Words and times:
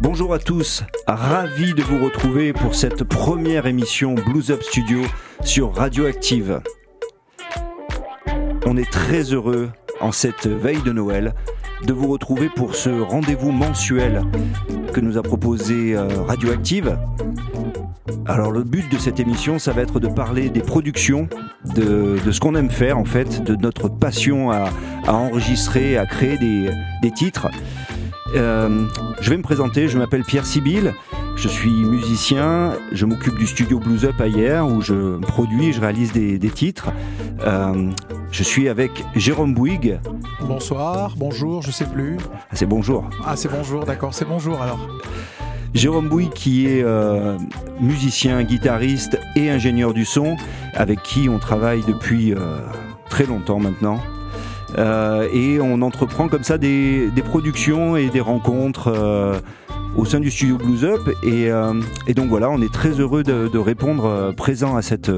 Bonjour 0.00 0.32
à 0.32 0.38
tous, 0.38 0.84
ravi 1.06 1.74
de 1.74 1.82
vous 1.82 2.04
retrouver 2.04 2.52
pour 2.52 2.74
cette 2.74 3.04
première 3.04 3.66
émission 3.66 4.14
Blues 4.14 4.50
Up 4.50 4.62
Studio 4.62 5.00
sur 5.44 5.74
Radioactive. 5.74 6.60
On 8.64 8.76
est 8.76 8.90
très 8.90 9.22
heureux 9.34 9.70
en 10.00 10.12
cette 10.12 10.46
veille 10.46 10.82
de 10.82 10.92
Noël 10.92 11.34
de 11.84 11.92
vous 11.92 12.08
retrouver 12.08 12.48
pour 12.48 12.74
ce 12.74 12.90
rendez-vous 12.90 13.50
mensuel 13.50 14.22
que 14.92 15.00
nous 15.00 15.18
a 15.18 15.22
proposé 15.22 15.96
euh, 15.96 16.08
Radioactive. 16.22 16.96
Alors 18.26 18.52
le 18.52 18.62
but 18.62 18.90
de 18.92 18.98
cette 18.98 19.20
émission, 19.20 19.58
ça 19.58 19.72
va 19.72 19.82
être 19.82 20.00
de 20.00 20.08
parler 20.08 20.50
des 20.50 20.60
productions, 20.60 21.28
de, 21.74 22.18
ce 22.30 22.40
qu'on 22.40 22.54
aime 22.54 22.70
faire 22.70 22.98
en 22.98 23.04
fait, 23.04 23.42
de 23.42 23.56
notre 23.56 23.88
passion 23.88 24.50
à, 24.50 24.70
enregistrer, 25.06 25.96
à 25.96 26.04
créer 26.04 26.36
des, 26.36 27.10
titres. 27.10 27.48
Euh, 28.34 28.86
je 29.20 29.30
vais 29.30 29.36
me 29.36 29.42
présenter, 29.42 29.88
je 29.88 29.98
m'appelle 29.98 30.22
Pierre 30.22 30.46
Sibyl, 30.46 30.94
je 31.36 31.48
suis 31.48 31.70
musicien, 31.70 32.72
je 32.92 33.06
m'occupe 33.06 33.38
du 33.38 33.46
studio 33.46 33.78
Blues 33.78 34.04
Up 34.04 34.20
ailleurs 34.20 34.66
où 34.66 34.80
je 34.80 35.18
produis, 35.18 35.72
je 35.72 35.80
réalise 35.80 36.12
des, 36.12 36.50
titres. 36.50 36.90
Euh, 37.46 37.90
je 38.32 38.42
suis 38.42 38.68
avec 38.68 39.04
Jérôme 39.14 39.54
Bouygues. 39.54 40.00
Bonsoir, 40.42 41.14
bonjour, 41.16 41.62
je 41.62 41.70
sais 41.70 41.86
plus. 41.86 42.16
Ah, 42.34 42.54
c'est 42.54 42.66
bonjour. 42.66 43.08
Ah, 43.24 43.36
c'est 43.36 43.50
bonjour, 43.50 43.84
d'accord, 43.84 44.12
c'est 44.12 44.26
bonjour 44.26 44.60
alors. 44.60 44.80
Jérôme 45.74 46.08
Bouygues 46.08 46.32
qui 46.32 46.66
est 46.66 46.82
euh, 46.82 47.38
musicien, 47.80 48.42
guitariste 48.42 49.18
et 49.36 49.48
ingénieur 49.48 49.94
du 49.94 50.04
son, 50.04 50.36
avec 50.74 51.02
qui 51.02 51.28
on 51.28 51.38
travaille 51.38 51.82
depuis 51.86 52.32
euh, 52.34 52.58
très 53.08 53.26
longtemps 53.26 53.60
maintenant. 53.60 54.00
Euh, 54.76 55.28
et 55.32 55.60
on 55.60 55.80
entreprend 55.82 56.28
comme 56.28 56.44
ça 56.44 56.58
des, 56.58 57.10
productions 57.24 57.96
et 57.96 58.10
des 58.10 58.20
rencontres 58.20 59.40
au 59.96 60.04
sein 60.04 60.20
du 60.20 60.30
studio 60.30 60.58
Blues 60.58 60.84
Up. 60.84 61.00
Et, 61.22 62.14
donc 62.14 62.28
voilà, 62.28 62.50
on 62.50 62.60
est 62.60 62.72
très 62.72 62.90
heureux 62.90 63.22
de, 63.22 63.58
répondre 63.58 64.32
présent 64.36 64.76
à 64.76 64.82
cette, 64.82 65.10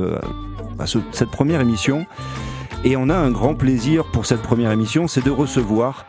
à 0.78 0.86
cette 0.86 1.30
première 1.30 1.60
émission. 1.60 2.06
Et 2.84 2.96
on 2.96 3.08
a 3.10 3.16
un 3.16 3.30
grand 3.30 3.54
plaisir 3.54 4.04
pour 4.10 4.24
cette 4.24 4.40
première 4.40 4.70
émission, 4.70 5.06
c'est 5.06 5.24
de 5.24 5.30
recevoir 5.30 6.06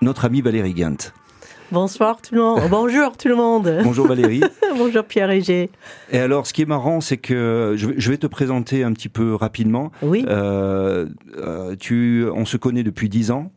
notre 0.00 0.24
ami 0.24 0.40
Valérie 0.40 0.74
Gant. 0.74 1.12
Bonsoir 1.72 2.20
tout 2.20 2.34
le 2.34 2.42
monde. 2.42 2.60
Bonjour 2.70 3.16
tout 3.16 3.28
le 3.28 3.34
monde. 3.34 3.80
Bonjour 3.82 4.06
Valérie. 4.06 4.42
Bonjour 4.76 5.04
Pierre 5.04 5.30
Égé. 5.30 5.70
Et 6.10 6.18
alors, 6.18 6.46
ce 6.46 6.52
qui 6.52 6.60
est 6.60 6.66
marrant, 6.66 7.00
c'est 7.00 7.16
que 7.16 7.72
je 7.78 8.10
vais 8.10 8.18
te 8.18 8.26
présenter 8.26 8.84
un 8.84 8.92
petit 8.92 9.08
peu 9.08 9.34
rapidement. 9.34 9.90
Oui. 10.02 10.22
Euh, 10.28 11.06
euh, 11.38 11.74
tu, 11.74 12.26
on 12.34 12.44
se 12.44 12.58
connaît 12.58 12.82
depuis 12.82 13.08
dix 13.08 13.30
ans. 13.30 13.50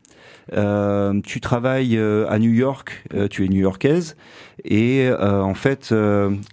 Euh, 0.53 1.21
tu 1.23 1.41
travailles 1.41 1.97
euh, 1.97 2.29
à 2.29 2.37
New 2.39 2.51
York, 2.51 3.03
euh, 3.13 3.27
tu 3.27 3.45
es 3.45 3.47
new-yorkaise, 3.47 4.15
et 4.63 5.09
en 5.19 5.53
fait, 5.53 5.93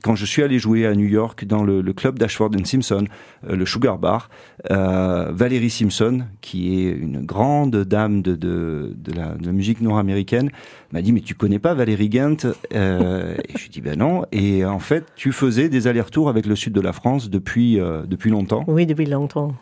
quand 0.02 0.14
je 0.16 0.26
suis 0.26 0.42
allé 0.42 0.58
jouer 0.58 0.86
à 0.86 0.94
New 0.94 1.06
York 1.06 1.46
dans 1.46 1.62
le, 1.62 1.82
club 1.92 2.18
d'Ashford 2.18 2.50
Simpson, 2.64 3.04
le 3.48 3.64
Sugar 3.64 3.96
Bar, 3.98 4.28
Valérie 4.68 5.70
Simpson, 5.70 6.24
qui 6.42 6.78
est 6.78 6.90
une 6.90 7.24
grande 7.24 7.76
dame 7.84 8.20
de, 8.20 8.94
la, 9.14 9.52
musique 9.52 9.80
nord-américaine, 9.80 10.50
m'a 10.92 11.00
dit 11.00 11.12
mais 11.12 11.20
tu 11.20 11.34
connais 11.34 11.60
pas 11.60 11.72
Valérie 11.72 12.10
Gant 12.10 12.36
Et 12.72 12.76
je 12.76 13.62
lui 13.62 13.70
dis 13.70 13.80
ben 13.80 13.96
non. 13.96 14.26
Et 14.32 14.64
en 14.66 14.80
fait, 14.80 15.06
tu 15.14 15.32
faisais 15.32 15.70
des 15.70 15.86
allers-retours 15.86 16.28
avec 16.28 16.44
le 16.44 16.56
sud 16.56 16.74
de 16.74 16.80
la 16.82 16.92
France 16.92 17.30
depuis 17.30 17.76
depuis 18.06 18.30
longtemps. 18.30 18.64
Oui, 18.66 18.84
depuis 18.84 19.06
longtemps. 19.06 19.54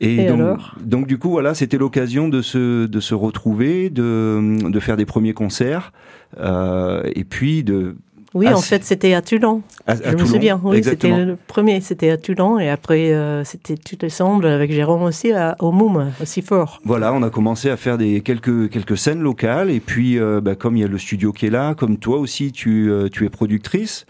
Et, 0.00 0.26
donc, 0.26 0.60
donc, 0.80 1.06
du 1.06 1.18
coup, 1.18 1.30
voilà, 1.30 1.54
c'était 1.54 1.78
l'occasion 1.78 2.28
de 2.28 2.40
se, 2.40 2.86
de 2.86 3.00
se 3.00 3.14
retrouver, 3.14 3.90
de, 3.90 4.70
de 4.70 4.80
faire 4.80 4.96
des 4.96 5.06
premiers 5.06 5.32
concerts, 5.32 5.92
euh, 6.38 7.02
et 7.14 7.24
puis 7.24 7.64
de 7.64 7.96
oui, 8.34 8.48
en 8.48 8.60
fait, 8.60 8.84
c'était 8.84 9.14
à 9.14 9.22
Toulon. 9.22 9.62
je 9.88 10.14
me 10.14 10.26
souviens. 10.26 10.60
Oui, 10.62 10.84
c'était 10.84 11.24
le 11.24 11.36
premier, 11.36 11.80
c'était 11.80 12.10
à 12.10 12.18
Toulon, 12.18 12.58
et 12.58 12.68
après, 12.68 13.12
euh, 13.12 13.42
c'était 13.44 13.76
tout 13.76 14.04
ensemble 14.04 14.46
avec 14.46 14.70
Jérôme 14.70 15.02
aussi 15.02 15.32
à, 15.32 15.56
au 15.60 15.72
Moum, 15.72 16.12
aussi 16.20 16.42
fort. 16.42 16.80
Voilà, 16.84 17.12
on 17.14 17.22
a 17.22 17.30
commencé 17.30 17.70
à 17.70 17.76
faire 17.76 17.96
des 17.96 18.20
quelques 18.20 18.70
quelques 18.70 18.98
scènes 18.98 19.20
locales, 19.20 19.70
et 19.70 19.80
puis 19.80 20.18
euh, 20.18 20.40
bah, 20.42 20.54
comme 20.56 20.76
il 20.76 20.80
y 20.80 20.84
a 20.84 20.88
le 20.88 20.98
studio 20.98 21.32
qui 21.32 21.46
est 21.46 21.50
là, 21.50 21.74
comme 21.74 21.96
toi 21.96 22.18
aussi, 22.18 22.52
tu 22.52 22.90
euh, 22.90 23.08
tu 23.08 23.24
es 23.24 23.30
productrice. 23.30 24.04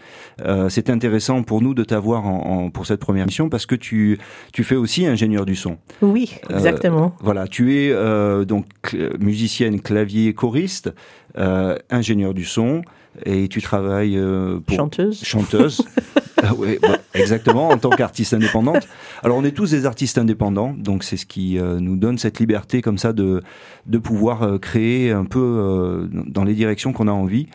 c'était 0.69 0.91
intéressant 0.91 1.43
pour 1.43 1.61
nous 1.61 1.73
de 1.73 1.83
t'avoir 1.83 2.25
en, 2.25 2.69
pour 2.69 2.85
cette 2.85 2.99
première 2.99 3.25
mission 3.25 3.49
parce 3.49 3.65
que 3.65 3.75
tu 3.75 4.17
tu 4.51 4.63
fais 4.63 4.75
aussi 4.75 5.05
ingénieur 5.05 5.45
du 5.45 5.55
son. 5.55 5.77
Oui, 6.01 6.35
exactement. 6.49 7.15
voilà, 7.21 7.47
tu 7.47 7.75
es 7.77 7.93
donc 8.45 8.65
musicienne, 9.19 9.79
clavier, 9.79 10.33
choriste, 10.33 10.91
ingénieur 11.89 12.33
du 12.33 12.43
son 12.43 12.81
et 13.25 13.47
tu 13.47 13.61
travailles 13.61 14.17
euh, 14.17 14.59
pour 14.59 14.75
chanteuse. 14.75 15.23
Chanteuse. 15.23 15.81
ah 16.43 16.53
ouais, 16.53 16.79
bah, 16.81 16.97
exactement, 17.13 17.69
en 17.69 17.77
tant 17.77 17.89
qu'artiste 17.89 18.33
indépendante. 18.33 18.87
Alors 19.23 19.37
on 19.37 19.43
est 19.43 19.51
tous 19.51 19.71
des 19.71 19.85
artistes 19.85 20.17
indépendants, 20.17 20.73
donc 20.77 21.03
c'est 21.03 21.17
ce 21.17 21.25
qui 21.25 21.59
euh, 21.59 21.79
nous 21.79 21.95
donne 21.95 22.17
cette 22.17 22.39
liberté 22.39 22.81
comme 22.81 22.97
ça 22.97 23.13
de 23.13 23.41
de 23.87 23.97
pouvoir 23.97 24.43
euh, 24.43 24.57
créer 24.57 25.11
un 25.11 25.25
peu 25.25 26.09
dans 26.11 26.43
les 26.43 26.53
directions 26.53 26.93
qu'on 26.93 27.07
a 27.07 27.11
envie. 27.11 27.47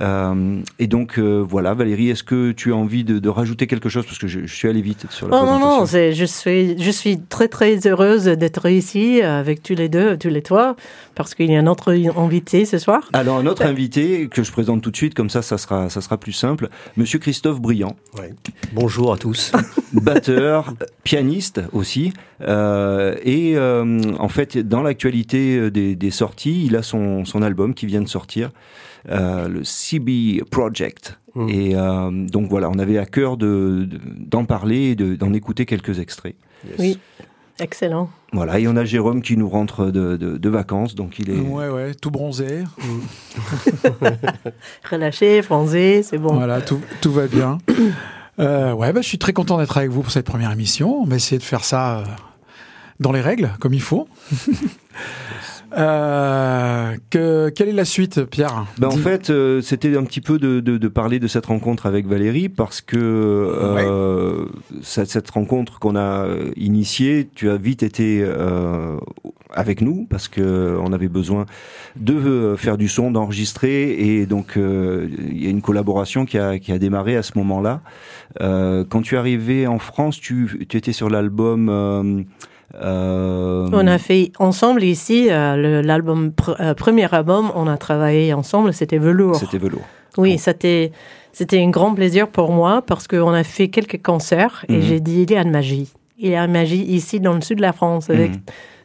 Euh, 0.00 0.60
et 0.78 0.86
donc 0.86 1.18
euh, 1.18 1.44
voilà, 1.46 1.74
Valérie, 1.74 2.10
est-ce 2.10 2.22
que 2.22 2.52
tu 2.52 2.72
as 2.72 2.76
envie 2.76 3.04
de, 3.04 3.28
rajouter 3.28 3.66
quelque 3.66 3.88
chose? 3.88 4.06
Parce 4.06 4.18
que 4.18 4.28
je, 4.28 4.46
suis 4.46 4.68
allé 4.68 4.80
vite 4.80 5.06
sur 5.10 5.28
la 5.28 5.36
oh, 5.36 5.40
présentation. 5.40 5.68
Non, 5.68 5.80
non, 5.80 5.86
je 6.14 6.24
suis, 6.24 6.82
je 6.82 6.90
suis 6.90 7.20
très 7.20 7.48
très 7.48 7.86
heureuse 7.86 8.24
d'être 8.24 8.68
ici 8.68 9.22
avec 9.22 9.62
tous 9.62 9.74
les 9.74 9.88
deux, 9.88 10.16
tous 10.16 10.28
les 10.28 10.42
trois, 10.42 10.76
parce 11.14 11.34
qu'il 11.34 11.50
y 11.50 11.56
a 11.56 11.58
un 11.58 11.66
autre 11.66 11.92
invité 12.16 12.64
ce 12.64 12.78
soir. 12.78 13.08
Alors 13.12 13.38
un 13.38 13.46
autre 13.46 13.62
invité 13.62 14.28
que 14.28 14.42
je 14.42 14.52
présente 14.52 14.82
tout 14.82 14.90
de 14.90 14.96
suite, 14.96 15.14
comme 15.14 15.30
ça, 15.30 15.42
ça 15.42 15.58
sera, 15.58 15.90
ça 15.90 16.00
sera 16.00 16.18
plus 16.18 16.32
simple. 16.32 16.68
Monsieur 16.96 17.18
Christophe 17.18 17.60
Briand. 17.60 17.96
Bonjour 18.72 19.12
à 19.12 19.16
tous. 19.16 19.52
Batteur, 19.92 20.74
pianiste 21.02 21.60
aussi, 21.72 22.12
euh, 22.42 23.16
et 23.24 23.58
en 23.58 24.28
fait 24.28 24.56
dans 24.58 24.82
l'actualité 24.82 25.70
des, 25.70 25.96
des, 25.96 26.10
sorties, 26.10 26.66
il 26.66 26.76
a 26.76 26.82
son, 26.82 27.24
son 27.24 27.42
album 27.42 27.74
qui 27.74 27.86
vient 27.86 28.02
de 28.02 28.08
sortir. 28.08 28.50
Euh, 29.08 29.48
le 29.48 29.62
CB 29.64 30.42
Project. 30.50 31.18
Mmh. 31.34 31.48
Et 31.48 31.74
euh, 31.74 32.10
donc 32.10 32.48
voilà, 32.50 32.68
on 32.68 32.78
avait 32.78 32.98
à 32.98 33.06
cœur 33.06 33.36
d'en 33.36 33.46
de, 33.46 33.88
d'en 34.18 34.44
parler 34.44 34.90
et 34.90 34.94
d'en 34.94 35.32
écouter 35.32 35.64
quelques 35.64 35.98
extraits. 35.98 36.34
Oui. 36.78 36.98
Excellent. 37.60 38.10
Voilà, 38.32 38.58
et 38.58 38.66
on 38.68 38.76
a 38.76 38.84
Jérôme 38.84 39.20
qui 39.20 39.36
nous 39.36 39.48
rentre 39.48 39.90
de, 39.90 40.16
de, 40.16 40.48
vacances, 40.48 40.94
donc 40.94 41.18
il 41.18 41.28
est... 41.28 41.38
Ouais, 41.38 41.68
ouais, 41.68 41.94
tout 41.94 42.10
bronzé. 42.10 42.64
Relâché, 44.90 45.42
bronzé, 45.42 46.02
c'est 46.02 46.16
bon. 46.16 46.32
Voilà, 46.34 46.62
tout, 46.62 46.80
tout 47.02 47.12
va 47.12 47.26
bien. 47.26 47.58
Euh, 48.38 48.72
ouais, 48.72 48.94
bah, 48.94 49.02
je 49.02 49.08
suis 49.08 49.18
très 49.18 49.34
content 49.34 49.58
d'être 49.58 49.76
avec 49.76 49.90
vous 49.90 50.00
pour 50.00 50.10
cette 50.10 50.24
première 50.24 50.52
émission. 50.52 51.02
On 51.02 51.04
va 51.04 51.16
essayer 51.16 51.38
de 51.38 51.42
faire 51.42 51.64
ça 51.64 52.04
dans 52.98 53.12
les 53.12 53.20
règles, 53.20 53.50
comme 53.60 53.74
il 53.74 53.82
faut. 53.82 54.08
Euh, 55.76 56.96
que, 57.10 57.48
quelle 57.50 57.68
est 57.68 57.72
la 57.72 57.84
suite, 57.84 58.24
Pierre 58.24 58.66
ben 58.78 58.88
En 58.88 58.96
fait, 58.96 59.30
euh, 59.30 59.60
c'était 59.60 59.96
un 59.96 60.04
petit 60.04 60.20
peu 60.20 60.38
de, 60.38 60.60
de, 60.60 60.78
de, 60.78 60.88
parler 60.88 61.18
de 61.18 61.28
cette 61.28 61.46
rencontre 61.46 61.86
avec 61.86 62.06
Valérie 62.06 62.48
parce 62.48 62.80
que 62.80 62.96
euh, 62.98 64.46
cette, 64.82 65.08
cette, 65.08 65.30
rencontre 65.30 65.78
qu'on 65.78 65.96
a 65.96 66.26
initiée, 66.56 67.28
tu 67.34 67.50
as 67.50 67.56
vite 67.56 67.82
été 67.82 68.22
euh, 68.22 68.96
avec 69.52 69.80
nous 69.80 70.06
parce 70.10 70.28
que 70.28 70.76
on 70.82 70.92
avait 70.92 71.08
besoin 71.08 71.46
de 71.96 72.54
faire 72.56 72.76
du 72.76 72.88
son, 72.88 73.10
d'enregistrer 73.10 73.92
et 73.92 74.26
donc 74.26 74.54
il 74.56 75.42
y 75.42 75.46
a 75.46 75.50
une 75.50 75.62
collaboration 75.62 76.24
qui 76.24 76.38
a, 76.38 76.58
qui 76.58 76.72
a 76.72 76.78
démarré 76.78 77.16
à 77.16 77.22
ce 77.22 77.32
moment-là. 77.38 77.80
quand 78.40 79.02
tu 79.02 79.14
es 79.14 79.18
arrivé 79.18 79.66
en 79.66 79.78
France, 79.78 80.20
tu, 80.20 80.66
tu 80.68 80.76
étais 80.76 80.92
sur 80.92 81.10
l'album 81.10 82.26
euh, 82.76 83.68
on 83.72 83.86
a 83.86 83.98
fait 83.98 84.32
ensemble 84.38 84.84
ici 84.84 85.28
euh, 85.30 85.82
l'album 85.82 86.32
euh, 86.60 86.74
premier 86.74 87.12
album. 87.12 87.50
On 87.54 87.66
a 87.66 87.76
travaillé 87.76 88.32
ensemble. 88.32 88.72
C'était 88.72 88.98
Velours. 88.98 89.36
C'était 89.36 89.58
Velours. 89.58 89.86
Oui, 90.16 90.38
c'était 90.38 90.92
c'était 91.32 91.60
un 91.60 91.70
grand 91.70 91.94
plaisir 91.94 92.28
pour 92.28 92.52
moi 92.52 92.82
parce 92.82 93.06
qu'on 93.06 93.32
a 93.32 93.44
fait 93.44 93.68
quelques 93.68 94.02
concerts 94.02 94.64
et 94.68 94.76
mhm. 94.76 94.82
j'ai 94.82 95.00
dit 95.00 95.22
il 95.22 95.30
y 95.30 95.36
a 95.36 95.42
une 95.42 95.50
magie. 95.50 95.92
Il 96.18 96.30
y 96.30 96.34
a 96.34 96.44
une 96.44 96.52
magie 96.52 96.82
ici 96.82 97.20
dans 97.20 97.34
le 97.34 97.40
sud 97.40 97.58
de 97.58 97.62
la 97.62 97.72
France 97.72 98.10
avec 98.10 98.32
mhm 98.32 98.40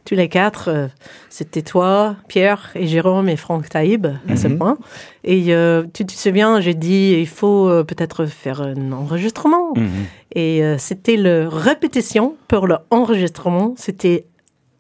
tous 0.06 0.16
les 0.16 0.30
quatre, 0.30 0.70
euh, 0.70 0.88
c'était 1.30 1.64
toi, 1.64 2.16
Pierre 2.28 2.70
et 2.76 2.86
Jérôme 2.86 3.28
et 3.28 3.36
Franck 3.36 3.68
Taïb 3.70 4.08
à 4.30 4.36
ce 4.36 4.48
mhm. 4.48 4.58
point. 4.60 4.78
Et 5.24 5.54
euh, 5.54 5.84
tu 5.94 6.06
te 6.06 6.14
souviens, 6.14 6.62
j'ai 6.62 6.76
dit 6.76 7.16
il 7.20 7.28
faut 7.28 7.68
euh, 7.68 7.84
peut-être 7.84 8.28
faire 8.28 8.62
un 8.62 8.92
enregistrement. 8.92 9.74
Mhm. 9.76 9.90
Et 10.36 10.62
c'était 10.78 11.16
la 11.16 11.50
répétition 11.50 12.36
pour 12.50 12.68
l'enregistrement. 12.68 13.74
C'était 13.78 14.26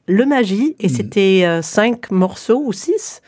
le 0.05 0.25
magie 0.25 0.75
et 0.81 0.89
mhm. 0.89 0.93
c'était 0.93 1.59
cinq 1.61 2.11
morceaux 2.11 2.61
ou 2.65 2.73
six 2.73 3.21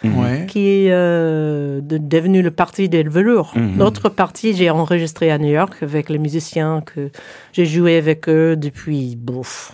qui 0.49 0.67
est 0.67 0.89
devenu 0.89 2.41
le 2.41 2.51
parti 2.51 2.89
des 2.89 3.03
velours. 3.03 3.53
L'autre 3.77 4.09
partie, 4.09 4.53
j'ai 4.53 4.69
enregistré 4.69 5.31
à 5.31 5.38
New 5.38 5.51
York 5.51 5.77
avec 5.81 6.09
les 6.09 6.17
musiciens 6.17 6.81
que 6.85 7.09
j'ai 7.53 7.65
joué 7.65 7.97
avec 7.97 8.27
eux 8.27 8.57
depuis 8.57 9.15
bouf, 9.15 9.73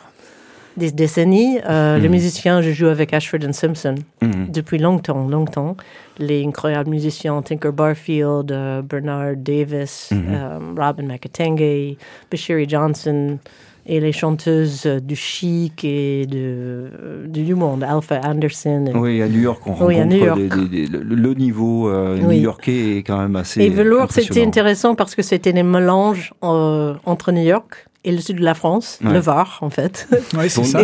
des 0.77 0.91
décennies. 0.91 1.59
Euh, 1.69 1.97
Mhm. 1.97 2.03
Les 2.03 2.09
musiciens, 2.09 2.61
je 2.61 2.71
joue 2.71 2.87
avec 2.87 3.13
Ashford 3.13 3.39
and 3.47 3.53
Simpson 3.53 3.95
Mhm. 4.21 4.47
depuis 4.51 4.77
longtemps, 4.79 5.27
longtemps. 5.27 5.75
Les 6.19 6.43
incroyables 6.45 6.89
musiciens 6.89 7.41
Tinker 7.41 7.71
Barfield, 7.71 8.51
euh, 8.51 8.81
Bernard 8.81 9.35
Davis, 9.37 10.09
Mhm. 10.11 10.23
euh, 10.29 10.59
Robin 10.77 11.03
McAtenge, 11.07 11.95
Bashiri 12.31 12.67
Johnson, 12.67 13.37
et 13.85 13.99
les 13.99 14.13
chanteuses 14.13 14.85
du 15.03 15.15
chic 15.15 15.83
et 15.83 16.25
de, 16.25 16.85
du, 17.27 17.43
du 17.43 17.53
monde, 17.53 17.83
Alpha 17.83 18.21
Anderson. 18.23 18.85
et- 18.87 18.97
Oui, 18.97 19.21
à 19.21 19.27
New 19.27 19.41
York, 19.41 19.61
on 19.65 19.71
Oui, 19.85 19.95
à 19.95 20.03
rencontre 20.03 20.15
New 20.15 20.25
York. 20.25 20.39
des- 20.39 20.47
des- 20.47 20.87
des- 20.87 20.97
le, 20.99 21.15
le 21.15 21.33
niveau 21.33 21.89
euh, 21.89 22.17
Oui. 22.21 22.37
new-yorkais 22.37 22.97
est 22.97 23.03
quand 23.03 23.17
même 23.19 23.35
assez. 23.35 23.61
Et 23.61 23.69
Velour, 23.69 24.07
c'était 24.11 24.45
intéressant 24.45 24.95
parce 24.95 25.15
que 25.15 25.21
c'était 25.21 25.51
des 25.51 25.63
mélanges 25.63 26.33
euh, 26.43 26.93
entre 27.05 27.31
New 27.33 27.43
York 27.43 27.85
et 28.03 28.11
le 28.11 28.19
sud 28.19 28.37
de 28.37 28.43
la 28.43 28.53
France, 28.53 28.99
Ouais. 29.03 29.13
le 29.13 29.19
Var 29.19 29.59
en 29.61 29.69
fait. 29.69 30.07
Ouais, 30.37 30.49
c'est 30.49 30.55
Pour 30.61 30.65
ça. 30.65 30.81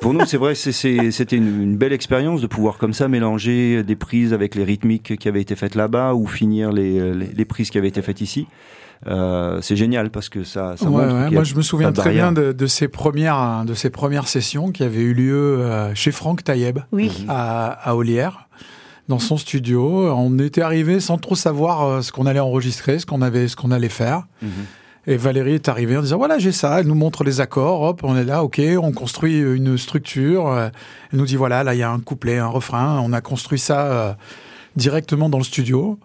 Pour 0.00 0.14
nous, 0.14 0.24
c'est 0.26 0.36
vrai, 0.36 0.54
c'était 0.56 1.36
une, 1.36 1.62
une 1.62 1.76
belle 1.76 1.92
expérience 1.92 2.40
de 2.40 2.48
pouvoir 2.48 2.76
comme 2.78 2.92
ça 2.92 3.06
mélanger 3.06 3.84
des 3.84 3.94
prises 3.94 4.32
avec 4.32 4.56
les 4.56 4.64
rythmiques 4.64 5.16
qui 5.16 5.28
avaient 5.28 5.40
été 5.40 5.54
faites 5.54 5.76
là-bas 5.76 6.14
ou 6.14 6.26
finir 6.26 6.72
les, 6.72 7.14
les, 7.14 7.26
les 7.26 7.44
prises 7.44 7.70
qui 7.70 7.78
avaient 7.78 7.86
été 7.88 8.02
faites 8.02 8.20
ici. 8.20 8.48
Euh, 9.06 9.60
c'est 9.62 9.76
génial 9.76 10.10
parce 10.10 10.28
que 10.28 10.42
ça, 10.44 10.74
ça 10.76 10.86
Ouais, 10.86 10.90
montre 10.90 11.02
ouais. 11.14 11.22
qu'il 11.24 11.32
y 11.32 11.36
a 11.36 11.38
Moi, 11.38 11.44
je 11.44 11.54
me 11.54 11.62
souviens 11.62 11.92
très 11.92 12.10
bien 12.10 12.32
de, 12.32 12.50
de 12.52 12.66
ces 12.66 12.88
premières, 12.88 13.64
de 13.64 13.74
ces 13.74 13.90
premières 13.90 14.26
sessions 14.28 14.70
qui 14.72 14.82
avaient 14.82 15.00
eu 15.02 15.14
lieu 15.14 15.34
euh, 15.60 15.94
chez 15.94 16.10
Franck 16.10 16.42
Taïeb 16.44 16.80
Oui. 16.92 17.24
à, 17.28 17.68
à 17.88 17.94
Olière, 17.94 18.48
dans 19.08 19.18
son 19.20 19.36
studio. 19.36 20.12
On 20.16 20.36
était 20.40 20.62
arrivé 20.62 20.98
sans 21.00 21.18
trop 21.18 21.34
savoir 21.36 21.84
euh, 21.84 22.00
ce 22.02 22.10
qu'on 22.12 22.26
allait 22.26 22.40
enregistrer, 22.40 22.98
ce 22.98 23.06
qu'on 23.06 23.22
avait, 23.22 23.46
ce 23.48 23.54
qu'on 23.56 23.70
allait 23.70 23.88
faire. 23.88 24.24
Mhm. 24.42 24.50
Et 25.06 25.16
Valérie 25.16 25.54
est 25.54 25.68
arrivée 25.68 25.96
en 25.96 26.02
disant 26.02 26.18
voilà 26.18 26.38
j'ai 26.38 26.52
ça. 26.52 26.80
Elle 26.80 26.86
nous 26.86 26.94
montre 26.94 27.24
les 27.24 27.40
accords. 27.40 27.82
Hop, 27.82 28.00
on 28.04 28.16
est 28.16 28.24
là. 28.24 28.44
Ok, 28.44 28.60
on 28.80 28.92
construit 28.92 29.38
une 29.38 29.76
structure. 29.76 30.46
Euh, 30.48 30.68
Elle 31.12 31.18
nous 31.18 31.26
dit 31.26 31.36
voilà 31.36 31.64
là 31.64 31.74
il 31.74 31.78
y 31.78 31.82
a 31.82 31.90
un 31.90 31.98
couplet, 32.00 32.38
un 32.38 32.46
refrain. 32.46 33.00
On 33.04 33.12
a 33.12 33.20
construit 33.20 33.58
ça 33.58 33.86
euh, 33.92 34.12
directement 34.76 35.28
dans 35.28 35.38
le 35.38 35.44
studio. 35.44 35.98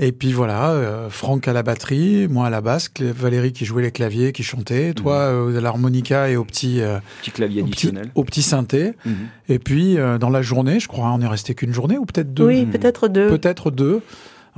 Et 0.00 0.12
puis 0.12 0.30
voilà, 0.32 0.70
euh, 0.70 1.10
Franck 1.10 1.48
à 1.48 1.52
la 1.52 1.64
batterie, 1.64 2.28
moi 2.28 2.46
à 2.46 2.50
la 2.50 2.60
basse, 2.60 2.88
Valérie 3.00 3.52
qui 3.52 3.64
jouait 3.64 3.82
les 3.82 3.90
claviers, 3.90 4.30
qui 4.30 4.44
chantait, 4.44 4.94
toi 4.94 5.14
euh, 5.16 5.58
à 5.58 5.60
l'harmonica 5.60 6.30
et 6.30 6.36
au 6.36 6.44
petit, 6.44 6.80
euh, 6.80 6.98
Petit 7.20 7.32
clavier 7.32 7.62
au 7.62 7.64
petit, 7.64 7.88
additionnel. 7.88 8.10
au 8.14 8.22
petit 8.22 8.42
synthé. 8.42 8.92
Mhm. 9.04 9.14
Et 9.48 9.58
puis 9.58 9.98
euh, 9.98 10.16
dans 10.18 10.30
la 10.30 10.40
journée, 10.40 10.78
je 10.78 10.86
crois, 10.86 11.10
on 11.12 11.20
est 11.20 11.26
resté 11.26 11.56
qu'une 11.56 11.74
journée 11.74 11.98
ou 11.98 12.04
peut-être 12.06 12.32
deux. 12.32 12.46
Oui, 12.46 12.64
Mhm. 12.64 12.70
peut-être 12.70 13.08
deux. 13.08 13.26
Peut-être 13.28 13.72
deux. 13.72 14.00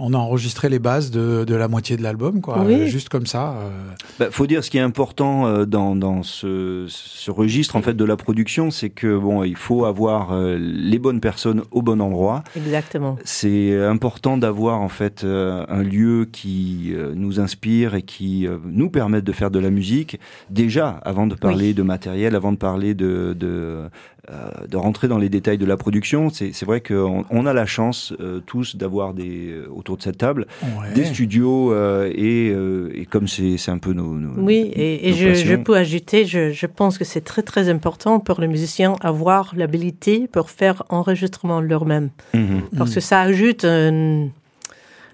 On 0.03 0.15
a 0.15 0.17
enregistré 0.17 0.69
les 0.69 0.79
bases 0.79 1.11
de, 1.11 1.45
de 1.45 1.55
la 1.55 1.69
moitié 1.69 1.97
de 1.97 2.03
l'album, 2.03 2.41
quoi. 2.41 2.63
Oui. 2.67 2.75
Euh, 2.75 2.87
Juste 2.87 3.09
comme 3.11 3.27
ça. 3.27 3.51
euh. 3.53 3.71
Bah, 4.19 4.27
faut 4.31 4.47
dire 4.47 4.65
ce 4.65 4.71
qui 4.71 4.79
est 4.79 4.81
important 4.81 5.47
euh, 5.47 5.67
dans, 5.67 5.95
dans 5.95 6.23
ce, 6.23 6.87
ce 6.89 7.31
registre 7.31 7.77
en 7.77 7.83
fait 7.83 7.95
de 7.95 8.05
la 8.05 8.17
production, 8.17 8.71
c'est 8.71 8.91
que 8.91 9.19
bon, 9.19 9.45
il 9.45 9.57
faut 9.57 9.85
avoir 9.85 10.33
euh, 10.33 10.57
les 10.59 10.99
bonnes 10.99 11.21
personnes 11.21 11.63
au 11.71 11.83
bon 11.83 12.01
endroit. 12.01 12.43
Exactement. 12.57 13.17
C'est 13.25 13.79
important 13.85 14.37
d'avoir 14.39 14.81
en 14.81 14.89
fait 14.89 15.23
euh, 15.25 15.65
un 15.69 15.83
lieu 15.83 16.27
qui 16.31 16.93
euh, 16.95 17.13
nous 17.15 17.39
inspire 17.39 17.95
et 17.95 18.03
qui 18.03 18.47
euh, 18.47 18.57
nous 18.65 18.89
permette 18.91 19.25
de 19.25 19.33
faire 19.33 19.51
de 19.51 19.59
la 19.59 19.71
musique. 19.71 20.19
Déjà, 20.49 20.89
avant 21.05 21.27
de 21.27 21.35
parler 21.35 21.75
de 21.75 21.83
matériel, 21.83 22.35
avant 22.35 22.53
de 22.53 22.57
parler 22.59 22.95
de, 22.95 23.37
de, 23.39 23.89
euh, 24.29 24.67
de 24.69 24.77
rentrer 24.77 25.09
dans 25.09 25.17
les 25.19 25.29
détails 25.31 25.57
de 25.57 25.65
la 25.65 25.77
production, 25.79 26.29
c'est 26.29 26.53
c'est 26.53 26.67
vrai 26.67 26.81
qu'on 26.81 27.25
on 27.31 27.47
a 27.47 27.53
la 27.55 27.65
chance 27.65 28.13
euh, 28.21 28.41
tous 28.45 28.77
d'avoir 28.77 29.15
des 29.15 29.51
euh, 29.51 29.67
autour 29.75 29.97
de 29.97 30.03
cette 30.03 30.19
table 30.19 30.47
Ouais. 30.63 30.93
des 30.95 31.07
studios 31.07 31.73
euh, 31.73 32.11
et, 32.15 32.51
euh, 32.51 32.91
et 32.95 33.07
comme 33.07 33.27
c'est 33.29 33.57
c'est 33.57 33.71
un 33.71 33.79
peu 33.79 33.93
nos, 33.95 34.15
nos 34.19 34.43
Oui, 34.43 34.71
et, 34.75 35.09
et 35.09 35.11
nos 35.13 35.35
je, 35.35 35.57
peux 35.57 35.77
ajouter, 35.77 36.27
je, 36.27 36.51
je 36.51 36.67
pense 36.67 36.99
que 36.99 37.05
c'est 37.05 37.23
très 37.23 37.43
très 37.43 37.69
important 37.71 38.21
pour 38.21 38.41
les 38.41 38.49
musiciens 38.49 38.97
avoir 39.01 39.55
l'habilité 39.57 40.29
pour 40.31 40.51
faire 40.51 40.83
enregistrement 40.91 41.61
leur-même. 41.61 42.11
Mhm. 42.35 42.63
Parce 42.77 42.95
que 42.95 43.01
ça 43.01 43.21
ajoute 43.23 43.65
un, 43.65 44.29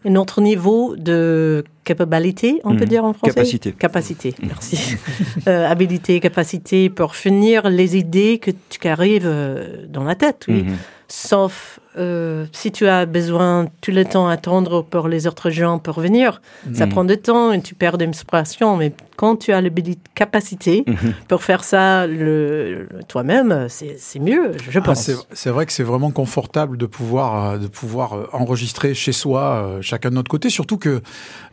un 0.07 0.15
autre 0.17 0.41
niveau 0.41 0.95
de 0.97 1.65
capacité, 1.85 2.61
on 2.65 2.75
peut 2.77 2.85
Mhm. 2.85 2.89
dire 2.89 3.05
en 3.05 3.13
français 3.13 3.35
Capacité. 3.35 3.73
Capacité, 3.73 4.35
merci. 4.43 4.77
Euh, 5.49 5.67
habilité, 5.69 6.19
capacité 6.21 6.89
pour 6.91 7.15
finir 7.15 7.69
les 7.71 7.97
idées 7.97 8.39
que 8.39 8.51
tu 8.69 8.89
arrives 8.89 9.27
euh, 9.27 9.87
dans 9.89 10.03
la 10.05 10.15
tête, 10.15 10.45
oui. 10.49 10.63
Mhm. 10.65 10.77
Sauf 11.09 11.79
euh, 11.99 12.47
si 12.53 12.73
tu 12.73 12.87
as 12.89 13.07
besoin 13.07 13.69
tout 13.81 13.91
le 13.91 14.05
temps 14.05 14.29
attendre 14.29 14.83
pour 14.83 15.09
les 15.09 15.27
autres 15.27 15.49
gens 15.51 15.79
pour 15.79 16.01
venir, 16.01 16.43
ça 16.75 16.85
Mhm. 16.85 16.93
prend 16.93 17.05
du 17.05 17.17
temps 17.17 17.53
et 17.53 17.63
tu 17.63 17.75
perds 17.75 17.97
d'inspiration. 17.97 18.77
Mais 18.77 18.93
quand 19.17 19.37
tu 19.37 19.53
as 19.53 19.61
la 19.63 19.71
capacité 20.15 20.85
Mhm. 20.87 21.15
pour 21.29 21.43
faire 21.43 21.65
ça 21.65 22.07
le, 22.07 22.87
le- 22.91 23.03
toi-même, 23.09 23.67
c'est 23.71 23.97
c'est 23.99 24.19
mieux, 24.19 24.53
je 24.69 24.79
Ah, 24.79 24.83
pense. 24.83 25.01
c'est 25.03 25.17
c'est 25.33 25.49
vrai 25.51 25.65
que 25.65 25.73
c'est 25.73 25.85
vraiment 25.85 26.11
confortable 26.11 26.77
de 26.77 26.87
pouvoir 26.87 27.53
euh, 27.53 27.59
de 27.59 27.67
pouvoir 27.69 28.13
euh, 28.15 28.27
enregistrer 28.33 28.93
chez 28.93 29.13
soi 29.13 29.43
euh, 29.43 29.79
chacun 29.81 30.11
de 30.11 30.17
notre 30.17 30.31
côté 30.31 30.51
surtout 30.51 30.77
que 30.77 31.01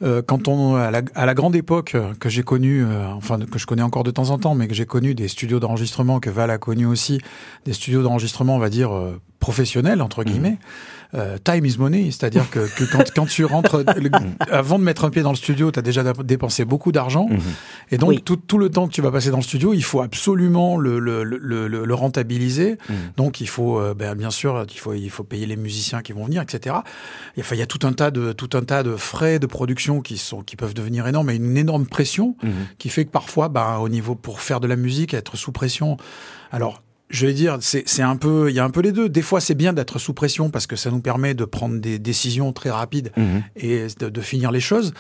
euh, 0.01 0.21
quand 0.25 0.47
on 0.47 0.75
à 0.75 0.91
la, 0.91 1.01
à 1.15 1.25
la 1.25 1.33
grande 1.35 1.55
époque 1.55 1.95
que 2.19 2.27
j'ai 2.29 2.43
connue 2.43 2.83
euh, 2.83 3.07
enfin 3.15 3.39
que 3.39 3.59
je 3.59 3.65
connais 3.67 3.81
encore 3.83 4.03
de 4.03 4.11
temps 4.11 4.29
en 4.31 4.37
temps 4.39 4.55
mais 4.55 4.67
que 4.67 4.73
j'ai 4.73 4.85
connu 4.87 5.13
des 5.15 5.27
studios 5.29 5.59
d'enregistrement 5.59 6.19
que 6.19 6.29
Val 6.29 6.49
a 6.49 6.57
connu 6.57 6.85
aussi 6.85 7.19
des 7.65 7.73
studios 7.73 8.01
d'enregistrement 8.03 8.55
on 8.55 8.59
va 8.59 8.69
dire 8.69 8.91
professionnels 9.47 10.01
entre 10.01 10.23
guillemets 10.23 10.57
euh, 11.15 11.37
time 11.43 11.63
is 11.63 11.75
money, 11.77 12.05
c'est-à-dire 12.05 12.49
que, 12.49 12.61
que 12.75 12.85
quand, 12.91 13.03
quand 13.15 13.27
tu 13.27 13.45
rentres, 13.45 13.83
le- 13.97 14.09
avant 14.51 14.79
de 14.79 14.83
mettre 14.83 15.05
un 15.05 15.11
pied 15.11 15.21
dans 15.21 15.29
le 15.29 15.35
studio, 15.35 15.69
tu 15.71 15.77
as 15.77 15.83
déjà 15.83 16.01
dépensé 16.23 16.65
beaucoup 16.65 16.91
d'argent. 16.91 17.27
Mhm. 17.29 17.39
Et 17.91 17.97
donc, 17.99 18.09
Oui. 18.09 18.21
tout, 18.23 18.35
tout 18.37 18.57
le 18.57 18.69
temps 18.69 18.87
que 18.87 18.93
tu 18.93 19.03
vas 19.03 19.11
passer 19.11 19.29
dans 19.29 19.37
le 19.37 19.43
studio, 19.43 19.75
il 19.75 19.83
faut 19.83 20.01
absolument 20.01 20.75
le, 20.75 20.97
le, 20.97 21.23
le, 21.23 21.37
le- 21.67 21.85
le 21.85 21.93
rentabiliser. 21.93 22.77
Mhm. 22.89 22.95
Donc, 23.17 23.41
il 23.41 23.47
faut, 23.47 23.79
euh, 23.79 23.93
ben, 23.93 24.15
bien 24.15 24.31
sûr, 24.31 24.65
il 24.73 24.79
faut, 24.79 24.93
il 24.95 25.09
faut 25.11 25.23
payer 25.23 25.45
les 25.45 25.55
musiciens 25.55 26.01
qui 26.01 26.13
vont 26.13 26.25
venir, 26.25 26.41
etc. 26.41 26.77
Et, 27.37 27.41
enfin, 27.41 27.55
il 27.55 27.59
y 27.59 27.61
a 27.61 27.67
tout 27.67 27.85
un 27.85 27.93
tas 27.93 28.09
de, 28.09 28.31
tout 28.31 28.49
un 28.57 28.63
tas 28.63 28.81
de 28.81 28.95
frais 28.95 29.37
de 29.37 29.45
production 29.45 30.01
qui 30.01 30.17
sont, 30.17 30.41
qui 30.41 30.55
peuvent 30.55 30.73
devenir 30.73 31.05
énormes 31.05 31.29
et 31.29 31.35
une 31.35 31.57
énorme 31.57 31.85
pression 31.85 32.35
Mhm. 32.41 32.51
qui 32.79 32.89
fait 32.89 33.05
que 33.05 33.11
parfois, 33.11 33.49
ben, 33.49 33.77
au 33.77 33.87
niveau 33.89 34.15
pour 34.15 34.39
faire 34.41 34.59
de 34.59 34.67
la 34.67 34.75
musique, 34.77 35.13
être 35.13 35.37
sous 35.37 35.51
pression. 35.51 35.97
Alors, 36.51 36.82
je 37.09 37.27
vais 37.27 37.33
dire, 37.33 37.57
c'est 37.61 38.01
un 38.01 38.15
peu, 38.15 38.49
il 38.49 38.55
y 38.55 38.59
a 38.59 38.63
un 38.63 38.69
peu 38.71 38.81
les 38.81 38.91
deux. 38.91 39.07
Des 39.09 39.21
fois, 39.21 39.39
c'est 39.39 39.53
bien 39.55 39.73
d'être 39.73 39.99
sous 39.99 40.13
pression 40.13 40.49
parce 40.49 40.65
que 40.67 40.75
ça 40.75 40.89
nous 40.89 41.01
permet 41.01 41.33
de 41.35 41.45
prendre 41.45 41.79
des 41.79 41.99
décisions 41.99 42.53
très 42.53 42.71
rapides 42.71 43.11
Mhm. 43.17 43.43
et 43.55 43.87
de, 43.99 44.09
de 44.09 44.21
finir 44.21 44.51
les 44.51 44.59
choses. 44.61 44.93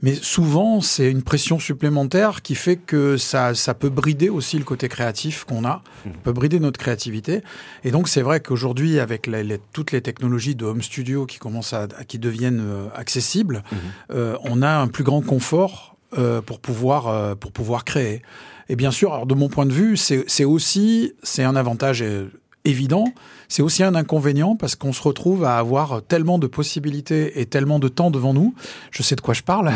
Mais 0.00 0.14
souvent, 0.14 0.80
c'est 0.80 1.10
une 1.10 1.22
pression 1.22 1.58
supplémentaire 1.58 2.40
qui 2.42 2.54
fait 2.54 2.76
que 2.76 3.16
ça, 3.16 3.54
ça 3.56 3.74
peut 3.74 3.88
brider 3.88 4.28
aussi 4.28 4.56
le 4.56 4.62
côté 4.64 4.88
créatif 4.88 5.44
qu'on 5.44 5.64
a, 5.64 5.82
peut 6.22 6.32
brider 6.32 6.60
notre 6.60 6.78
créativité. 6.78 7.42
Et 7.82 7.90
donc, 7.90 8.08
c'est 8.08 8.22
vrai 8.22 8.38
qu'aujourd'hui, 8.40 9.00
avec 9.00 9.26
les- 9.26 9.42
les- 9.42 9.58
toutes 9.72 9.90
les 9.90 10.00
technologies 10.00 10.54
de 10.54 10.64
home 10.64 10.82
studio 10.82 11.26
qui 11.26 11.38
commencent 11.38 11.72
à, 11.72 11.88
qui 12.06 12.20
deviennent 12.20 12.60
euh, 12.62 12.86
accessibles, 12.94 13.64
euh, 14.12 14.36
on 14.44 14.62
a 14.62 14.70
un 14.70 14.86
plus 14.86 15.02
grand 15.04 15.20
confort 15.20 15.96
euh, 16.16 16.40
pour 16.40 16.60
pouvoir 16.60 17.08
euh, 17.08 17.34
pour 17.34 17.50
pouvoir 17.52 17.84
créer. 17.84 18.22
Et 18.68 18.76
bien 18.76 18.90
sûr, 18.90 19.12
alors 19.12 19.26
de 19.26 19.34
mon 19.34 19.48
point 19.48 19.66
de 19.66 19.72
vue, 19.72 19.96
c'est 19.96 20.44
aussi 20.44 21.14
c'est 21.22 21.44
un 21.44 21.56
avantage 21.56 22.02
euh, 22.02 22.30
évident, 22.64 23.04
c'est 23.48 23.62
aussi 23.62 23.82
un 23.82 23.94
inconvénient 23.94 24.56
parce 24.56 24.76
qu'on 24.76 24.92
se 24.92 25.02
retrouve 25.02 25.44
à 25.44 25.56
avoir 25.58 26.02
tellement 26.06 26.38
de 26.38 26.46
possibilités 26.46 27.40
et 27.40 27.46
tellement 27.46 27.78
de 27.78 27.88
temps 27.88 28.10
devant 28.10 28.34
nous. 28.34 28.54
Je 28.90 29.02
sais 29.02 29.16
de 29.16 29.20
quoi 29.20 29.34
je 29.34 29.42
parle. 29.42 29.70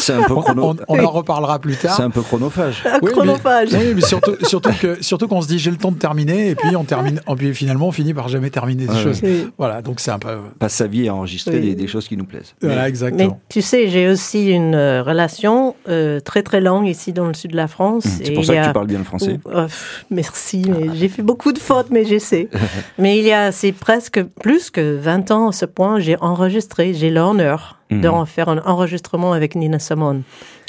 C'est 0.00 0.12
un 0.12 0.22
peu 0.22 0.34
On, 0.34 0.40
chrono... 0.42 0.70
on- 0.70 0.76
on 0.98 1.04
en 1.04 1.10
reparlera 1.10 1.58
plus 1.58 1.76
tard. 1.76 1.96
C'est 1.96 2.02
un 2.02 2.10
peu 2.10 2.22
chronophage. 2.22 2.82
Un 2.86 2.98
Oui, 3.02 3.12
chronophage. 3.12 3.70
mais, 3.72 3.78
oui, 3.78 3.92
mais 3.96 4.00
surtout, 4.00 4.36
surtout 4.42 4.70
que 4.80 5.02
surtout 5.02 5.28
qu'on 5.28 5.42
se 5.42 5.48
dit 5.48 5.58
j'ai 5.58 5.70
le 5.70 5.76
temps 5.76 5.92
de 5.92 5.98
terminer 5.98 6.50
et 6.50 6.54
puis 6.54 6.74
on 6.76 6.84
termine, 6.84 7.20
et 7.28 7.34
puis 7.34 7.54
finalement 7.54 7.88
on 7.88 7.92
finit 7.92 8.14
par 8.14 8.28
jamais 8.28 8.50
terminer 8.50 8.86
des 8.86 8.92
Ouais, 8.94 9.02
choses. 9.02 9.20
Oui. 9.22 9.48
Voilà, 9.58 9.82
donc 9.82 10.00
c'est 10.00 10.10
un 10.10 10.18
peu. 10.18 10.28
Passe 10.58 10.74
sa 10.74 10.86
vie 10.86 11.08
à 11.08 11.14
enregistrer 11.14 11.56
Oui. 11.56 11.60
des, 11.60 11.74
des 11.74 11.86
choses 11.86 12.06
qui 12.08 12.16
nous 12.16 12.24
plaisent. 12.24 12.54
Voilà, 12.62 12.82
Mais 12.82 12.88
exactement. 12.88 13.40
tu 13.48 13.62
sais, 13.62 13.88
j'ai 13.88 14.08
aussi 14.08 14.50
une 14.50 14.74
euh, 14.74 15.02
relation 15.02 15.74
euh, 15.88 16.20
très 16.20 16.42
très 16.42 16.60
longue 16.60 16.86
ici 16.86 17.12
dans 17.12 17.26
le 17.26 17.34
sud 17.34 17.52
de 17.52 17.56
la 17.56 17.68
France. 17.68 18.04
Mhm. 18.04 18.10
C'est 18.18 18.28
Et 18.28 18.34
pour 18.34 18.44
ça 18.44 18.54
que 18.54 18.58
a- 18.60 18.66
tu 18.68 18.72
parles 18.72 18.86
bien 18.86 18.98
le 18.98 19.04
français. 19.04 19.40
Euh, 19.48 19.64
pff, 19.64 20.04
merci, 20.10 20.62
mais 20.68 20.94
j'ai 20.94 21.08
fait 21.08 21.22
beaucoup 21.22 21.52
de 21.52 21.58
fautes, 21.68 21.90
mais 21.90 22.04
j'essaie. 22.04 22.48
mais 22.98 23.18
il 23.18 23.24
y 23.24 23.32
a, 23.32 23.52
c'est 23.52 23.72
presque 23.72 24.22
plus 24.40 24.70
que 24.70 24.96
20 24.96 25.30
ans 25.30 25.48
à 25.48 25.52
ce 25.52 25.64
point, 25.66 26.00
j'ai 26.00 26.16
enregistré, 26.20 26.94
j'ai 26.94 27.10
l'honneur 27.10 27.76
Mhm. 27.90 28.00
de 28.02 28.08
en 28.08 28.26
faire 28.26 28.48
un 28.50 28.58
enregistrement 28.66 29.32
avec 29.32 29.54
Nina 29.54 29.78
Simone. 29.78 30.22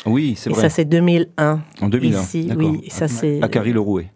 Oui, 0.05 0.35
c'est 0.37 0.49
Et 0.49 0.53
vrai. 0.53 0.61
ça, 0.61 0.69
c'est 0.69 0.85
2001. 0.85 1.59
en 1.81 1.89
2001. 1.89 2.21
Ici, 2.21 2.49
oui, 2.55 2.81
ça 2.89 3.07
c'est. 3.09 3.41
À 3.43 3.49
Carrie 3.49 3.73
le 3.73 3.81
Rouet. 3.81 4.07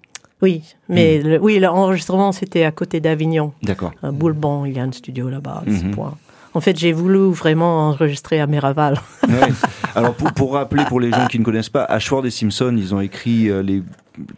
Oui, 0.41 0.61
mais 0.87 1.19
Mhm. 1.21 1.29
le, 1.29 1.39
oui, 1.41 1.59
l'enregistrement 1.59 2.31
c'était 2.31 2.63
à 2.63 2.71
côté 2.71 2.99
d'Avignon, 3.01 3.51
D'accord. 3.61 3.91
à 4.01 4.11
Boulbon. 4.11 4.63
Il 4.65 4.77
y 4.77 4.79
a 4.79 4.83
un 4.83 4.91
studio 4.91 5.29
là-bas. 5.29 5.63
à 5.67 5.69
ce 5.69 5.83
Mhm. 5.83 5.91
point. 5.91 6.13
En 6.53 6.61
fait, 6.61 6.77
j'ai 6.77 6.93
voulu 6.93 7.31
vraiment 7.31 7.89
enregistrer 7.89 8.39
à 8.39 8.45
Miraval. 8.47 8.99
Ouais. 9.27 9.31
Alors 9.95 10.13
pour, 10.13 10.31
pour 10.33 10.53
rappeler 10.53 10.83
pour 10.85 10.99
les 10.99 11.11
gens 11.11 11.25
qui 11.27 11.39
ne 11.39 11.43
connaissent 11.43 11.69
pas, 11.69 11.83
Ashford 11.83 12.25
et 12.25 12.29
Simpson, 12.31 12.73
ils 12.77 12.93
ont 12.95 12.99
écrit 13.01 13.49
euh, 13.49 13.61
les 13.63 13.81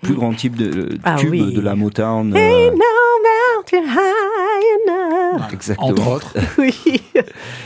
plus 0.01 0.13
grands 0.15 0.34
types 0.34 0.55
de 0.55 0.65
euh, 0.94 0.98
Ah 1.03 1.15
tubes 1.15 1.32
oui. 1.32 1.53
de 1.53 1.62
la 1.62 1.75
Motown. 1.75 2.34
euh, 2.34 2.38
Ain't 2.38 2.72
no 2.72 3.58
mountain 3.58 3.91
high 3.91 4.63
enough 4.88 5.53
Exactement. 5.53 5.89
Entre 5.89 6.08
autres. 6.08 6.34
oui. 6.58 6.74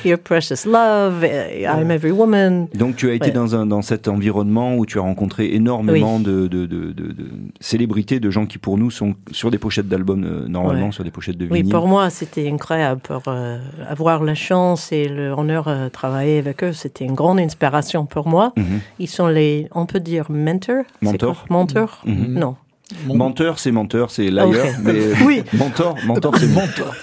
Your 0.06 0.18
Precious 0.20 0.66
Love, 0.66 1.24
eh, 1.24 1.64
I'm 1.64 1.92
Every 1.92 2.12
Woman. 2.12 2.68
Donc 2.74 2.96
tu 2.96 3.10
as 3.10 3.14
été 3.14 3.28
Ouais. 3.28 3.32
dans, 3.32 3.56
un, 3.56 3.66
dans 3.66 3.82
cet 3.82 4.08
environnement 4.08 4.76
où 4.76 4.86
tu 4.86 4.98
as 4.98 5.02
rencontré 5.02 5.54
énormément 5.54 6.20
de, 6.20 6.48
de, 6.48 6.66
de, 6.66 6.92
de- 6.92 7.12
de 7.12 7.26
célébrités, 7.60 8.20
de 8.20 8.30
gens 8.32 8.46
qui 8.46 8.58
pour 8.58 8.78
nous 8.78 8.90
sont 8.92 9.14
sur 9.32 9.52
des 9.52 9.58
pochettes 9.58 9.88
d'albums, 9.88 10.24
euh, 10.24 10.48
normalement 10.48 10.88
Ouais. 10.88 10.92
sur 10.92 11.04
des 11.04 11.12
pochettes 11.12 11.38
de 11.38 11.46
Oui, 11.50 11.60
vinyle. 11.60 11.74
pour 11.74 11.88
moi, 11.88 12.10
c'était 12.10 12.50
incroyable 12.50 13.02
pour 13.02 13.22
euh, 13.28 13.58
avoir 13.88 14.24
la 14.24 14.36
chance 14.36 14.92
et 14.92 15.08
l'honneur 15.08 15.66
de 15.66 15.90
travailler 15.90 16.40
avec 16.40 16.64
eux. 16.64 16.74
C'était 16.74 17.06
une 17.06 17.14
grande 17.16 17.40
inspiration 17.40 18.06
pour 18.06 18.28
moi. 18.28 18.54
Mhm. 18.58 18.80
Ils 19.00 19.08
sont 19.10 19.28
les, 19.28 19.68
on 19.76 19.86
peut 19.86 20.00
dire, 20.00 20.26
mentors. 20.32 20.86
C'est 21.04 21.12
Mentors. 21.50 21.99
Quoi 22.02 22.12
Mentors 22.12 22.28
Mhm. 22.28 22.40
Non. 22.40 22.56
Mon- 23.06 23.16
Menteur, 23.18 23.60
c'est 23.60 23.72
menteur, 23.72 24.10
c'est 24.10 24.32
liar, 24.32 24.48
Ok. 24.48 24.56
mais 24.84 24.94
euh, 24.96 25.14
Oui. 25.26 25.44
mentor, 25.54 25.96
mentor, 26.06 26.36
c'est 26.40 26.48
mentor. 26.48 26.96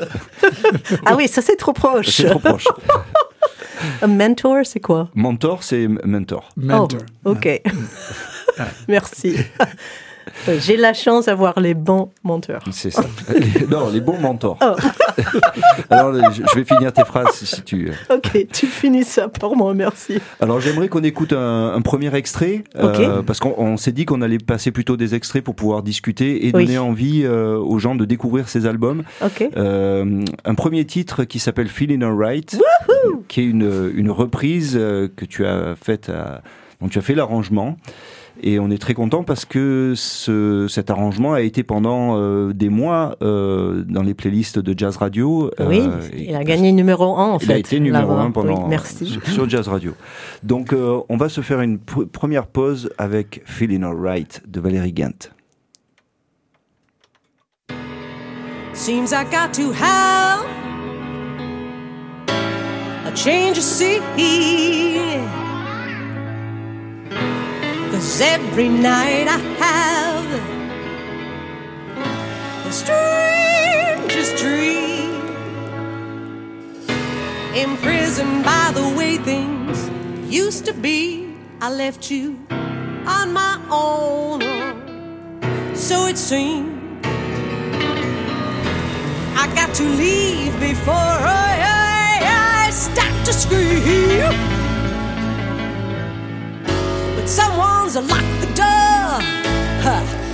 Ah 1.06 1.14
oui, 1.16 1.28
ça 1.28 1.42
c'est 1.42 1.54
trop 1.54 1.72
proche. 1.72 2.08
C'est 2.08 2.28
trop 2.28 2.40
proche. 2.40 2.64
Un 4.02 4.08
mentor, 4.08 4.64
c'est 4.64 4.80
quoi? 4.80 5.10
Mentor, 5.14 5.62
c'est 5.62 5.86
mentor. 5.86 6.48
Mentor. 6.56 7.00
Oh, 7.24 7.30
ok. 7.32 7.62
Merci. 8.88 9.36
Ouais, 10.48 10.58
J'ai 10.60 10.76
la 10.76 10.92
chance 10.92 11.26
d'avoir 11.26 11.58
les 11.60 11.74
bons 11.74 12.10
mentors. 12.24 12.62
C'est 12.72 12.90
ça. 12.90 13.04
Les- 13.32 13.66
non, 13.66 13.88
les 13.90 14.00
bons 14.00 14.18
mentors. 14.18 14.58
Oh. 14.60 14.74
Alors, 15.90 16.12
je 16.32 16.42
vais 16.58 16.64
finir 16.64 16.92
tes 16.92 17.04
phrases 17.04 17.32
si 17.32 17.62
tu. 17.62 17.90
Ok, 18.10 18.46
tu 18.52 18.66
finis 18.66 19.04
ça 19.04 19.28
pour 19.28 19.56
moi, 19.56 19.72
merci. 19.74 20.18
Alors, 20.40 20.60
j'aimerais 20.60 20.88
qu'on 20.88 21.02
écoute 21.04 21.32
un, 21.32 21.72
un 21.74 21.80
premier 21.82 22.14
extrait, 22.14 22.64
euh, 22.78 23.22
parce 23.22 23.40
qu'on 23.40 23.54
on 23.56 23.76
s'est 23.76 23.92
dit 23.92 24.04
qu'on 24.04 24.22
allait 24.22 24.38
passer 24.38 24.70
plutôt 24.70 24.96
des 24.96 25.14
extraits 25.14 25.42
pour 25.44 25.54
pouvoir 25.54 25.82
discuter 25.82 26.46
et 26.46 26.50
Oui. 26.54 26.64
donner 26.66 26.78
envie 26.78 27.22
euh, 27.24 27.56
aux 27.58 27.78
gens 27.78 27.94
de 27.94 28.04
découvrir 28.04 28.48
ces 28.48 28.66
albums. 28.66 29.02
Ok. 29.24 29.48
Euh, 29.56 30.24
un 30.44 30.54
premier 30.54 30.84
titre 30.84 31.24
qui 31.24 31.38
s'appelle 31.38 31.68
Feeling 31.68 32.02
Alright, 32.02 32.58
qui 33.28 33.40
est 33.40 33.44
une, 33.44 33.90
une 33.94 34.10
reprise 34.10 34.76
euh, 34.78 35.08
que 35.14 35.24
tu 35.24 35.46
as 35.46 35.74
faite, 35.80 36.10
à- 36.10 36.42
dont 36.80 36.88
tu 36.88 36.98
as 36.98 37.02
fait 37.02 37.14
l'arrangement. 37.14 37.76
Et 38.42 38.58
on 38.60 38.70
est 38.70 38.78
très 38.78 38.92
content 38.94 39.24
parce 39.24 39.44
que 39.46 39.94
ce, 39.96 40.66
cet 40.68 40.90
arrangement 40.90 41.32
a 41.32 41.40
été 41.40 41.62
pendant 41.62 42.16
euh, 42.18 42.52
des 42.52 42.68
mois 42.68 43.16
euh, 43.22 43.82
dans 43.88 44.02
les 44.02 44.12
playlists 44.14 44.58
de 44.58 44.78
Jazz 44.78 44.96
Radio. 44.98 45.50
Oui, 45.58 45.80
euh, 45.80 46.00
et- 46.12 46.28
il 46.28 46.34
a 46.36 46.44
gagné 46.44 46.70
numéro 46.72 47.16
1 47.16 47.24
en 47.24 47.38
il 47.38 47.46
fait. 47.46 47.52
a 47.54 47.58
été 47.58 47.80
numéro 47.80 48.10
là-bas. 48.10 48.22
un 48.22 48.30
pendant 48.30 48.62
Oui, 48.64 48.68
merci. 48.68 49.06
sur, 49.06 49.26
sur 49.26 49.48
Jazz 49.48 49.68
Radio. 49.68 49.94
Donc 50.42 50.72
euh, 50.72 51.00
on 51.08 51.16
va 51.16 51.28
se 51.30 51.40
faire 51.40 51.60
une 51.62 51.78
pr- 51.78 52.06
première 52.06 52.46
pause 52.46 52.90
avec 52.98 53.42
Feeling 53.46 53.82
Alright 53.84 54.42
de 54.46 54.60
Valérie 54.60 54.92
Gant. 54.92 55.30
Seems 58.74 59.12
I 59.12 59.24
got 59.24 59.54
to 59.54 59.72
have 59.72 60.44
a 63.06 63.14
change 63.16 63.56
of 63.56 63.62
scene. 63.64 64.02
Cause 67.90 68.20
every 68.20 68.68
night 68.68 69.26
I 69.28 69.38
have 69.64 70.28
the 72.64 72.72
strangest 72.72 74.36
dream. 74.42 75.14
Imprisoned 77.54 78.44
by 78.44 78.72
the 78.74 78.88
way 78.98 79.16
things 79.18 79.88
used 80.32 80.66
to 80.66 80.74
be, 80.74 81.34
I 81.60 81.70
left 81.70 82.10
you 82.10 82.38
on 82.50 83.32
my 83.32 83.60
own. 83.70 84.40
So 85.74 86.06
it 86.06 86.18
seems. 86.18 86.74
I 89.38 89.46
got 89.54 89.74
to 89.76 89.84
leave 89.84 90.52
before 90.58 90.94
I, 90.94 92.66
I 92.66 92.70
start 92.70 93.24
to 93.26 93.32
scream. 93.32 94.65
Someone's 97.26 97.96
locked 97.96 98.40
the 98.40 98.46
door. 98.54 99.20
Huh, 99.82 100.25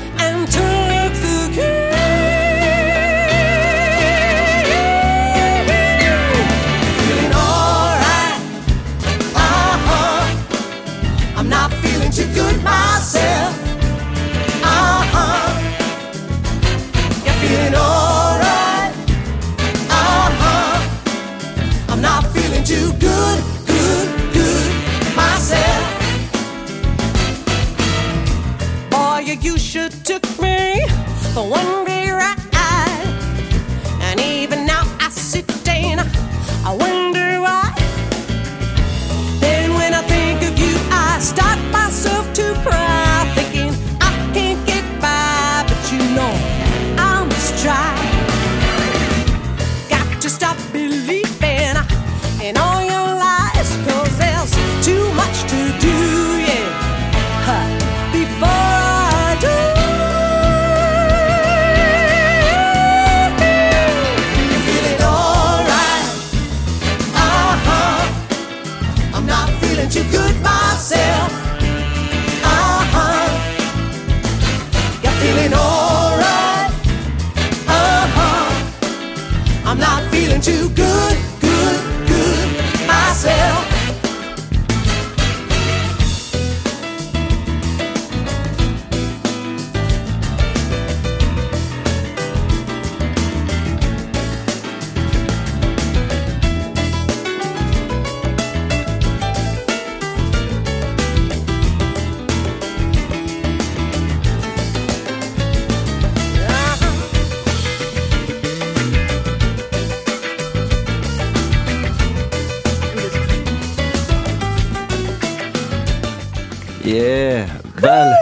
Yeah, 116.85 117.47
Val, 117.77 118.13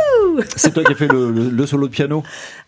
c'est 0.56 0.72
toi 0.74 0.84
qui 0.84 0.92
as 0.92 0.94
fait 0.94 1.08
le, 1.10 1.30
le- 1.30 1.48
le 1.48 1.66
solo 1.66 1.88
de 1.88 1.92
piano. 1.92 2.22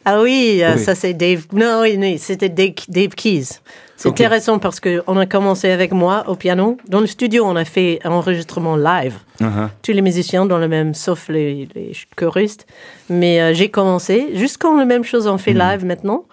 Ah 0.05 0.23
oui, 0.23 0.61
euh, 0.63 0.75
Oui. 0.77 0.83
ça 0.83 0.95
c'est 0.95 1.13
Dave. 1.13 1.47
Non, 1.53 1.81
oui, 1.83 2.19
c'était 2.19 2.49
Dave, 2.49 2.73
Dave 2.89 3.11
Keys. 3.11 3.61
C'est 3.97 4.09
intéressant 4.09 4.59
parce 4.59 4.81
que 4.81 5.03
on 5.07 5.17
a 5.17 5.27
commencé 5.27 5.71
avec 5.71 5.93
moi 5.93 6.25
au 6.27 6.35
piano. 6.35 6.77
Dans 6.89 7.01
le 7.01 7.07
studio, 7.07 7.45
on 7.47 7.55
a 7.55 7.65
fait 7.65 8.01
un 8.05 8.11
enregistrement 8.11 8.75
live. 8.77 9.15
Uh-huh. 9.41 9.69
Tous 9.83 9.93
les 9.93 10.03
musiciens 10.03 10.45
dans 10.45 10.59
le 10.59 10.67
même, 10.67 10.93
sauf 10.95 11.29
les, 11.29 11.69
les 11.77 11.93
choristes. 12.17 12.67
Mais 13.09 13.41
euh, 13.41 13.55
j'ai 13.55 13.69
commencé, 13.69 14.31
juste 14.35 14.57
quand 14.59 14.77
la 14.77 14.87
même 14.87 15.05
chose 15.05 15.29
on 15.29 15.39
fait 15.39 15.53
live 15.53 15.85
maintenant. 15.85 16.25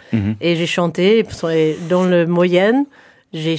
Et 0.42 0.56
j'ai 0.56 0.66
chanté 0.66 1.20
et 1.20 1.78
dans 1.90 2.04
le 2.06 2.26
moyenne. 2.26 2.86
J'ai 3.32 3.58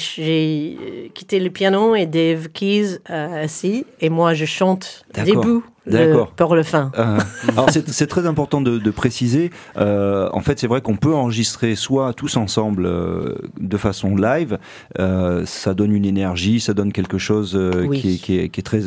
quitté 1.15 1.39
le 1.39 1.51
piano 1.51 1.95
et 1.95 2.07
Dave 2.07 2.49
Keys 2.49 2.99
euh, 3.11 3.45
assis. 3.45 3.87
Et 4.01 4.09
moi, 4.09 4.35
je 4.35 4.45
chante 4.45 5.05
debout 5.25 5.63
D'accord. 5.91 6.31
pour 6.33 6.55
le 6.55 6.63
fin. 6.63 6.91
Euh, 6.99 7.19
alors 7.53 7.69
c'est 7.71 8.07
très 8.07 8.27
important 8.27 8.61
de, 8.61 8.79
de 8.79 8.91
préciser. 8.91 9.51
euh, 9.77 10.29
en 10.33 10.41
fait, 10.41 10.59
c'est 10.59 10.67
vrai 10.67 10.81
qu'on 10.81 10.97
peut 10.97 11.15
enregistrer 11.15 11.75
soit 11.75 12.13
tous 12.15 12.37
ensemble 12.37 12.87
euh, 12.87 13.35
de 13.59 13.77
façon 13.77 14.17
live. 14.17 14.59
euh, 14.99 15.45
ça 15.47 15.75
donne 15.75 15.93
une 15.93 16.05
énergie, 16.05 16.61
ça 16.61 16.75
donne 16.75 16.93
quelque 16.93 17.19
chose 17.19 17.55
euh, 17.57 17.87
Oui. 17.87 18.01
qui, 18.01 18.15
est, 18.15 18.17
qui, 18.19 18.39
est, 18.39 18.49
qui 18.49 18.61
est 18.61 18.65
très 18.65 18.81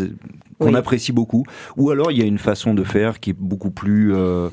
qu'on 0.59 0.69
Oui. 0.69 0.75
apprécie 0.75 1.11
beaucoup. 1.11 1.43
Ou 1.77 1.89
alors 1.89 2.11
il 2.11 2.17
y 2.19 2.21
a 2.21 2.25
une 2.25 2.37
façon 2.37 2.73
de 2.73 2.83
faire 2.83 3.19
qui 3.19 3.31
est 3.31 3.35
beaucoup 3.37 3.71
plus 3.71 4.13
euh, 4.15 4.49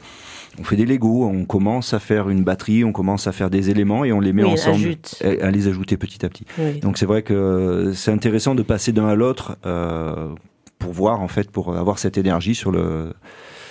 on 0.59 0.65
fait 0.65 0.77
des 0.77 0.85
Lego, 0.85 1.25
on 1.27 1.45
commence 1.45 1.95
à 1.95 2.01
faire 2.01 2.29
une 2.29 2.43
batterie, 2.43 2.85
on 2.85 2.91
commence 2.93 3.27
à 3.29 3.33
faire 3.33 3.51
des 3.51 3.71
éléments 3.71 4.05
et 4.05 4.13
on 4.13 4.19
les 4.21 4.33
met 4.33 4.43
Oui, 4.43 4.51
ensemble, 4.51 4.77
ajoute. 4.85 5.23
à 5.41 5.51
les 5.51 5.69
ajouter 5.69 5.97
petit 5.97 6.27
à 6.27 6.29
petit. 6.29 6.45
Oui. 6.59 6.81
Donc 6.81 6.99
c'est 6.99 7.07
vrai 7.07 7.23
que 7.23 7.93
c'est 7.95 8.11
intéressant 8.11 8.55
de 8.57 8.63
passer 8.63 8.91
d'un 8.93 9.07
à 9.07 9.15
l'autre 9.15 9.57
euh, 9.65 10.31
pour 10.81 10.93
voir 10.93 11.21
en 11.21 11.29
fait, 11.29 11.49
pour 11.53 11.77
avoir 11.77 12.01
cette 12.01 12.19
énergie 12.19 12.57
sur 12.57 12.73
le. 12.73 13.13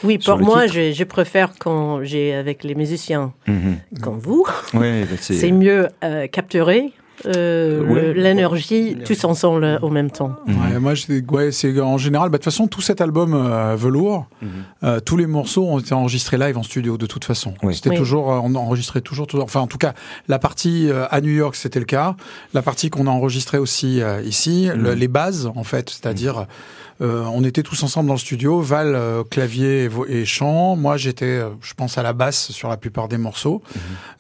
Oui, 0.06 0.18
Sur 0.22 0.38
pour 0.38 0.46
moi, 0.48 0.66
je, 0.68 0.94
je 0.94 1.04
préfère 1.04 1.52
quand 1.60 2.02
j'ai 2.04 2.34
avec 2.34 2.64
les 2.64 2.74
musiciens 2.76 3.34
Mhm. 3.48 3.76
comme 4.02 4.20
vous. 4.20 4.46
Ouais, 4.74 5.02
bah, 5.04 5.18
c'est. 5.20 5.34
C'est 5.34 5.52
mieux 5.52 5.90
euh, 6.06 6.28
capturer 6.28 6.94
euh, 7.26 7.82
Ouais. 7.84 8.02
le- 8.02 8.14
l'énergie 8.14 8.96
tous 9.04 9.26
ensemble 9.26 9.78
au 9.82 9.90
même 9.90 10.10
temps. 10.10 10.38
Mhm. 10.48 10.56
Ouais, 10.74 10.80
moi, 10.80 10.94
je- 10.96 11.22
ouais, 11.34 11.52
c'est 11.52 11.78
en 11.82 11.98
général. 11.98 12.30
bah, 12.30 12.38
De 12.38 12.44
toute 12.44 12.46
façon, 12.46 12.68
tout 12.68 12.80
cet 12.80 13.02
album 13.02 13.34
euh, 13.34 13.76
Velours, 13.76 14.26
Mhm. 14.42 14.50
euh, 14.86 15.00
tous 15.02 15.18
les 15.18 15.28
morceaux 15.28 15.66
ont 15.68 15.80
été 15.80 15.94
enregistrés 15.94 16.38
live 16.38 16.58
en 16.58 16.64
studio 16.64 16.98
de 16.98 17.06
toute 17.06 17.26
façon. 17.26 17.54
Oui. 17.62 17.76
C'était 17.76 17.90
Oui. 17.90 17.98
toujours, 17.98 18.32
euh, 18.32 18.40
on 18.42 18.56
enregistrait 18.56 19.02
toujours, 19.02 19.28
toujours. 19.28 19.44
Enfin, 19.44 19.60
en 19.60 19.68
tout 19.68 19.78
cas, 19.78 19.94
la 20.30 20.40
partie 20.40 20.90
euh, 20.90 21.08
à 21.12 21.20
New 21.20 21.32
York, 21.34 21.56
c'était 21.58 21.80
le 21.80 21.86
cas. 21.86 22.16
La 22.54 22.62
partie 22.62 22.90
qu'on 22.90 23.06
a 23.06 23.10
enregistrée 23.12 23.58
aussi 23.58 24.02
euh, 24.02 24.22
ici, 24.22 24.70
le- 24.74 24.94
Mhm. 24.94 25.00
les 25.00 25.08
bases, 25.10 25.52
en 25.54 25.66
fait, 25.66 25.90
c'est-à-dire. 25.90 26.46
Euh, 27.02 27.24
on 27.34 27.44
était 27.44 27.64
tous 27.64 27.82
ensemble 27.84 28.08
dans 28.08 28.14
le 28.16 28.20
studio, 28.20 28.60
Val 28.62 28.94
euh, 28.96 29.24
clavier 29.24 29.86
et, 30.10 30.20
et 30.22 30.26
chant. 30.26 30.76
Moi, 30.76 30.98
j'étais, 30.98 31.26
euh, 31.26 31.50
je 31.62 31.74
pense, 31.74 31.98
à 31.98 32.04
la 32.04 32.14
basse 32.14 32.52
sur 32.52 32.68
la 32.70 32.78
plupart 32.78 33.08
des 33.08 33.18
morceaux, 33.18 33.62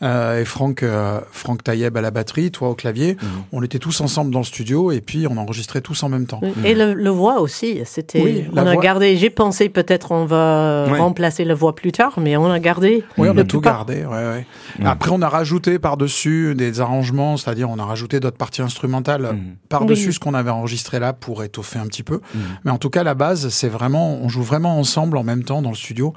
Euh, 0.01 0.39
et 0.41 0.45
Franck, 0.45 0.81
euh, 0.83 1.19
Franck 1.31 1.63
Taïeb 1.63 1.97
à 1.97 2.01
la 2.01 2.09
batterie, 2.11 2.51
toi 2.51 2.69
au 2.69 2.75
clavier. 2.75 3.17
Mhm. 3.21 3.29
On 3.51 3.63
était 3.63 3.79
tous 3.79 3.99
ensemble 4.01 4.31
dans 4.31 4.39
le 4.39 4.45
studio 4.45 4.91
et 4.91 5.01
puis 5.01 5.27
on 5.29 5.35
enregistrait 5.37 5.81
tous 5.81 6.01
en 6.03 6.09
même 6.09 6.25
temps. 6.25 6.39
Et 6.63 6.73
le, 6.73 6.93
le 6.93 7.09
voix 7.09 7.41
aussi, 7.41 7.81
c'était. 7.85 8.21
Oui, 8.21 8.45
on 8.53 8.57
a 8.57 8.73
voix- 8.73 8.81
gardé. 8.81 9.17
J'ai 9.17 9.29
pensé 9.29 9.67
peut-être 9.69 10.11
on 10.11 10.25
va 10.25 10.85
Ouais. 10.89 10.99
remplacer 10.99 11.43
la 11.43 11.53
voix 11.55 11.75
plus 11.75 11.91
tard, 11.91 12.13
mais 12.19 12.37
on 12.37 12.49
a 12.49 12.59
gardé. 12.59 13.03
Oui, 13.17 13.27
on 13.29 13.33
la 13.33 13.41
a 13.41 13.43
tout 13.43 13.59
gardé. 13.59 14.05
Ouais, 14.05 14.07
ouais. 14.07 14.45
Après, 14.85 15.11
on 15.11 15.21
a 15.21 15.29
rajouté 15.29 15.79
par-dessus 15.79 16.55
des 16.55 16.79
arrangements, 16.81 17.37
c'est-à-dire 17.37 17.69
on 17.69 17.79
a 17.79 17.85
rajouté 17.85 18.19
d'autres 18.19 18.37
parties 18.37 18.61
instrumentales 18.61 19.23
Mhm. 19.33 19.55
par-dessus 19.69 20.07
Oui. 20.07 20.13
ce 20.13 20.19
qu'on 20.19 20.33
avait 20.33 20.49
enregistré 20.51 20.99
là 20.99 21.13
pour 21.13 21.43
étoffer 21.43 21.79
un 21.79 21.87
petit 21.87 22.03
peu. 22.03 22.21
Mhm. 22.33 22.41
Mais 22.65 22.71
en 22.71 22.77
tout 22.77 22.89
cas, 22.89 23.03
la 23.03 23.13
base, 23.15 23.49
c'est 23.49 23.69
vraiment, 23.69 24.15
on 24.21 24.29
joue 24.29 24.43
vraiment 24.43 24.77
ensemble 24.79 25.17
en 25.17 25.23
même 25.23 25.43
temps 25.43 25.61
dans 25.61 25.69
le 25.71 25.75
studio. 25.75 26.13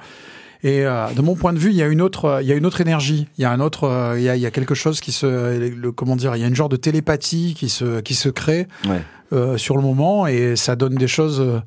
Et 0.65 0.85
euh, 0.85 1.07
de 1.13 1.21
mon 1.21 1.35
point 1.35 1.51
de 1.51 1.59
vue, 1.59 1.71
il 1.71 1.75
y 1.75 1.83
a 1.83 1.87
une 1.87 2.01
autre, 2.01 2.39
il 2.41 2.47
y 2.47 2.53
a 2.53 2.55
une 2.55 2.65
autre 2.65 2.79
énergie. 2.79 3.27
Il 3.37 3.41
y 3.41 3.45
a 3.45 3.51
un 3.51 3.59
autre, 3.59 3.83
euh, 3.83 4.15
il 4.17 4.23
y 4.23 4.29
a, 4.29 4.35
il 4.37 4.41
y 4.41 4.45
a 4.45 4.51
quelque 4.51 4.75
chose 4.75 5.01
qui 5.01 5.11
se, 5.11 5.57
le, 5.57 5.91
comment 5.91 6.15
dire, 6.15 6.35
il 6.37 6.41
y 6.41 6.45
a 6.45 6.47
une 6.47 6.55
genre 6.55 6.69
de 6.69 6.77
télépathie 6.77 7.53
qui 7.57 7.67
se, 7.67 7.99
qui 7.99 8.13
se 8.15 8.29
crée 8.29 8.67
Ouais. 8.87 9.01
euh, 9.33 9.57
sur 9.57 9.75
le 9.75 9.81
moment 9.83 10.25
et 10.25 10.55
ça 10.55 10.77
donne 10.77 10.95
des 10.95 11.07
choses 11.09 11.41
euh, 11.41 11.59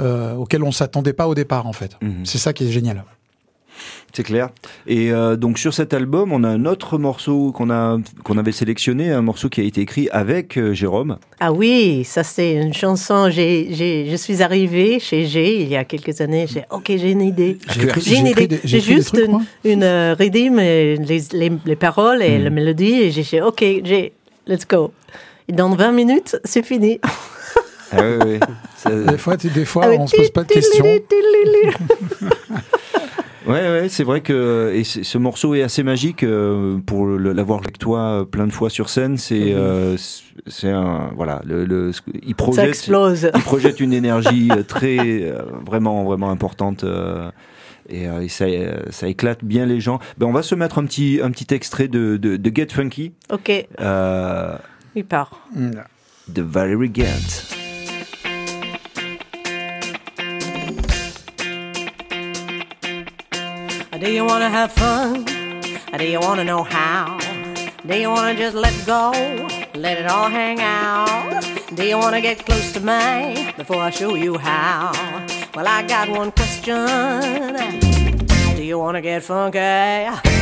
euh, 0.00 0.34
auxquelles 0.34 0.64
on 0.64 0.72
s'attendait 0.72 1.12
pas 1.12 1.28
au 1.28 1.34
départ 1.36 1.66
en 1.68 1.72
fait. 1.72 1.96
Mhm. 2.02 2.24
C'est 2.24 2.38
ça 2.38 2.52
qui 2.52 2.66
est 2.66 2.70
génial. 2.72 3.04
C'est 4.12 4.22
clair. 4.24 4.50
Et 4.86 5.12
euh, 5.12 5.36
donc 5.36 5.58
sur 5.58 5.72
cet 5.72 5.94
album, 5.94 6.32
on 6.32 6.42
a 6.42 6.48
un 6.48 6.64
autre 6.66 6.98
morceau 6.98 7.52
qu'on 7.52 7.70
a 7.70 7.98
qu'on 8.24 8.38
avait 8.38 8.50
sélectionné, 8.52 9.10
un 9.10 9.22
morceau 9.22 9.48
qui 9.48 9.60
a 9.60 9.64
été 9.64 9.80
écrit 9.82 10.08
avec 10.10 10.56
euh, 10.58 10.74
Jérôme. 10.74 11.18
Ah 11.38 11.52
oui, 11.52 12.02
ça 12.04 12.24
c'est 12.24 12.52
une 12.54 12.74
chanson. 12.74 13.28
J'ai, 13.30 13.68
j'ai, 13.70 14.06
je 14.10 14.16
suis 14.16 14.42
arrivée 14.42 14.98
chez 14.98 15.26
G 15.26 15.62
il 15.62 15.68
y 15.68 15.76
a 15.76 15.84
quelques 15.84 16.20
années. 16.20 16.46
J'ai 16.48 16.64
ok, 16.70 16.86
j'ai 16.88 17.10
une 17.12 17.22
idée. 17.22 17.58
J'ai 17.70 17.82
écrit- 17.84 18.00
J'ai 18.00 18.16
une 18.16 18.26
j'ai 18.26 18.32
idée. 18.44 18.46
des- 18.62 18.80
juste 18.80 19.14
trucs, 19.14 19.28
une, 19.28 19.40
une 19.64 19.82
euh, 19.84 20.14
rythme, 20.18 20.56
les, 20.58 20.96
les, 21.32 21.52
les 21.64 21.76
paroles 21.76 22.22
et 22.22 22.38
la 22.38 22.50
mélodie. 22.50 22.94
Et 23.02 23.10
j'ai 23.12 23.22
dit 23.22 23.40
ok, 23.40 23.60
j'ai, 23.84 24.12
let's 24.48 24.66
go. 24.66 24.92
Et 25.48 25.52
dans 25.52 25.70
20 25.74 25.92
minutes, 25.92 26.36
c'est 26.44 26.64
fini. 26.64 26.98
Ah 27.92 28.02
ouais. 28.02 28.38
Ça- 28.76 28.90
Des 28.94 29.18
fois, 29.18 29.36
des 29.36 29.64
fois, 29.64 29.86
Avec 29.86 29.98
on 29.98 30.06
se 30.06 30.14
pose 30.14 30.30
pas 30.30 30.44
de 30.44 30.52
questions. 30.52 30.84
Ouais, 33.46 33.52
ouais, 33.52 33.88
c'est 33.88 34.04
vrai 34.04 34.20
que 34.20 34.70
et 34.74 34.84
ce 34.84 35.16
morceau 35.18 35.54
est 35.54 35.62
assez 35.62 35.82
magique 35.82 36.22
euh, 36.24 36.78
pour 36.84 37.06
l'avoir 37.06 37.60
avec 37.60 37.78
toi 37.78 38.00
euh, 38.00 38.24
plein 38.24 38.46
de 38.46 38.52
fois 38.52 38.68
sur 38.68 38.90
scène. 38.90 39.16
C'est, 39.16 39.54
euh, 39.54 39.96
c'est 40.46 40.68
un, 40.70 41.10
voilà, 41.16 41.40
le, 41.46 41.64
le- 41.64 41.92
il 42.22 42.28
Ça 42.30 42.34
projette, 42.34 42.68
explose. 42.68 43.30
il 43.34 43.40
projette 43.42 43.80
une 43.80 43.94
énergie 43.94 44.50
euh, 44.56 44.62
très, 44.62 44.98
euh, 45.22 45.42
vraiment, 45.64 46.04
vraiment 46.04 46.30
importante. 46.30 46.84
euh, 46.84 47.30
et, 47.88 48.08
euh, 48.08 48.20
et 48.20 48.28
ça, 48.28 48.44
euh, 48.44 48.82
ça 48.90 49.08
éclate 49.08 49.42
bien 49.42 49.64
les 49.66 49.80
gens. 49.80 49.98
Ben, 50.18 50.26
on 50.26 50.32
va 50.32 50.42
se 50.42 50.54
mettre 50.54 50.78
un 50.78 50.84
petit, 50.84 51.20
un 51.22 51.30
petit 51.30 51.52
extrait 51.54 51.88
de, 51.88 52.18
de, 52.18 52.36
de 52.36 52.52
Get 52.54 52.68
Funky, 52.70 53.12
Ok, 53.32 53.50
euh, 53.80 54.56
il 54.94 55.04
part. 55.06 55.48
de 56.28 56.42
Valerie 56.42 56.90
Gant. 56.90 57.69
Do 64.00 64.10
you 64.10 64.24
want 64.24 64.40
to 64.40 64.48
have 64.48 64.72
fun? 64.72 65.24
Do 65.98 66.06
you 66.06 66.20
want 66.20 66.40
to 66.40 66.44
know 66.44 66.62
how? 66.62 67.18
Do 67.86 67.94
you 67.94 68.08
want 68.08 68.34
to 68.34 68.42
just 68.42 68.56
let 68.56 68.74
go? 68.86 69.10
Let 69.74 69.98
it 69.98 70.06
all 70.06 70.30
hang 70.30 70.58
out? 70.58 71.44
Do 71.74 71.84
you 71.84 71.98
want 71.98 72.14
to 72.14 72.22
get 72.22 72.46
close 72.46 72.72
to 72.72 72.80
me 72.80 73.52
before 73.58 73.76
I 73.76 73.90
show 73.90 74.14
you 74.14 74.38
how? 74.38 74.92
Well, 75.54 75.68
I 75.68 75.82
got 75.82 76.08
one 76.08 76.32
question. 76.32 77.56
Do 78.56 78.62
you 78.64 78.78
want 78.78 78.96
to 78.96 79.02
get 79.02 79.22
funky? 79.22 79.58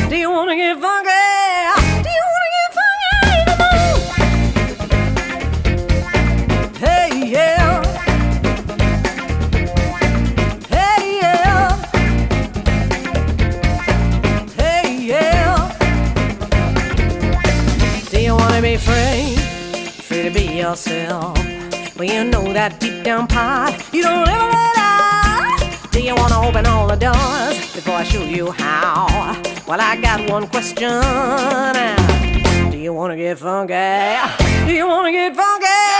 Do 0.07 0.15
you 0.15 0.31
want 0.31 0.49
to 0.51 0.55
get 0.55 0.79
funky? 0.79 2.03
Do 2.03 2.09
you 2.09 2.38
yourself. 20.59 21.37
Well, 21.95 22.07
you 22.07 22.25
know 22.25 22.51
that 22.51 22.79
deep 22.81 23.03
down 23.03 23.27
part 23.27 23.73
you 23.93 24.03
don't 24.03 24.27
ever 24.27 24.43
let 24.43 24.77
out. 24.77 25.91
Do 25.91 26.01
you 26.03 26.13
want 26.15 26.33
to 26.33 26.39
open 26.39 26.65
all 26.65 26.85
the 26.87 26.97
doors 26.97 27.57
before 27.73 27.95
I 27.95 28.03
show 28.03 28.23
you 28.23 28.51
how? 28.51 29.07
Well, 29.65 29.79
I 29.79 29.95
got 30.01 30.29
one 30.29 30.47
question. 30.47 31.01
Do 32.71 32.77
you 32.77 32.93
want 32.93 33.13
to 33.13 33.17
get 33.17 33.39
funky? 33.39 33.73
Do 34.67 34.73
you 34.73 34.85
want 34.85 35.07
to 35.07 35.11
get 35.13 35.33
funky? 35.33 35.98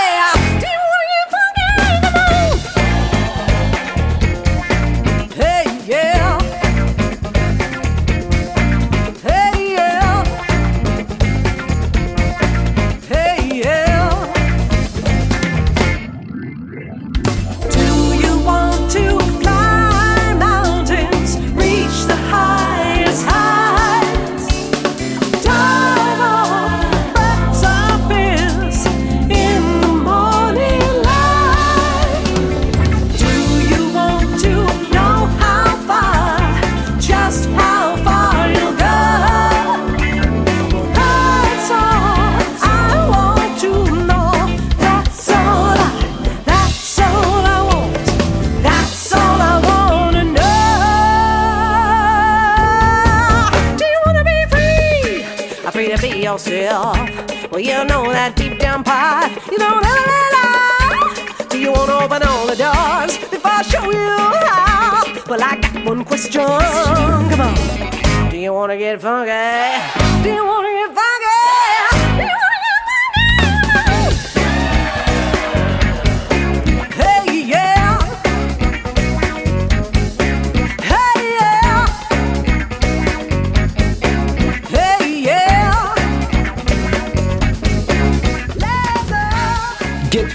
You 59.52 59.58
don't 59.58 59.84
ever 59.84 60.12
let 60.16 60.34
out. 60.46 61.50
Do 61.50 61.60
you 61.60 61.72
want 61.72 61.90
to 61.90 61.96
open 62.04 62.24
all 62.24 62.46
the 62.48 62.56
doors 62.56 63.18
before 63.30 63.52
I 63.52 63.62
show 63.64 63.84
you 63.92 64.18
how? 64.46 65.04
Well, 65.28 65.42
I 65.44 65.58
got 65.62 65.86
one 65.86 66.04
question. 66.06 66.42
Come 66.42 67.42
on. 67.42 68.30
Do 68.32 68.38
you 68.38 68.54
want 68.54 68.72
to 68.72 68.78
get 68.78 69.02
funky? 69.02 70.24
Do 70.24 70.30
you 70.34 70.46
want 70.46 70.59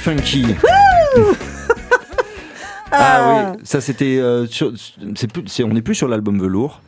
Funky. 0.05 0.45
ah 2.93 3.53
oui, 3.57 3.61
ça 3.65 3.81
c'était. 3.81 4.19
euh, 4.19 4.47
sur- 4.47 4.73
c'est 5.17 5.33
plus, 5.33 5.45
c'est- 5.47 5.65
on 5.65 5.69
n'est 5.69 5.81
plus 5.81 5.95
sur 5.95 6.09
l'album 6.09 6.39
Velours. 6.39 6.83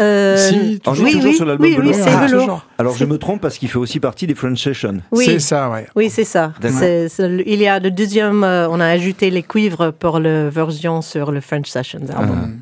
Euh, 0.00 0.36
Si, 0.38 0.80
On 0.86 0.94
est 0.94 0.98
oui, 0.98 1.12
toujours 1.12 1.24
oui, 1.30 1.34
sur 1.36 1.44
l'album 1.44 1.66
oui, 1.68 1.76
oui, 1.78 1.82
velours. 1.92 1.94
c'est 1.94 2.10
Ah, 2.10 2.26
velours. 2.26 2.40
toujours. 2.40 2.66
Alors 2.78 2.96
je 2.96 3.04
me 3.04 3.18
trompe 3.18 3.40
parce 3.42 3.58
qu'il 3.58 3.68
fait 3.68 3.76
aussi 3.78 4.00
partie 4.00 4.26
des 4.26 4.34
French 4.34 4.60
Sessions. 4.64 5.00
Oui. 5.12 5.24
C'est 5.26 5.38
ça, 5.38 5.68
ouais. 5.70 5.86
Oui, 5.94 6.08
c'est 6.10 6.24
ça. 6.24 6.52
D'accord. 6.60 6.78
C'est- 6.80 7.08
c'est 7.10 7.28
le- 7.28 7.46
il 7.48 7.60
y 7.60 7.68
a 7.68 7.78
le 7.78 7.90
deuxième, 7.90 8.42
euh, 8.42 8.66
on 8.70 8.80
a 8.80 8.86
ajouté 8.86 9.28
les 9.30 9.42
cuivres 9.42 9.92
pour 9.92 10.18
la 10.18 10.48
version 10.48 11.02
sur 11.02 11.30
le 11.30 11.40
French 11.40 11.68
Sessions 11.68 12.00
album. 12.16 12.60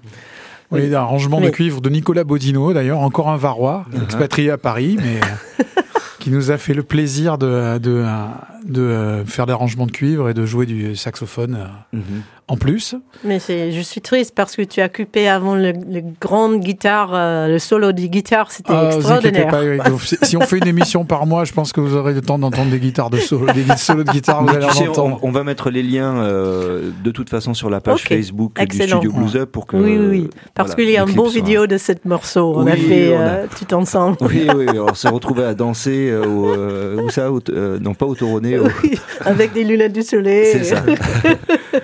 Oui, 0.72 0.88
l'arrangement 0.90 1.38
de 1.40 1.46
Mais- 1.46 1.50
cuivre 1.52 1.80
de 1.80 1.88
Nicolas 1.90 2.24
Bodino, 2.24 2.72
d'ailleurs, 2.72 2.98
encore 3.00 3.28
un 3.30 3.36
Varois, 3.36 3.84
Uh-huh. 3.92 4.02
expatrié 4.04 4.50
à 4.50 4.58
Paris, 4.58 4.98
mais 4.98 5.20
qui 6.22 6.30
nous 6.30 6.52
a 6.52 6.56
fait 6.56 6.72
le 6.72 6.84
plaisir 6.84 7.36
de, 7.36 7.78
de, 7.78 7.90
euh, 8.06 8.26
de 8.64 8.80
euh, 8.80 9.24
faire 9.24 9.44
l'arrangement 9.44 9.86
de 9.86 9.90
cuivre 9.90 10.28
et 10.28 10.34
de 10.34 10.46
jouer 10.46 10.66
du 10.66 10.94
saxophone 10.94 11.56
euh, 11.56 11.96
Mhm. 11.96 12.22
En 12.52 12.56
plus. 12.56 12.94
Mais 13.24 13.38
je 13.40 13.80
suis 13.80 14.00
triste 14.02 14.34
parce 14.34 14.56
que 14.56 14.62
tu 14.62 14.80
as 14.82 14.88
coupé 14.90 15.26
avant 15.28 15.54
le, 15.54 15.72
le 15.72 16.02
grande 16.20 16.60
guitare, 16.60 17.10
euh, 17.14 17.48
le 17.48 17.58
solo 17.58 17.92
de 17.92 18.00
guitare, 18.02 18.50
c'était 18.52 18.72
Ah, 18.74 18.90
extraordinaire. 18.94 19.48
pas, 19.48 19.62
Eric. 19.64 19.82
Donc, 19.84 20.02
si- 20.02 20.18
si 20.22 20.36
on 20.36 20.42
fait 20.42 20.58
une 20.58 20.68
émission 20.68 21.04
par 21.06 21.24
mois, 21.26 21.44
je 21.44 21.52
pense 21.52 21.72
que 21.72 21.80
vous 21.80 21.96
aurez 21.96 22.12
le 22.12 22.20
temps 22.20 22.38
d'entendre 22.38 22.70
des 22.70 22.78
guitares 22.78 23.08
de 23.08 23.16
solo, 23.18 23.46
des 23.52 23.64
solos 23.78 24.04
de 24.04 24.10
guitare, 24.12 24.40
vous 24.42 24.46
Mais 24.50 24.56
allez 24.56 24.66
tu 24.66 24.70
en 24.70 24.74
sais, 24.74 24.88
on, 24.88 24.90
entendre. 24.90 25.18
on 25.22 25.30
va 25.30 25.44
mettre 25.44 25.70
les 25.70 25.82
liens 25.82 26.16
euh, 26.18 26.90
de 27.02 27.10
toute 27.10 27.30
façon 27.30 27.54
sur 27.54 27.70
la 27.70 27.80
page 27.80 28.02
Ok. 28.02 28.08
Facebook 28.08 28.52
Excellent. 28.60 28.98
du 29.00 29.08
Studio 29.08 29.12
Blues 29.12 29.36
Up 29.36 29.50
pour 29.50 29.66
que. 29.66 29.76
Oui, 29.76 29.96
oui, 29.98 30.06
oui. 30.10 30.30
Parce 30.54 30.70
voilà, 30.74 30.82
qu'il 30.84 30.92
y 30.92 30.96
a 30.98 31.02
un 31.04 31.06
beau 31.06 31.28
vidéo 31.28 31.66
de 31.66 31.78
cette 31.78 32.04
morceau. 32.04 32.52
On 32.56 32.66
a 32.66 32.76
fait 32.76 33.16
on 33.16 33.20
a- 33.20 33.24
euh, 33.24 33.46
tout 33.58 33.72
ensemble. 33.74 34.18
Oui, 34.20 34.46
oui, 34.54 34.66
oui, 34.70 34.78
on 34.78 34.94
s'est 34.94 35.08
retrouvé 35.08 35.44
à 35.44 35.54
danser 35.54 36.10
euh, 36.10 36.26
au, 36.26 36.50
euh, 36.52 37.00
où 37.02 37.08
ça, 37.10 37.32
au- 37.32 37.40
euh, 37.50 37.78
non 37.80 37.94
pas 37.94 38.04
au 38.06 38.14
Toronnet, 38.14 38.58
au- 38.58 38.66
Oui, 38.82 38.98
avec 39.24 39.52
des 39.54 39.64
lunettes 39.64 39.92
du 39.94 40.02
soleil. 40.02 40.48
c'est 40.52 40.64
ça. 40.64 40.82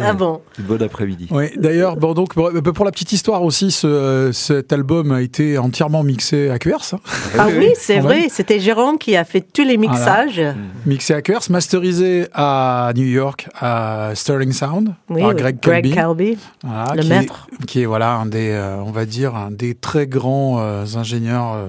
Ah 0.00 0.14
bon 0.14 0.40
Bon 0.58 0.80
après-midi. 0.80 1.28
Oui, 1.30 1.50
d'ailleurs, 1.56 1.96
bon, 1.96 2.14
donc, 2.14 2.32
pour, 2.32 2.50
pour 2.50 2.84
la 2.84 2.90
petite 2.90 3.12
histoire 3.12 3.42
aussi, 3.42 3.70
ce, 3.70 4.30
cet 4.32 4.72
album 4.72 5.12
a 5.12 5.20
été 5.20 5.58
entièrement 5.58 6.02
mixé 6.02 6.48
à 6.48 6.58
QRS. 6.58 6.94
hein. 6.94 7.00
Ah 7.38 7.48
oui, 7.54 7.72
c'est 7.76 7.98
vrai. 7.98 8.28
C'était 8.30 8.58
Jérôme 8.58 8.96
qui 8.96 9.16
a 9.16 9.24
fait 9.24 9.42
tous 9.42 9.64
les 9.64 9.76
mixages. 9.76 10.40
Mixé 10.86 11.12
à 11.12 11.20
QRS, 11.20 11.50
masterisé 11.50 12.26
à 12.32 12.92
New 12.96 13.04
York, 13.04 13.48
à 13.60 14.12
Sterling 14.14 14.52
Sound, 14.52 14.94
Oui, 15.10 15.20
par. 15.20 15.34
Greg. 15.34 15.94
Voilà, 16.64 16.94
le 16.94 17.02
qui 17.02 17.08
maître. 17.10 17.46
Est, 17.60 17.66
qui 17.66 17.82
est, 17.82 17.86
voilà, 17.86 18.12
un 18.14 18.26
des, 18.26 18.50
euh, 18.50 18.76
on 18.78 18.92
va 18.92 19.04
dire, 19.04 19.36
un 19.36 19.50
des 19.50 19.74
très 19.74 20.06
grands 20.06 20.58
euh, 20.60 20.84
ingénieurs 20.96 21.52
euh, 21.52 21.68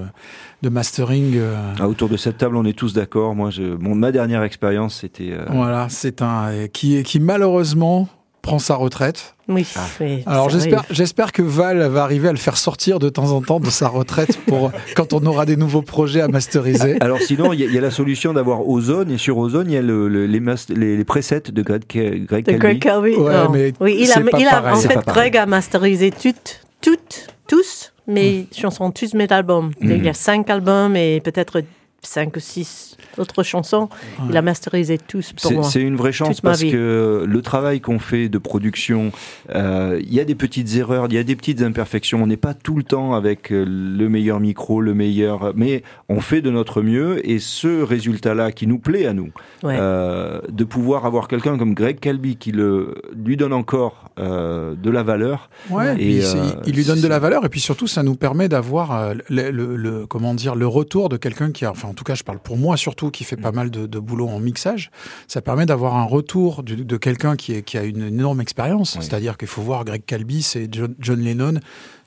de 0.64 0.68
mastering. 0.70 1.34
euh, 1.36 1.54
Ah, 1.78 1.86
autour 1.88 2.08
de 2.08 2.16
cette 2.16 2.38
table, 2.38 2.56
on 2.56 2.64
est 2.64 2.76
tous 2.76 2.92
d'accord. 2.94 3.34
Moi, 3.34 3.50
je, 3.50 3.62
mon, 3.62 3.94
ma 3.94 4.10
dernière 4.12 4.42
expérience, 4.42 4.98
c'était. 5.00 5.30
euh, 5.32 5.44
Voilà, 5.50 5.86
c'est 5.90 6.22
un 6.22 6.46
euh, 6.50 6.66
qui, 6.66 6.96
est- 6.96 7.02
qui 7.02 7.20
malheureusement 7.20 8.08
prend 8.42 8.58
sa 8.58 8.74
retraite. 8.74 9.36
Oui, 9.48 9.66
Ah. 9.76 9.80
oui, 10.00 10.22
Alors 10.26 10.50
j'espère, 10.50 10.84
j'espère 10.90 11.32
que 11.32 11.40
Val 11.42 11.86
va 11.88 12.02
arriver 12.02 12.28
à 12.28 12.32
le 12.32 12.36
faire 12.38 12.56
sortir 12.58 12.98
de 12.98 13.08
temps 13.08 13.30
en 13.32 13.40
temps 13.40 13.58
de 13.60 13.70
sa 13.70 13.88
retraite 13.88 14.38
pour 14.46 14.70
quand 14.96 15.12
on 15.14 15.24
aura 15.24 15.46
des 15.46 15.56
nouveaux 15.56 15.80
projets 15.82 16.20
à 16.20 16.28
masteriser. 16.28 16.96
Alors 17.00 17.20
sinon, 17.20 17.52
il 17.54 17.60
y, 17.60 17.62
a- 17.62 17.66
il 17.66 17.72
y 17.74 17.78
a 17.78 17.80
la 17.80 17.90
solution 17.90 18.32
d'avoir 18.34 18.68
Ozone 18.68 19.10
et 19.10 19.18
sur 19.18 19.38
Ozone, 19.38 19.68
il 19.70 19.74
y 19.74 19.76
a 19.78 19.82
le- 19.82 20.08
le- 20.08 20.26
les, 20.26 20.40
les, 20.74 20.96
les 20.98 21.04
presets 21.04 21.40
de 21.50 21.62
Greg, 21.62 21.84
Greg 21.88 22.44
De 22.44 22.52
Calvi. 22.52 22.58
Greg 22.58 22.78
Calvi. 22.82 23.16
Ouais, 23.16 23.32
non. 23.34 23.50
mais 23.50 23.72
oui, 23.80 23.96
il 24.00 24.12
a, 24.12 24.20
pas 24.20 24.38
il 24.38 24.46
a 24.46 24.74
en 24.74 24.76
fait. 24.76 24.98
Greg 25.06 25.36
a 25.38 25.46
masterisé 25.46 26.10
toutes, 26.10 26.60
toutes, 26.82 27.28
tous 27.48 27.92
mes 28.06 28.46
chansons, 28.52 28.90
tous 28.90 29.14
mes 29.14 29.30
albums. 29.30 29.72
Il 29.80 30.04
y 30.04 30.08
a 30.08 30.14
cinq 30.14 30.50
albums 30.50 30.96
et 30.96 31.20
peut-être 31.20 31.62
cinq 32.02 32.36
ou 32.36 32.40
six 32.40 32.93
autres 33.18 33.42
chansons. 33.42 33.88
Il 34.30 34.36
a 34.36 34.42
masterisé 34.42 34.98
tous 34.98 35.32
pour 35.32 35.48
C'est 35.50 35.54
moi. 35.54 35.64
c'est 35.64 35.80
une 35.82 35.96
vraie 35.96 36.12
chance 36.12 36.40
parce 36.40 36.62
que 36.62 37.24
le 37.26 37.42
travail 37.42 37.80
qu'on 37.80 37.98
fait 37.98 38.28
de 38.28 38.38
production, 38.38 39.12
euh, 39.54 40.00
il 40.02 40.12
y 40.14 40.20
a 40.20 40.24
des 40.24 40.34
petites 40.34 40.74
erreurs, 40.76 41.06
il 41.08 41.14
y 41.14 41.18
a 41.18 41.24
des 41.24 41.36
petites 41.36 41.62
imperfections. 41.62 42.22
On 42.22 42.26
n'est 42.26 42.36
pas 42.36 42.54
tout 42.54 42.76
le 42.76 42.82
temps 42.82 43.14
avec 43.14 43.52
euh, 43.52 43.64
le 43.66 44.08
meilleur 44.08 44.40
micro, 44.40 44.80
le 44.80 44.94
meilleur, 44.94 45.52
mais 45.54 45.82
on 46.08 46.20
fait 46.20 46.40
de 46.42 46.50
notre 46.50 46.82
mieux 46.82 47.28
et 47.28 47.38
ce 47.38 47.82
résultat-là 47.82 48.52
qui 48.52 48.66
nous 48.66 48.78
plaît 48.78 49.06
à 49.06 49.12
nous, 49.12 49.30
Ouais. 49.62 49.76
euh, 49.78 50.40
de 50.50 50.64
pouvoir 50.64 51.06
avoir 51.06 51.28
quelqu'un 51.28 51.56
comme 51.58 51.74
Greg 51.74 51.98
Calbi 52.00 52.36
qui 52.36 52.52
le, 52.52 52.94
lui 53.16 53.36
donne 53.36 53.52
encore 53.52 54.10
euh, 54.18 54.74
de 54.80 54.90
la 54.90 55.02
valeur. 55.02 55.48
Ouais, 55.70 55.94
Et, 55.94 55.96
puis 55.96 56.22
c'est- 56.22 56.36
euh, 56.38 56.60
il 56.66 56.74
lui 56.74 56.84
donne 56.84 57.00
de 57.00 57.08
la 57.08 57.18
valeur 57.18 57.44
et 57.44 57.48
puis 57.48 57.60
surtout 57.60 57.86
ça 57.86 58.02
nous 58.02 58.14
permet 58.14 58.48
d'avoir 58.48 59.14
le, 59.28 59.50
le- 59.50 59.76
le- 59.76 60.06
comment 60.06 60.34
dire 60.34 60.54
le 60.54 60.66
retour 60.66 61.08
de 61.08 61.16
quelqu'un 61.16 61.50
qui 61.50 61.64
a, 61.64 61.70
enfin 61.70 61.88
en 61.88 61.94
tout 61.94 62.04
cas 62.04 62.14
je 62.14 62.22
parle 62.22 62.38
pour 62.38 62.56
moi 62.56 62.76
surtout 62.84 63.10
qui 63.10 63.24
fait 63.24 63.36
pas 63.36 63.50
mal 63.52 63.70
de, 63.70 63.86
de 63.86 63.98
boulot 63.98 64.28
en 64.28 64.38
mixage. 64.38 64.90
Ça 65.26 65.40
permet 65.42 65.66
d'avoir 65.66 65.96
un 65.96 66.04
retour 66.04 66.62
du- 66.62 66.84
de 66.84 66.96
quelqu'un 66.96 67.34
qui, 67.36 67.52
est- 67.54 67.62
qui 67.62 67.76
a 67.78 67.82
une, 67.84 68.02
énorme 68.02 68.40
expérience. 68.40 68.94
Oui. 68.96 69.02
C'est-à-dire 69.04 69.36
qu'il 69.38 69.48
faut 69.48 69.62
voir 69.62 69.84
Greg 69.84 70.04
Calbi, 70.04 70.42
c'est 70.42 70.68
John, 70.72 70.94
John 71.00 71.20
Lennon, 71.20 71.54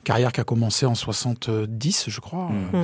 carrière 0.03 0.31
qui 0.31 0.39
a 0.39 0.43
commencé 0.45 0.85
en 0.85 0.95
70 0.95 2.05
je 2.07 2.19
crois. 2.21 2.49
Mm. 2.49 2.75
euh, 2.75 2.83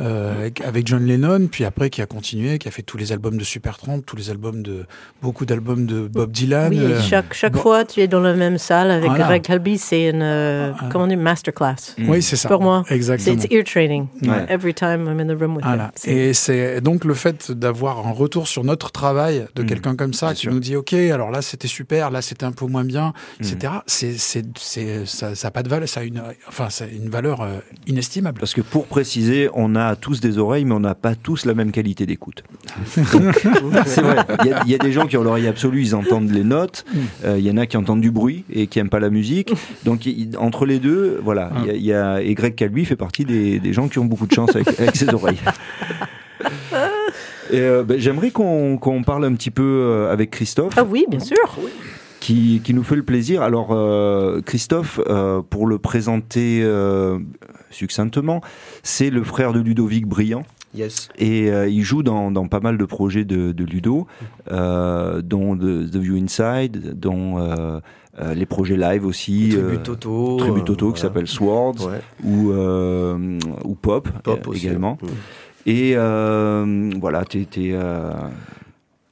avec, 0.00 0.60
avec 0.60 0.86
John 0.86 1.04
Lennon, 1.04 1.46
puis 1.50 1.64
après 1.64 1.90
qui 1.90 2.02
a 2.02 2.06
continué, 2.06 2.58
qui 2.58 2.68
a 2.68 2.70
fait 2.70 2.82
tous 2.82 2.96
les 2.96 3.12
albums 3.12 3.36
de 3.38 3.44
Supertramp, 3.44 4.00
tous 4.00 4.16
les 4.16 4.30
albums 4.30 4.62
de 4.62 4.86
beaucoup 5.22 5.46
d'albums 5.46 5.86
de 5.86 6.06
Bob 6.06 6.30
Dylan. 6.30 6.70
Oui, 6.70 6.78
euh, 6.80 7.00
chaque, 7.00 7.32
chaque 7.34 7.54
bon. 7.54 7.60
fois, 7.60 7.84
tu 7.84 8.00
es 8.00 8.08
dans 8.08 8.20
la 8.20 8.34
même 8.34 8.58
salle 8.58 8.90
avec 8.90 9.08
Voilà. 9.08 9.24
Greg 9.26 9.42
Calbi, 9.42 9.78
c'est 9.78 10.08
une, 10.10 10.22
euh, 10.22 10.72
Ah. 10.78 10.88
comment 10.90 11.04
on 11.04 11.08
dit, 11.08 11.16
masterclass. 11.16 11.94
oui, 12.06 12.22
c'est 12.22 12.36
ça. 12.36 12.48
Pour 12.48 12.62
moi, 12.62 12.84
C'est 12.88 12.94
exactement. 12.94 13.36
it's 13.36 13.46
ear 13.50 13.64
training. 13.64 14.06
Ouais. 14.22 14.46
Every 14.48 14.74
time 14.74 15.06
I'm 15.08 15.20
in 15.20 15.34
the 15.34 15.38
room 15.38 15.56
with 15.56 15.64
Voilà. 15.64 15.84
him. 15.86 15.90
C'est- 15.94 16.10
Et 16.12 16.34
c'est 16.34 16.80
donc 16.80 17.04
le 17.04 17.14
fait 17.14 17.50
d'avoir 17.52 18.06
un 18.06 18.12
retour 18.12 18.48
sur 18.48 18.64
notre 18.64 18.90
travail 18.92 19.46
de 19.54 19.62
Mhm. 19.62 19.68
quelqu'un 19.68 19.96
comme 19.96 20.12
ça 20.12 20.34
qui 20.34 20.40
sûr. 20.42 20.52
nous 20.52 20.60
dit 20.60 20.76
OK, 20.76 20.92
alors 20.92 21.30
là 21.30 21.42
c'était 21.42 21.68
super, 21.68 22.10
là 22.10 22.22
c'était 22.22 22.44
un 22.44 22.52
peu 22.52 22.66
moins 22.66 22.84
bien, 22.84 23.12
Mhm. 23.40 23.46
etc. 23.46 23.72
C'est 23.86 24.12
c'est 24.18 24.44
c'est 24.58 25.06
ça, 25.06 25.34
ça 25.34 25.48
a 25.48 25.50
pas 25.50 25.62
de 25.62 25.68
valeur, 25.68 25.88
ça 25.88 26.00
a 26.00 26.02
une 26.04 26.22
enfin 26.48 26.70
ça 26.70 26.84
a 26.84 26.88
une 26.88 27.08
valeur 27.08 27.40
euh, 27.42 27.58
inestimable. 27.86 28.38
Parce 28.40 28.54
que 28.54 28.60
pour 28.60 28.86
préciser, 28.86 29.48
on 29.54 29.74
a 29.74 29.85
tous 29.94 30.20
des 30.20 30.38
oreilles, 30.38 30.64
mais 30.64 30.74
on 30.74 30.80
n'a 30.80 30.94
pas 30.96 31.14
tous 31.14 31.44
la 31.44 31.54
même 31.54 31.70
qualité 31.70 32.06
d'écoute. 32.06 32.42
C'est 32.86 33.02
vrai. 34.02 34.16
Il 34.44 34.48
y, 34.48 34.52
a, 34.52 34.62
il 34.64 34.70
y 34.70 34.74
a 34.74 34.78
des 34.78 34.90
gens 34.90 35.06
qui 35.06 35.16
ont 35.16 35.22
l'oreille 35.22 35.46
absolue, 35.46 35.82
ils 35.82 35.94
entendent 35.94 36.30
les 36.30 36.42
notes. 36.42 36.84
Euh, 37.24 37.36
il 37.38 37.44
y 37.46 37.50
en 37.50 37.56
a 37.58 37.66
qui 37.66 37.76
entendent 37.76 38.00
du 38.00 38.10
bruit 38.10 38.44
et 38.52 38.66
qui 38.66 38.78
aiment 38.80 38.88
pas 38.88 38.98
la 39.00 39.10
musique. 39.10 39.52
Donc 39.84 40.08
entre 40.38 40.66
les 40.66 40.78
deux, 40.80 41.20
voilà. 41.22 41.50
Il 41.64 41.66
y 41.66 41.70
a- 41.70 41.76
y 41.76 41.92
a, 41.92 42.22
et 42.22 42.34
Greg 42.34 42.54
Calvi 42.56 42.84
fait 42.84 42.96
partie 42.96 43.24
des, 43.24 43.60
des 43.60 43.72
gens 43.72 43.86
qui 43.88 43.98
ont 44.00 44.04
beaucoup 44.06 44.26
de 44.26 44.32
chance 44.32 44.50
avec, 44.56 44.68
avec 44.80 44.96
ses 44.96 45.12
oreilles. 45.14 45.38
Et, 47.52 47.60
euh, 47.60 47.84
ben, 47.84 47.96
J'aimerais 47.98 48.30
qu'on 48.32 49.02
parle 49.06 49.24
un 49.24 49.34
petit 49.34 49.52
peu 49.52 49.62
euh, 49.62 50.12
avec 50.12 50.30
Christophe 50.30 50.74
Ah 50.76 50.82
oui, 50.82 51.04
bien 51.08 51.20
sûr. 51.20 51.36
Qui, 52.26 52.60
qui 52.64 52.74
nous 52.74 52.82
fait 52.82 52.96
le 52.96 53.04
plaisir. 53.04 53.42
Alors, 53.42 53.68
euh, 53.70 54.40
Christophe, 54.40 55.00
euh, 55.08 55.42
pour 55.48 55.68
le 55.68 55.78
présenter 55.78 56.60
euh, 56.64 57.20
succinctement, 57.70 58.40
c'est 58.82 59.10
le 59.10 59.22
frère 59.22 59.52
de 59.52 59.60
Ludovic 59.60 60.08
Briand. 60.08 60.42
Yes. 60.74 61.08
Et 61.18 61.46
il 61.46 61.82
joue 61.84 62.02
dans, 62.02 62.30
dans 62.30 62.48
pas 62.48 62.60
mal 62.60 62.76
de 62.76 62.84
projets 62.84 63.24
de, 63.24 63.52
de 63.52 63.64
Ludo, 63.64 64.06
dont 64.50 65.56
The, 65.56 65.90
The 65.90 65.96
View 65.96 66.16
Inside, 66.16 66.98
dont 67.00 67.80
les 68.34 68.44
projets 68.44 68.76
live 68.76 69.06
aussi. 69.06 69.50
Tribute 69.52 69.84
Toto. 69.84 70.36
Tribute 70.36 70.64
Toto 70.66 70.92
qui 70.92 71.00
voilà. 71.00 71.14
s'appelle 71.14 71.28
Swords, 71.28 71.86
Ouais, 71.86 72.00
ou, 72.24 72.52
ou 73.64 73.74
Pop, 73.74 74.10
Pop 74.22 74.48
aussi. 74.48 74.66
également. 74.66 74.98
Mm. 75.00 75.70
Et 75.70 75.94
voilà, 77.00 77.24
tu 77.24 77.40
étais 77.40 77.72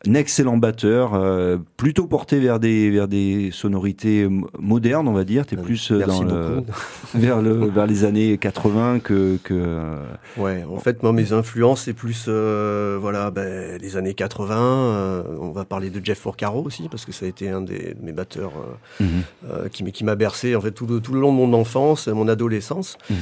un 0.08 0.14
excellent 0.14 0.56
batteur, 0.56 1.14
euh, 1.14 1.56
plutôt 1.76 2.06
porté 2.06 2.38
vers 2.40 2.60
des, 2.60 2.90
vers 2.90 3.08
des 3.08 3.50
sonorités 3.52 4.28
modernes, 4.58 5.08
on 5.08 5.12
va 5.12 5.24
dire. 5.24 5.46
Tu 5.46 5.54
es 5.54 5.58
plus 5.58 5.90
euh, 5.92 5.98
dans 6.06 6.22
le, 6.22 6.62
vers, 7.14 7.40
le, 7.42 7.52
vers 7.66 7.86
les 7.86 8.04
années 8.04 8.36
80 8.38 9.00
que. 9.00 9.38
que 9.42 9.54
euh, 9.54 9.96
Ouais, 10.36 10.64
en 10.70 10.78
fait, 10.80 11.02
moi, 11.02 11.12
mes 11.12 11.32
influences, 11.32 11.82
c'est 11.82 11.92
plus, 11.92 12.26
euh, 12.28 12.98
voilà, 13.00 13.30
ben, 13.30 13.78
les 13.80 13.96
années 13.96 14.14
80. 14.14 14.54
euh, 14.56 15.22
on 15.40 15.50
va 15.52 15.64
parler 15.64 15.90
de 15.90 16.04
Jeff 16.04 16.20
Porcaro 16.22 16.62
aussi, 16.64 16.88
parce 16.90 17.04
que 17.04 17.12
ça 17.12 17.26
a 17.26 17.28
été 17.28 17.48
un 17.48 17.62
des, 17.62 17.94
de 17.94 18.02
mes 18.04 18.12
batteurs 18.12 18.52
euh, 19.00 19.04
euh, 19.50 19.68
qui, 19.68 19.82
m- 19.84 19.92
qui 19.92 20.04
m'a 20.04 20.16
bercé 20.16 20.54
en 20.56 20.60
fait 20.60 20.72
tout 20.72 20.86
le, 20.86 21.00
tout 21.00 21.12
le 21.14 21.20
long 21.20 21.32
de 21.32 21.38
mon 21.38 21.52
enfance, 21.54 22.08
mon 22.08 22.28
adolescence. 22.28 22.96
Mhm. 23.10 23.16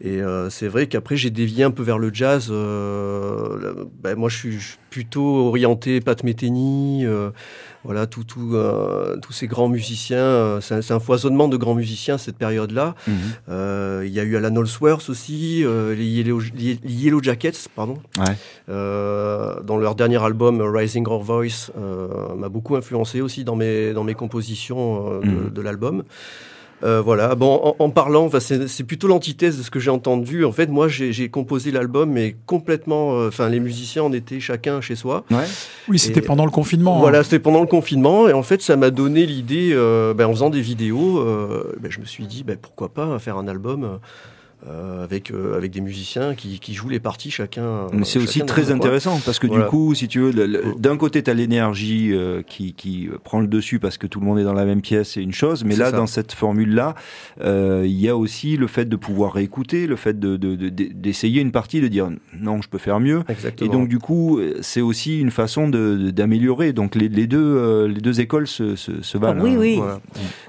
Et 0.00 0.20
euh, 0.20 0.50
c'est 0.50 0.66
vrai 0.68 0.86
qu'après 0.88 1.16
j'ai 1.16 1.30
dévié 1.30 1.62
un 1.64 1.70
peu 1.70 1.82
vers 1.82 1.98
le 1.98 2.10
jazz. 2.12 2.48
euh, 2.50 3.84
ben, 4.02 4.16
moi, 4.16 4.28
je 4.28 4.36
suis, 4.36 4.58
plutôt 4.90 5.48
orienté 5.48 6.00
Pat 6.00 6.22
Metheny, 6.22 7.04
euh, 7.04 7.30
voilà, 7.84 8.06
tout, 8.06 8.22
tout, 8.24 8.52
euh, 8.54 9.16
tous 9.18 9.32
ces 9.32 9.46
grands 9.48 9.68
musiciens. 9.68 10.18
euh, 10.18 10.60
c'est 10.60 10.74
un, 10.76 10.82
c'est 10.82 10.94
un 10.94 11.00
foisonnement 11.00 11.48
de 11.48 11.56
grands 11.56 11.74
musiciens 11.74 12.16
cette 12.18 12.36
période-là. 12.36 12.94
mhm. 13.08 13.14
Euh, 13.48 14.02
Il 14.06 14.12
y 14.12 14.20
a 14.20 14.22
eu 14.24 14.36
Alan 14.36 14.54
Holsworth 14.56 15.08
aussi, 15.10 15.64
euh, 15.64 15.94
les, 15.94 16.04
Yellow, 16.06 16.40
les 16.56 16.78
Yellow 16.84 17.22
Jackets, 17.22 17.68
pardon. 17.74 17.98
Ouais. 18.18 18.34
Euh, 18.68 19.60
dans 19.62 19.76
leur 19.76 19.94
dernier 19.94 20.22
album 20.22 20.60
Rising 20.60 21.06
Our 21.08 21.22
Voice, 21.22 21.70
euh, 21.78 22.34
m'a 22.36 22.48
beaucoup 22.48 22.76
influencé 22.76 23.20
aussi 23.20 23.42
dans 23.44 23.56
mes 23.56 23.92
dans 23.92 24.04
mes 24.04 24.14
compositions 24.14 25.20
Mhm. 25.20 25.50
de 25.52 25.60
l'album. 25.60 26.02
Euh, 26.82 27.00
voilà. 27.00 27.34
Bon, 27.34 27.60
en, 27.62 27.76
en 27.84 27.90
parlant, 27.90 28.24
enfin, 28.24 28.40
c'est 28.40 28.84
plutôt 28.84 29.06
l'antithèse 29.08 29.56
de 29.58 29.62
ce 29.62 29.70
que 29.70 29.78
j'ai 29.80 29.90
entendu. 29.90 30.44
En 30.44 30.52
fait, 30.52 30.66
moi, 30.66 30.88
j'ai 30.88 31.28
composé 31.28 31.70
l'album, 31.70 32.10
mais 32.10 32.36
complètement. 32.46 33.14
euh, 33.18 33.28
Enfin, 33.28 33.48
les 33.48 33.60
musiciens 33.60 34.02
en 34.02 34.12
étaient 34.12 34.40
chacun 34.40 34.80
chez 34.80 34.96
soi. 34.96 35.24
Ouais. 35.30 35.44
Oui, 35.88 35.98
c'était 35.98 36.20
pendant 36.20 36.44
le 36.44 36.50
confinement. 36.50 36.98
Voilà, 36.98 37.20
hein. 37.20 37.22
c'était 37.22 37.38
pendant 37.38 37.60
le 37.60 37.66
confinement 37.66 38.28
et 38.28 38.32
en 38.32 38.42
fait, 38.42 38.60
ça 38.60 38.76
m'a 38.76 38.90
donné 38.90 39.24
l'idée, 39.24 39.70
euh, 39.72 40.12
ben, 40.14 40.26
en 40.26 40.32
faisant 40.32 40.50
des 40.50 40.60
vidéos, 40.60 41.18
euh, 41.20 41.72
ben, 41.80 41.90
je 41.90 42.00
me 42.00 42.04
suis 42.04 42.26
dit, 42.26 42.42
ben, 42.44 42.56
pourquoi 42.60 42.88
pas 42.88 43.18
faire 43.18 43.38
un 43.38 43.48
album. 43.48 43.98
Euh, 44.66 44.70
euh, 44.74 45.04
avec, 45.04 45.30
euh, 45.30 45.56
avec 45.56 45.70
des 45.72 45.80
musiciens 45.80 46.34
qui, 46.34 46.58
qui 46.58 46.74
jouent 46.74 46.88
les 46.88 46.98
parties 47.00 47.30
chacun. 47.30 47.86
Mais 47.92 48.04
c'est 48.04 48.18
aussi 48.18 48.40
très 48.40 48.70
intéressant 48.70 49.20
parce 49.24 49.38
que 49.38 49.46
Voilà. 49.46 49.64
du 49.64 49.70
coup, 49.70 49.94
si 49.94 50.08
tu 50.08 50.20
veux, 50.20 50.32
Mm. 50.32 50.80
d'un 50.80 50.96
côté, 50.96 51.22
tu 51.22 51.30
as 51.30 51.34
l'énergie 51.34 52.10
euh, 52.12 52.42
qui, 52.42 52.72
qui 52.74 53.08
prend 53.24 53.40
le 53.40 53.46
dessus 53.46 53.78
parce 53.78 53.98
que 53.98 54.06
tout 54.06 54.20
le 54.20 54.26
monde 54.26 54.38
est 54.38 54.44
dans 54.44 54.52
la 54.54 54.64
même 54.64 54.80
pièce, 54.80 55.12
c'est 55.12 55.22
une 55.22 55.32
chose. 55.32 55.64
Mais 55.64 55.76
là, 55.76 55.90
ça. 55.90 55.96
dans 55.96 56.06
cette 56.06 56.32
formule-là, 56.32 56.94
euh, 57.42 57.82
il 57.86 57.98
y 58.00 58.08
a 58.08 58.16
aussi 58.16 58.56
le 58.56 58.66
fait 58.66 58.86
de 58.86 58.96
pouvoir 58.96 59.34
réécouter, 59.34 59.86
le 59.86 59.96
fait 59.96 60.18
de- 60.18 60.36
de- 60.36 60.56
de- 60.56 60.68
d'essayer 60.68 61.40
une 61.40 61.52
partie, 61.52 61.80
de 61.80 61.88
dire 61.88 62.08
non, 62.38 62.60
je 62.62 62.68
peux 62.68 62.78
faire 62.78 63.00
mieux. 63.00 63.22
Exactement. 63.28 63.70
Et 63.70 63.72
donc 63.72 63.88
du 63.88 63.98
coup, 63.98 64.38
euh, 64.38 64.58
c'est 64.62 64.80
aussi 64.80 65.20
une 65.20 65.30
façon 65.30 65.68
d'améliorer. 65.68 66.72
Donc 66.72 66.94
les, 66.94 67.08
les 67.08 67.26
deux, 67.26 67.38
euh, 67.42 67.88
les 67.88 68.00
deux 68.00 68.20
écoles 68.20 68.46
se, 68.46 68.76
se, 68.76 69.02
se 69.02 69.18
valent. 69.18 69.42
oui, 69.42 69.52
hein. 69.54 69.58
oui. 69.58 69.74
Voilà. 69.76 70.00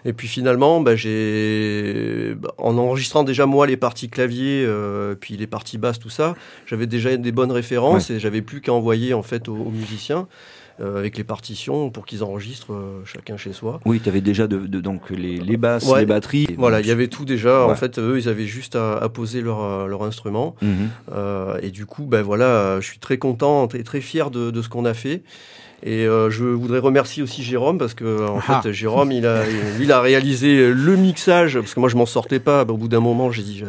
Et 0.05 0.13
puis 0.13 0.27
finalement, 0.27 0.81
bah, 0.81 0.95
j'ai, 0.95 2.35
bah, 2.39 2.53
en 2.57 2.77
enregistrant 2.77 3.23
déjà 3.23 3.45
moi 3.45 3.67
les 3.67 3.77
parties 3.77 4.04
clavier, 4.09 4.63
euh, 4.65 5.15
puis 5.19 5.37
les 5.37 5.47
parties 5.47 5.77
basses, 5.77 5.99
tout 5.99 6.09
ça, 6.09 6.35
j'avais 6.65 6.87
déjà 6.87 7.15
des 7.17 7.31
bonnes 7.31 7.51
références 7.51 8.09
et 8.09 8.19
j'avais 8.19 8.41
plus 8.41 8.61
qu'à 8.61 8.73
envoyer 8.73 9.13
en 9.13 9.23
fait 9.23 9.47
aux, 9.49 9.55
aux 9.55 9.71
musiciens 9.71 10.27
euh, 10.81 10.97
avec 10.99 11.17
les 11.17 11.23
partitions 11.23 11.89
pour 11.89 12.05
qu'ils 12.05 12.21
enregistrent 12.23 12.73
euh, 12.73 13.01
chacun 13.05 13.37
chez 13.37 13.53
soi. 13.53 13.79
Oui, 13.85 14.01
tu 14.01 14.09
avais 14.09 14.19
déjà 14.19 14.45
de, 14.47 14.57
de- 14.57 14.81
donc 14.81 15.09
les, 15.09 15.37
les 15.37 15.55
basses, 15.57 15.85
Ouais. 15.87 16.01
les 16.01 16.05
batteries. 16.05 16.47
Voilà, 16.57 16.81
il 16.81 16.87
y 16.87 16.91
avait 16.91 17.07
tout 17.07 17.23
déjà. 17.23 17.65
Ouais. 17.65 17.71
En 17.71 17.75
fait, 17.75 17.97
eux, 17.97 18.17
ils 18.19 18.27
avaient 18.27 18.45
juste 18.45 18.75
à, 18.75 18.97
à 18.97 19.07
poser 19.07 19.39
leur, 19.41 19.87
leur 19.87 20.03
instrument. 20.03 20.55
Mhm. 20.61 20.89
Euh, 21.13 21.57
et 21.61 21.71
du 21.71 21.85
coup, 21.85 22.03
ben 22.05 22.21
voilà, 22.21 22.81
je 22.81 22.85
suis 22.87 22.99
très 22.99 23.17
content 23.17 23.67
et 23.69 23.83
très 23.83 24.01
fier 24.01 24.31
de, 24.31 24.51
de 24.51 24.61
ce 24.61 24.67
qu'on 24.67 24.83
a 24.83 24.93
fait. 24.93 25.23
Et 25.83 26.07
euh, 26.07 26.29
je 26.31 26.43
voudrais 26.45 26.79
remercier 26.79 27.21
aussi 27.21 27.43
Jérôme 27.43 27.77
parce 27.77 27.93
que 27.93 28.27
en 28.27 28.39
Ah. 28.47 28.61
fait 28.63 28.73
Jérôme 28.73 29.11
il 29.11 29.25
a 29.27 29.43
il 29.79 29.91
a 29.91 30.01
réalisé 30.01 30.71
le 30.71 30.95
mixage 30.95 31.59
parce 31.59 31.73
que 31.75 31.79
moi 31.79 31.89
je 31.89 31.95
m'en 31.95 32.05
sortais 32.07 32.39
pas. 32.39 32.63
Au 32.63 32.77
bout 32.77 32.87
d'un 32.87 33.01
moment 33.01 33.29
j'ai 33.31 33.43
dit 33.43 33.63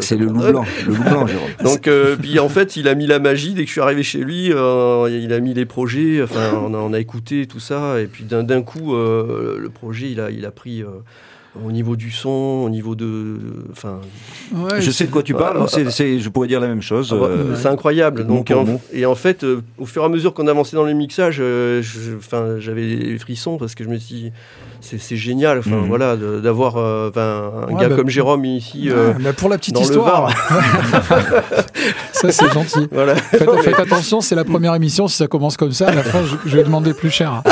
C'est 0.00 0.16
le 0.16 0.26
loup 0.26 0.38
blanc, 0.40 0.64
le 0.86 0.94
loup 0.94 1.02
blanc, 1.02 1.26
Jérôme. 1.26 1.48
Donc 1.64 1.88
euh, 1.88 2.16
puis 2.20 2.38
en 2.38 2.48
fait 2.48 2.76
il 2.76 2.86
a 2.86 2.94
mis 2.94 3.06
la 3.06 3.18
magie 3.18 3.54
dès 3.54 3.62
que 3.62 3.66
je 3.68 3.72
suis 3.72 3.80
arrivé 3.80 4.02
chez 4.02 4.18
lui. 4.18 4.52
euh, 4.52 5.08
il 5.10 5.32
a 5.32 5.40
mis 5.40 5.54
les 5.54 5.66
projets. 5.66 6.22
Enfin 6.22 6.52
on 6.64 6.74
a, 6.74 6.78
on 6.78 6.92
a 6.92 7.00
écouté 7.00 7.46
tout 7.46 7.60
ça 7.60 7.98
et 8.00 8.06
puis 8.06 8.24
d'un 8.24 8.62
coup 8.62 8.94
euh, 8.94 9.58
le 9.58 9.68
projet 9.70 10.10
il 10.10 10.20
a 10.20 10.30
il 10.30 10.44
a 10.46 10.50
pris. 10.52 10.84
Au 11.66 11.70
niveau 11.70 11.96
du 11.96 12.10
son, 12.10 12.62
au 12.64 12.70
niveau 12.70 12.94
de, 12.94 13.36
enfin, 13.72 14.00
Ouais, 14.54 14.80
Je 14.80 14.90
sais 14.90 15.04
de 15.04 15.10
quoi 15.10 15.22
tu 15.22 15.34
parles. 15.34 15.58
Ah, 15.62 15.66
c'est- 15.68 15.90
c'est- 15.90 16.18
je 16.18 16.28
pourrais 16.30 16.48
dire 16.48 16.60
la 16.60 16.66
même 16.66 16.80
chose. 16.82 17.10
Ah 17.14 17.20
bah, 17.20 17.26
euh, 17.26 17.54
c'est 17.56 17.68
incroyable. 17.68 18.26
Donc, 18.26 18.50
en- 18.50 18.80
et 18.92 19.04
en 19.06 19.14
fait, 19.14 19.44
euh, 19.44 19.60
au 19.78 19.84
fur 19.86 20.02
et 20.02 20.06
à 20.06 20.08
mesure 20.08 20.32
qu'on 20.34 20.46
avançait 20.46 20.76
dans 20.76 20.84
les 20.84 20.94
mixages, 20.94 21.38
euh, 21.40 21.82
je- 21.82 22.16
enfin, 22.16 22.56
j'avais 22.58 22.96
des 22.96 23.18
frissons 23.18 23.58
parce 23.58 23.74
que 23.74 23.84
je 23.84 23.88
me 23.90 23.98
suis 23.98 24.14
dit, 24.14 24.32
c'est 24.80 24.98
c'est 24.98 25.16
génial. 25.16 25.58
Enfin, 25.58 25.76
Mhm. 25.76 25.88
voilà, 25.88 26.16
de- 26.16 26.40
d'avoir 26.40 26.76
euh, 26.78 27.10
un 27.16 27.66
Ouais, 27.72 27.80
gars 27.82 27.88
bah, 27.90 27.96
comme 27.96 28.08
Jérôme 28.08 28.44
ici. 28.46 28.88
euh, 28.90 29.12
Ouais, 29.12 29.22
bah, 29.22 29.32
pour 29.34 29.48
la 29.50 29.58
petite 29.58 29.74
dans 29.74 29.80
le 29.80 29.86
histoire, 29.86 30.30
ça 32.12 32.32
c'est 32.32 32.50
gentil. 32.52 32.88
voilà. 32.90 33.14
Faites, 33.16 33.50
faites 33.62 33.78
attention, 33.78 34.20
c'est 34.20 34.34
la 34.34 34.44
première 34.44 34.74
émission. 34.74 35.06
Si 35.08 35.16
ça 35.16 35.26
commence 35.26 35.56
comme 35.56 35.72
ça, 35.72 35.88
à 35.88 35.94
la 35.94 36.02
fin, 36.02 36.20
je, 36.24 36.36
je 36.48 36.56
vais 36.56 36.64
demander 36.64 36.94
plus 36.94 37.10
cher. 37.10 37.42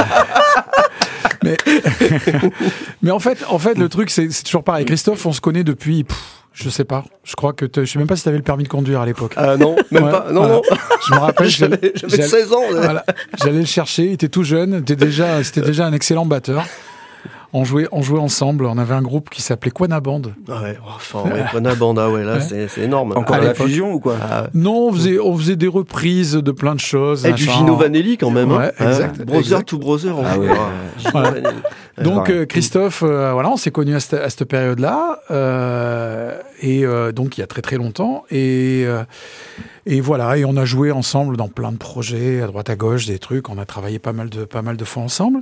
Mais, 1.42 1.56
mais 3.02 3.10
en 3.10 3.18
fait, 3.20 3.44
en 3.48 3.58
fait, 3.58 3.76
le 3.78 3.88
truc, 3.88 4.10
c'est 4.10 4.30
c'est 4.30 4.44
toujours 4.44 4.64
pareil. 4.64 4.84
Christophe, 4.84 5.24
on 5.26 5.32
se 5.32 5.40
connaît 5.40 5.64
depuis, 5.64 6.04
pff, 6.04 6.16
je 6.52 6.68
sais 6.68 6.84
pas. 6.84 7.04
Je 7.24 7.34
crois 7.34 7.52
que 7.52 7.66
je 7.74 7.84
sais 7.84 7.98
même 7.98 8.08
pas 8.08 8.16
si 8.16 8.22
tu 8.24 8.28
avais 8.28 8.38
le 8.38 8.44
permis 8.44 8.64
de 8.64 8.68
conduire 8.68 9.00
à 9.00 9.06
l'époque. 9.06 9.32
Ah 9.36 9.56
non, 9.56 9.76
même 9.90 10.04
Ouais, 10.04 10.10
pas. 10.10 10.26
Non, 10.30 10.40
voilà. 10.42 10.54
non. 10.54 10.62
Je 11.08 11.14
me 11.14 11.18
rappelle, 11.18 11.48
J'avais 11.50 11.92
j'avais 11.94 12.16
j'allais- 12.16 12.28
16 12.28 12.52
ans. 12.52 12.70
là. 12.72 12.80
voilà, 12.80 13.04
j'allais 13.42 13.60
le 13.60 13.64
chercher. 13.64 14.04
Il 14.06 14.12
était 14.12 14.28
tout 14.28 14.44
jeune. 14.44 14.80
Déjà, 14.80 15.42
c'était 15.44 15.62
déjà 15.62 15.86
un 15.86 15.92
excellent 15.92 16.26
batteur. 16.26 16.64
On 17.52 17.64
jouait, 17.64 17.88
on 17.90 18.00
jouait 18.00 18.20
ensemble. 18.20 18.64
On 18.66 18.78
avait 18.78 18.94
un 18.94 19.02
groupe 19.02 19.28
qui 19.28 19.42
s'appelait 19.42 19.72
Quana 19.72 19.98
Band. 20.00 20.22
Ah 20.48 20.62
ouais, 20.62 20.78
oh, 20.84 20.90
enfin, 20.94 21.22
ouais, 21.28 21.44
Quana 21.52 21.74
Banda, 21.74 22.08
ouais, 22.08 22.22
là, 22.22 22.34
Ouais. 22.34 22.40
c'est 22.40 22.68
c'est 22.68 22.82
énorme. 22.82 23.12
Encore 23.16 23.36
à 23.36 23.40
la 23.40 23.54
fusion 23.54 23.92
ou 23.94 23.98
quoi 24.00 24.16
Ah, 24.22 24.46
Non, 24.54 24.88
on 24.88 24.92
faisait, 24.92 25.18
on 25.18 25.36
faisait 25.36 25.56
des 25.56 25.66
reprises 25.66 26.34
de 26.34 26.50
plein 26.52 26.74
de 26.76 26.80
choses. 26.80 27.26
et 27.26 27.32
du. 27.32 27.42
Gino 27.44 27.74
Vanelli 27.76 28.16
quand 28.18 28.30
même. 28.30 28.52
Ouais, 28.52 28.72
hein. 28.78 28.90
exact, 28.90 29.16
Brother 29.22 29.38
exact. 29.40 29.68
to 29.68 29.78
brother. 29.78 30.14
Ah 30.24 30.38
ouais. 30.38 30.48
hein. 30.48 30.54
Voilà. 31.12 31.30
Vanelli. 31.32 31.56
Donc 32.02 32.30
euh, 32.30 32.46
Christophe, 32.46 33.02
euh, 33.04 33.32
voilà, 33.32 33.50
on 33.50 33.56
s'est 33.58 33.70
connus 33.72 33.94
à 33.96 34.00
cette, 34.00 34.20
à 34.20 34.30
cette 34.30 34.44
période-là, 34.44 35.18
euh, 35.30 36.38
et 36.62 36.84
euh, 36.86 37.12
donc 37.12 37.36
il 37.36 37.40
y 37.40 37.44
a 37.44 37.46
très 37.46 37.60
très 37.62 37.76
longtemps, 37.76 38.24
et 38.30 38.84
euh, 38.86 39.02
et 39.86 40.00
voilà, 40.00 40.38
et 40.38 40.44
on 40.46 40.56
a 40.56 40.64
joué 40.64 40.92
ensemble 40.92 41.36
dans 41.36 41.48
plein 41.48 41.72
de 41.72 41.76
projets 41.76 42.40
à 42.42 42.46
droite 42.46 42.70
à 42.70 42.76
gauche, 42.76 43.06
des 43.06 43.18
trucs, 43.18 43.50
on 43.50 43.58
a 43.58 43.66
travaillé 43.66 43.98
pas 43.98 44.12
mal 44.14 44.30
de 44.30 44.44
pas 44.44 44.62
mal 44.62 44.76
de 44.78 44.84
fois 44.84 45.02
ensemble. 45.02 45.40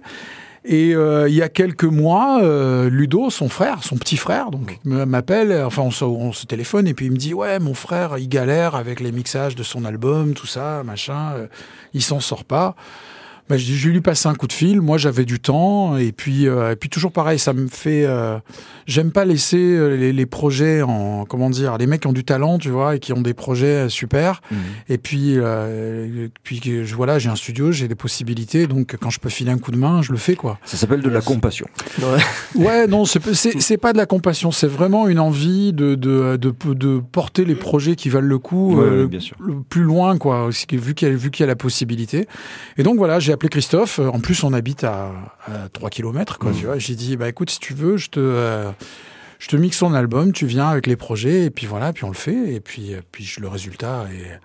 Et 0.64 0.94
euh, 0.94 1.28
il 1.28 1.34
y 1.34 1.42
a 1.42 1.48
quelques 1.48 1.84
mois, 1.84 2.42
euh, 2.42 2.90
Ludo, 2.90 3.30
son 3.30 3.48
frère, 3.48 3.82
son 3.84 3.96
petit 3.96 4.16
frère, 4.16 4.50
donc 4.50 4.78
m'appelle, 4.84 5.62
enfin 5.64 5.82
on 5.82 5.90
se, 5.90 6.04
on 6.04 6.32
se 6.32 6.46
téléphone 6.46 6.88
et 6.88 6.94
puis 6.94 7.06
il 7.06 7.12
me 7.12 7.16
dit 7.16 7.32
ouais 7.32 7.58
mon 7.58 7.74
frère 7.74 8.18
il 8.18 8.28
galère 8.28 8.74
avec 8.74 9.00
les 9.00 9.12
mixages 9.12 9.54
de 9.54 9.62
son 9.62 9.84
album, 9.84 10.34
tout 10.34 10.46
ça, 10.46 10.82
machin, 10.84 11.32
euh, 11.34 11.46
il 11.94 12.02
s'en 12.02 12.20
sort 12.20 12.44
pas. 12.44 12.74
Bah, 13.48 13.56
je, 13.56 13.64
dis, 13.64 13.76
je 13.76 13.88
vais 13.88 13.94
lui 13.94 14.00
passer 14.00 14.28
un 14.28 14.34
coup 14.34 14.46
de 14.46 14.52
fil. 14.52 14.80
Moi, 14.80 14.98
j'avais 14.98 15.24
du 15.24 15.40
temps. 15.40 15.96
Et 15.96 16.12
puis, 16.12 16.46
euh, 16.48 16.72
et 16.72 16.76
puis 16.76 16.88
toujours 16.88 17.12
pareil, 17.12 17.38
ça 17.38 17.52
me 17.52 17.68
fait. 17.68 18.04
euh, 18.06 18.38
J'aime 18.86 19.10
pas 19.12 19.24
laisser 19.24 19.58
euh, 19.58 19.96
les, 19.96 20.12
les 20.12 20.26
projets 20.26 20.82
en. 20.82 21.24
Comment 21.26 21.50
dire 21.50 21.76
Les 21.78 21.86
mecs 21.86 22.00
qui 22.02 22.06
ont 22.06 22.12
du 22.12 22.24
talent, 22.24 22.58
tu 22.58 22.70
vois, 22.70 22.96
et 22.96 22.98
qui 22.98 23.12
ont 23.12 23.20
des 23.22 23.34
projets 23.34 23.66
euh, 23.84 23.88
super. 23.88 24.40
Mhm. 24.50 24.58
Et 24.88 24.98
puis, 24.98 25.34
euh, 25.36 26.28
puis 26.42 26.60
je- 26.64 26.94
voilà, 26.94 27.18
j'ai 27.18 27.28
un 27.28 27.36
studio, 27.36 27.72
j'ai 27.72 27.88
des 27.88 27.94
possibilités. 27.94 28.66
Donc, 28.66 28.96
quand 29.00 29.10
je 29.10 29.20
peux 29.20 29.28
filer 29.28 29.50
un 29.50 29.58
coup 29.58 29.70
de 29.70 29.76
main, 29.78 30.02
je 30.02 30.12
le 30.12 30.18
fais, 30.18 30.34
quoi. 30.34 30.58
Ça 30.64 30.76
s'appelle 30.76 31.00
de 31.02 31.08
la 31.10 31.20
compassion. 31.20 31.66
Ouais. 32.00 32.64
Ouais, 32.64 32.86
non, 32.86 33.04
c'est 33.04 33.76
pas 33.78 33.92
de 33.92 33.98
la 33.98 34.06
compassion. 34.06 34.50
C'est 34.50 34.66
vraiment 34.66 35.08
une 35.08 35.20
envie 35.20 35.72
de, 35.72 35.94
de, 35.94 36.36
de, 36.36 36.54
de 36.74 36.98
porter 37.00 37.44
les 37.44 37.54
projets 37.54 37.96
qui 37.96 38.08
valent 38.08 38.26
le 38.26 38.38
coup 38.38 38.76
Ouais, 38.76 38.84
euh, 38.84 39.02
ouais, 39.02 39.08
bien 39.08 39.20
sûr. 39.20 39.36
le 39.40 39.54
plus 39.68 39.82
loin, 39.82 40.18
quoi, 40.18 40.48
vu 40.48 40.94
qu'il 40.94 41.08
y, 41.08 41.10
a- 41.10 41.14
vu 41.14 41.30
qu'il 41.30 41.42
y 41.42 41.44
a 41.44 41.46
la 41.46 41.56
possibilité. 41.56 42.26
Et 42.76 42.82
donc 42.82 42.96
voilà, 42.96 43.18
j'ai 43.20 43.32
appelé 43.38 43.48
Christophe. 43.50 43.98
En 44.00 44.18
plus, 44.20 44.42
on 44.42 44.52
habite 44.52 44.84
à, 44.84 45.12
à 45.46 45.68
3 45.72 45.90
km, 45.90 46.38
quoi, 46.38 46.50
tu 46.52 46.66
vois. 46.66 46.78
J'ai 46.78 46.94
dit, 46.96 47.16
bah 47.16 47.28
écoute, 47.28 47.50
si 47.50 47.60
tu 47.60 47.72
veux, 47.72 47.96
je 47.96 48.10
te, 48.10 48.18
euh, 48.20 48.70
je 49.38 49.46
te 49.48 49.56
mixe 49.56 49.76
son 49.78 49.94
album, 49.94 50.32
tu 50.32 50.46
viens 50.46 50.68
avec 50.68 50.86
les 50.88 50.96
projets, 50.96 51.44
et 51.44 51.50
puis 51.50 51.66
voilà, 51.66 51.92
puis 51.92 52.04
on 52.04 52.08
le 52.08 52.14
fait, 52.14 52.52
et 52.54 52.60
puis, 52.60 52.94
euh, 52.94 53.00
puis 53.12 53.24
je- 53.24 53.40
le 53.40 53.46
résultat 53.48 54.06
est, 54.12 54.40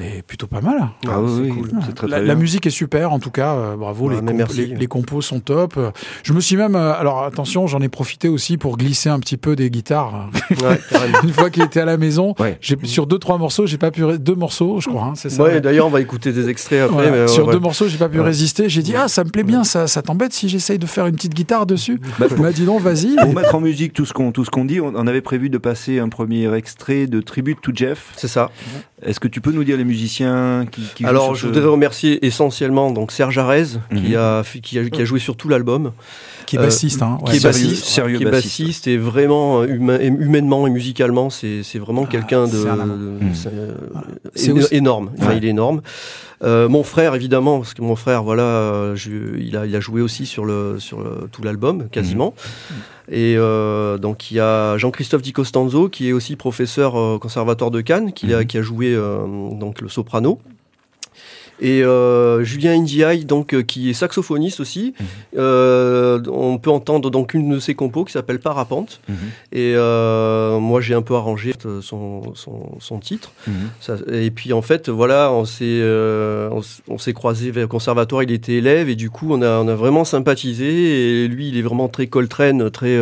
est 0.00 0.22
plutôt 0.26 0.46
pas 0.46 0.60
mal. 0.60 0.88
Ah 1.08 1.20
oui, 1.20 1.50
oui, 1.50 1.62
très, 1.80 1.88
La, 1.88 1.92
très 1.94 2.08
la 2.08 2.20
bien. 2.20 2.34
musique 2.34 2.66
est 2.66 2.70
super, 2.70 3.12
en 3.12 3.18
tout 3.18 3.30
cas, 3.30 3.54
euh, 3.54 3.76
bravo, 3.76 4.08
Ouais, 4.08 4.16
les, 4.16 4.22
mais 4.22 4.32
comp- 4.32 4.38
merci. 4.38 4.66
les, 4.66 4.74
les 4.76 4.86
compos 4.86 5.20
sont 5.20 5.40
top. 5.40 5.78
Je 6.22 6.32
me 6.32 6.40
suis 6.40 6.56
même, 6.56 6.74
euh, 6.76 6.92
alors 6.94 7.24
attention, 7.24 7.66
j'en 7.66 7.80
ai 7.80 7.88
profité 7.88 8.28
aussi 8.28 8.56
pour 8.56 8.76
glisser 8.76 9.08
un 9.08 9.20
petit 9.20 9.36
peu 9.36 9.56
des 9.56 9.70
guitares. 9.70 10.28
Ouais, 10.50 10.80
carrément. 10.90 11.18
Une 11.22 11.32
fois 11.32 11.50
qu'il 11.50 11.62
était 11.62 11.80
à 11.80 11.84
la 11.84 11.96
maison, 11.96 12.34
Ouais. 12.38 12.58
j'ai 12.60 12.76
sur 12.84 13.06
deux 13.06 13.18
trois 13.18 13.38
morceaux, 13.38 13.66
j'ai 13.66 13.78
pas 13.78 13.90
pu 13.90 14.02
deux 14.18 14.34
morceaux, 14.34 14.80
je 14.80 14.88
crois, 14.88 15.04
hein, 15.04 15.12
c'est 15.14 15.30
ça. 15.30 15.42
Ouais, 15.42 15.60
d'ailleurs, 15.60 15.86
on 15.86 15.90
va 15.90 16.00
écouter 16.00 16.32
des 16.32 16.48
extraits 16.48 16.80
après. 16.82 16.92
Voilà. 16.94 17.10
mais, 17.10 17.20
ouais, 17.22 17.28
sur 17.28 17.46
ouais. 17.46 17.52
deux 17.54 17.60
morceaux, 17.60 17.88
j'ai 17.88 17.98
pas 17.98 18.08
pu 18.08 18.18
Ouais. 18.18 18.24
résister. 18.24 18.68
J'ai 18.68 18.82
dit 18.82 18.94
ah 18.96 19.08
ça 19.08 19.24
me 19.24 19.30
plaît 19.30 19.44
bien, 19.44 19.64
ça, 19.64 19.86
ça 19.86 20.02
t'embête 20.02 20.32
si 20.32 20.48
j'essaye 20.48 20.78
de 20.78 20.86
faire 20.86 21.06
une 21.06 21.14
petite 21.16 21.34
guitare 21.34 21.66
dessus. 21.66 22.00
Bah, 22.18 22.26
Il 22.30 22.42
m'a 22.42 22.52
dit 22.52 22.64
non, 22.64 22.78
vas-y. 22.78 23.16
Pour 23.16 23.34
mettre 23.34 23.54
en 23.54 23.60
musique 23.60 23.92
tout 23.92 24.04
ce 24.04 24.12
qu'on 24.12 24.32
tout 24.32 24.44
ce 24.44 24.50
qu'on 24.50 24.64
dit, 24.64 24.80
on, 24.80 24.92
on 24.94 25.06
avait 25.06 25.20
prévu 25.20 25.48
de 25.50 25.58
passer 25.58 25.98
un 25.98 26.08
premier 26.08 26.52
extrait 26.54 27.06
de 27.06 27.20
Tribute 27.20 27.60
to 27.62 27.72
Jeff. 27.74 28.12
C'est 28.16 28.28
ça. 28.28 28.50
Est-ce 29.02 29.18
que 29.20 29.28
tu 29.28 29.40
peux 29.40 29.52
nous 29.52 29.64
dire 29.64 29.76
les 29.78 29.84
musiciens 29.90 30.66
qui, 30.70 30.82
qui 30.94 31.02
jouent 31.02 31.08
Alors, 31.08 31.34
je 31.34 31.46
voudrais 31.46 31.64
remercier 31.68 32.24
essentiellement 32.24 32.90
donc 32.90 33.12
Serge 33.12 33.36
Arez 33.38 33.64
qui 33.94 34.10
Mhm. 34.12 34.16
a 34.16 34.42
fait- 34.44 34.60
qui 34.60 34.78
a, 34.78 34.88
qui 34.88 35.02
a 35.02 35.04
joué 35.04 35.18
sur 35.20 35.36
tout 35.36 35.48
l'album, 35.48 35.92
Qui 36.50 36.56
est 36.56 36.58
Euh, 36.58 36.62
bassiste, 36.64 37.00
hein. 37.02 37.18
qui 37.26 37.36
est 37.36 37.38
sérieux- 37.38 37.68
bassiste, 37.68 37.84
sérieux 37.84 38.16
qui 38.18 38.22
est 38.24 38.30
bassiste. 38.30 38.60
bassiste 38.60 38.86
et 38.88 38.96
vraiment 38.96 39.60
euh, 39.62 39.66
humain- 39.68 40.00
humainement 40.00 40.66
et 40.66 40.70
musicalement, 40.70 41.30
c'est 41.30 41.62
c'est 41.62 41.78
vraiment 41.78 42.02
Ah, 42.06 42.10
quelqu'un 42.10 42.46
de 42.46 42.50
c'est 43.32 43.48
c'est, 44.34 44.50
euh, 44.50 44.66
énorme. 44.72 45.10
Enfin, 45.16 45.28
Ouais. 45.28 45.36
il 45.36 45.44
est 45.44 45.48
énorme. 45.50 45.80
Euh, 46.42 46.68
mon 46.68 46.82
frère 46.82 47.14
évidemment 47.14 47.58
parce 47.58 47.72
que 47.74 47.82
mon 47.82 47.94
frère 47.94 48.24
voilà, 48.24 48.96
je- 48.96 49.38
il 49.38 49.56
a 49.56 49.64
il 49.66 49.76
a 49.76 49.80
joué 49.80 50.00
aussi 50.02 50.26
sur 50.26 50.44
le 50.44 50.80
sur 50.80 51.00
le- 51.00 51.28
tout 51.30 51.42
l'album 51.44 51.88
quasiment. 51.92 52.34
Et 53.12 53.34
euh, 53.36 53.96
donc 53.98 54.30
il 54.32 54.38
y 54.38 54.40
a 54.40 54.76
Jean-Christophe 54.76 55.22
Di 55.22 55.32
Costanzo 55.32 55.88
qui 55.88 56.08
est 56.08 56.12
aussi 56.12 56.34
professeur 56.34 56.94
au 56.96 57.18
conservatoire 57.20 57.70
de 57.70 57.80
Cannes, 57.80 58.12
qui, 58.12 58.32
a, 58.34 58.44
qui 58.44 58.58
a 58.58 58.62
joué 58.62 58.92
euh, 58.94 59.20
donc 59.52 59.80
le 59.82 59.88
soprano. 59.88 60.40
Et 61.60 61.82
euh, 61.84 62.42
Julien 62.42 62.72
Indiaye, 62.72 63.24
donc 63.24 63.54
euh, 63.54 63.62
qui 63.62 63.90
est 63.90 63.92
saxophoniste 63.94 64.60
aussi. 64.60 64.94
Mhm. 64.98 65.06
Euh, 65.38 66.20
on 66.32 66.58
peut 66.58 66.70
entendre 66.70 67.10
donc 67.10 67.34
une 67.34 67.50
de 67.54 67.58
ses 67.58 67.74
compos 67.74 68.04
qui 68.04 68.12
s'appelle 68.12 68.38
Parapente. 68.40 69.00
Mhm. 69.08 69.16
Et 69.52 69.74
moi 70.60 70.80
j'ai 70.80 70.94
un 70.94 71.02
peu 71.02 71.14
arrangé 71.14 71.52
son, 71.82 72.34
son, 72.34 72.76
son 72.78 72.98
titre. 72.98 73.32
Mhm. 73.46 73.54
Ça- 73.80 73.96
et 74.12 74.30
puis 74.30 74.52
en 74.52 74.62
fait, 74.62 74.88
voilà, 74.88 75.32
on 75.32 75.44
s'est 75.44 75.80
on, 75.82 76.60
on 76.88 76.98
s'est 76.98 77.12
croisé 77.12 77.50
vers 77.50 77.64
le 77.64 77.68
conservatoire. 77.68 78.22
Il 78.22 78.32
était 78.32 78.54
élève 78.54 78.88
et 78.88 78.96
du 78.96 79.10
coup 79.10 79.28
on 79.30 79.42
a 79.42 79.58
on 79.58 79.68
a 79.68 79.74
vraiment 79.74 80.04
sympathisé. 80.04 81.24
Et 81.24 81.28
lui, 81.28 81.48
il 81.48 81.56
est 81.58 81.62
vraiment 81.62 81.88
très 81.88 82.06
Coltrane, 82.06 82.70
très 82.70 82.98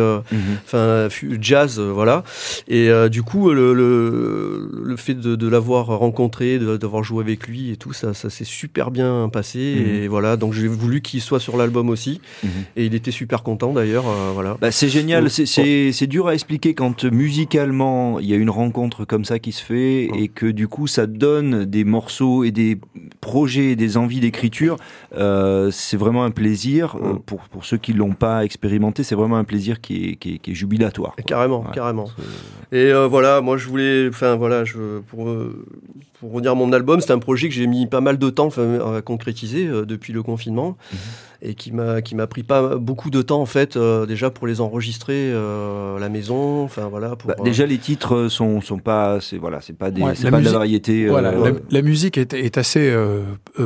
enfin 0.65 1.07
jazz, 1.39 1.79
voilà. 1.79 2.23
Et 2.67 2.89
du 3.09 3.23
coup, 3.23 3.51
le, 3.51 3.73
le, 3.73 4.69
le 4.83 4.95
fait 4.97 5.13
de, 5.13 5.35
de 5.35 5.47
l'avoir 5.47 5.85
rencontré, 5.87 6.59
d'avoir 6.59 7.03
joué 7.03 7.23
avec 7.23 7.47
lui 7.47 7.71
et 7.71 7.77
tout, 7.77 7.93
ça, 7.93 8.13
ça 8.13 8.29
s'est 8.29 8.45
super 8.49 8.91
bien 8.91 9.29
passé. 9.31 9.59
Et 9.59 10.07
voilà, 10.07 10.35
donc 10.37 10.53
j'ai 10.53 10.67
voulu 10.67 11.01
qu'il 11.01 11.21
soit 11.21 11.39
sur 11.39 11.55
l'album 11.57 11.89
aussi. 11.89 12.19
Mhm. 12.43 12.49
Et 12.75 12.85
il 12.85 12.95
était 12.95 13.11
super 13.11 13.43
content 13.43 13.71
d'ailleurs. 13.73 14.07
euh, 14.07 14.31
voilà. 14.33 14.57
Bah, 14.59 14.71
c'est 14.71 14.89
génial, 14.89 15.23
Ouais. 15.25 15.29
c'est- 15.29 16.07
dur 16.07 16.27
à 16.27 16.33
expliquer 16.33 16.73
quand 16.73 17.05
euh, 17.05 17.11
musicalement 17.11 18.19
il 18.19 18.25
y 18.27 18.33
a 18.33 18.35
une 18.35 18.49
rencontre 18.49 19.05
comme 19.05 19.25
ça 19.25 19.37
qui 19.39 19.51
se 19.51 19.63
fait 19.63 20.09
Ouais. 20.11 20.21
et 20.23 20.27
que 20.27 20.47
du 20.47 20.67
coup 20.67 20.87
ça 20.87 21.05
donne 21.07 21.65
des 21.65 21.83
morceaux 21.83 22.43
et 22.43 22.51
des 22.51 22.77
projets, 23.21 23.71
et 23.71 23.75
des 23.75 23.95
envies 23.97 24.19
d'écriture. 24.19 24.77
Euh, 25.15 25.69
c'est 25.71 25.97
vraiment 25.97 26.23
un 26.23 26.31
plaisir 26.31 26.95
euh, 26.95 27.13
Ouais. 27.13 27.19
pour, 27.25 27.41
pour 27.49 27.65
ceux 27.65 27.77
qui 27.77 27.93
l'ont 27.93 28.13
pas 28.13 28.43
expérimenté. 28.43 29.03
C'est 29.03 29.15
vraiment 29.15 29.37
un 29.37 29.43
plaisir 29.43 29.81
qui 29.81 30.09
est, 30.09 30.15
qui 30.15 30.35
est, 30.35 30.37
qui 30.39 30.51
est 30.51 30.55
jubilatoire. 30.55 31.13
quoi. 31.15 31.23
Carrément, 31.23 31.61
Ouais. 31.61 31.71
carrément. 31.73 32.09
Et 32.71 32.91
voilà, 33.09 33.41
moi 33.41 33.57
je 33.57 33.67
voulais, 33.67 34.07
enfin 34.09 34.35
voilà, 34.35 34.63
je, 34.65 34.99
pour, 35.09 35.27
pour 36.19 36.33
redire 36.33 36.55
mon 36.55 36.73
album, 36.73 36.99
c'est 37.01 37.11
un 37.11 37.19
projet 37.19 37.47
que 37.49 37.55
j'ai 37.55 37.67
mis 37.67 37.87
pas 37.87 38.01
mal 38.01 38.17
de 38.17 38.29
temps 38.29 38.47
enfin, 38.47 38.79
à 38.97 39.01
concrétiser 39.01 39.67
euh, 39.67 39.85
depuis 39.85 40.11
le 40.13 40.21
confinement 40.23 40.77
Mhm. 40.91 40.97
et 41.41 41.53
qui 41.55 41.71
m'a 41.71 42.01
qui 42.01 42.13
m'a 42.15 42.27
pris 42.27 42.43
pas 42.43 42.75
beaucoup 42.75 43.09
de 43.09 43.21
temps 43.21 43.39
en 43.41 43.45
fait 43.45 43.77
euh, 43.77 44.05
déjà 44.05 44.29
pour 44.29 44.45
les 44.45 44.59
enregistrer 44.59 45.31
euh, 45.31 45.95
à 45.95 45.99
la 45.99 46.09
maison, 46.09 46.63
enfin 46.63 46.87
voilà. 46.89 47.15
Pour, 47.15 47.29
Bah, 47.29 47.35
euh, 47.39 47.43
déjà 47.43 47.65
les 47.65 47.77
titres 47.77 48.27
sont 48.27 48.59
sont 48.59 48.79
pas 48.79 49.19
c'est 49.21 49.37
voilà 49.37 49.61
c'est 49.61 49.77
pas 49.77 49.91
des 49.91 50.01
Ouais, 50.01 50.13
c'est 50.15 50.25
la 50.25 50.31
pas 50.31 50.37
de 50.39 50.43
la 50.43 50.49
musique- 50.49 50.53
variété. 50.57 51.05
euh, 51.05 51.09
Voilà, 51.11 51.33
la, 51.69 51.81
musique 51.81 52.17
est, 52.17 52.33
est 52.33 52.57
assez 52.57 52.93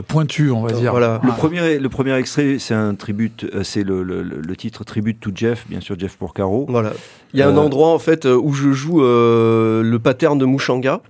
pointue, 0.08 0.52
on 0.52 0.62
va 0.62 0.72
dire. 0.74 0.92
Voilà. 0.92 1.20
Le 1.24 1.32
premier, 1.32 1.80
le 1.80 1.89
premier 1.89 2.16
extrait, 2.18 2.58
c'est 2.60 2.74
un 2.76 2.94
tribute, 2.96 3.46
euh, 3.54 3.63
c'est 3.63 3.84
le, 3.84 4.04
le, 4.04 4.22
le- 4.22 4.42
le 4.42 4.56
titre 4.56 4.84
Tribute 4.84 5.20
to 5.20 5.32
Jeff, 5.34 5.66
bien 5.70 5.82
sûr 5.82 5.98
Jeff 5.98 6.18
Porcaro. 6.18 6.66
Voilà. 6.70 6.94
Il 7.34 7.39
y 7.39 7.44
a 7.44 7.50
un 7.50 7.58
endroit 7.58 7.89
en 7.89 8.00
fait 8.00 8.26
où 8.26 8.54
je 8.54 8.72
joue 8.74 9.04
euh, 9.04 9.82
le 9.82 9.98
pattern 10.00 10.38
de 10.38 10.46
Mushanga 10.46 11.02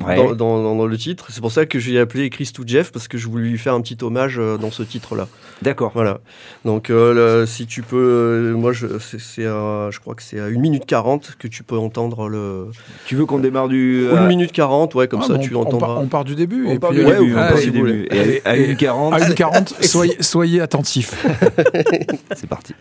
Ouais. 0.00 0.16
dans, 0.16 0.32
dans, 0.34 0.62
dans- 0.62 0.74
dans 0.76 0.86
le 0.86 0.96
titre. 0.96 1.26
C'est 1.30 1.42
pour 1.42 1.52
ça 1.52 1.66
que 1.66 1.78
j'ai 1.78 1.98
appelé 1.98 2.30
Chris 2.30 2.50
to 2.54 2.62
Jeff 2.66 2.90
parce 2.92 3.08
que 3.08 3.18
je 3.18 3.28
voulais 3.28 3.50
lui 3.50 3.58
faire 3.58 3.74
un 3.74 3.82
petit 3.82 3.98
hommage 4.00 4.38
euh, 4.38 4.56
dans 4.56 4.70
ce 4.70 4.82
titre-là. 4.82 5.28
D'accord. 5.60 5.92
Voilà. 5.94 6.20
Donc 6.64 6.88
euh, 6.88 7.40
le- 7.42 7.46
si 7.46 7.66
tu 7.66 7.82
peux, 7.82 7.96
euh, 7.98 8.54
moi 8.56 8.72
je, 8.72 8.86
c'est, 8.98 9.42
je 9.42 10.00
crois 10.00 10.14
que 10.14 10.22
c'est 10.22 10.40
à 10.40 10.44
1 10.44 10.50
minute 10.52 10.86
40 10.86 11.36
que 11.38 11.46
tu 11.46 11.62
peux 11.62 11.76
entendre 11.76 12.28
le. 12.30 12.68
Tu 13.04 13.16
veux 13.16 13.26
qu'on 13.26 13.38
démarre 13.38 13.68
du. 13.68 14.06
Ou 14.06 14.14
euh, 14.14 14.16
1 14.24 14.28
minute 14.28 14.52
40, 14.52 14.94
ouais, 14.94 15.08
comme 15.08 15.20
Ah, 15.24 15.26
ça 15.28 15.38
tu 15.38 15.54
on, 15.54 15.58
on 15.58 15.62
entendras. 15.64 15.86
part, 15.88 16.00
on 16.00 16.06
part 16.06 16.24
du 16.24 16.36
début. 16.36 16.64
on 16.66 16.72
et 16.72 16.78
part 16.78 16.90
puis, 16.90 17.00
du 17.00 17.04
euh, 17.10 17.18
début, 17.20 17.34
on 17.34 17.38
ah, 17.38 17.48
part 17.48 17.58
et- 17.58 17.64
du 17.64 17.70
début. 17.70 18.08
Et 18.10 18.42
à, 18.46 18.50
à 18.50 18.56
et- 18.56 18.74
1h40, 18.74 19.12
À 19.14 19.28
une 19.28 19.34
40, 19.34 19.74
soyez, 19.82 20.16
soyez 20.20 20.60
attentifs. 20.62 21.14
c'est 22.34 22.48
parti. 22.48 22.74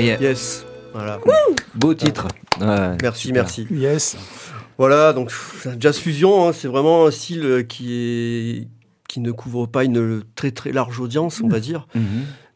Ah. 0.00 0.20
Yes. 0.22 0.64
Voilà. 0.92 1.18
Beau 1.74 1.94
titre. 1.94 2.26
Ouais, 2.60 2.96
Merci, 3.02 3.28
super. 3.28 3.42
merci. 3.42 3.66
Yes. 3.70 4.16
Voilà, 4.78 5.12
donc 5.12 5.30
jazz 5.78 5.98
fusion, 5.98 6.48
hein, 6.48 6.52
c'est 6.52 6.68
vraiment 6.68 7.06
un 7.06 7.10
style 7.10 7.44
euh, 7.44 7.62
qui 7.62 7.92
est 7.94 8.68
qui 9.08 9.20
ne 9.20 9.30
couvre 9.32 9.66
pas 9.66 9.84
une 9.84 10.22
très 10.36 10.52
très 10.52 10.70
large 10.72 11.00
audience, 11.00 11.40
on 11.42 11.48
va 11.48 11.58
dire. 11.60 11.86
Mhm. 11.94 12.02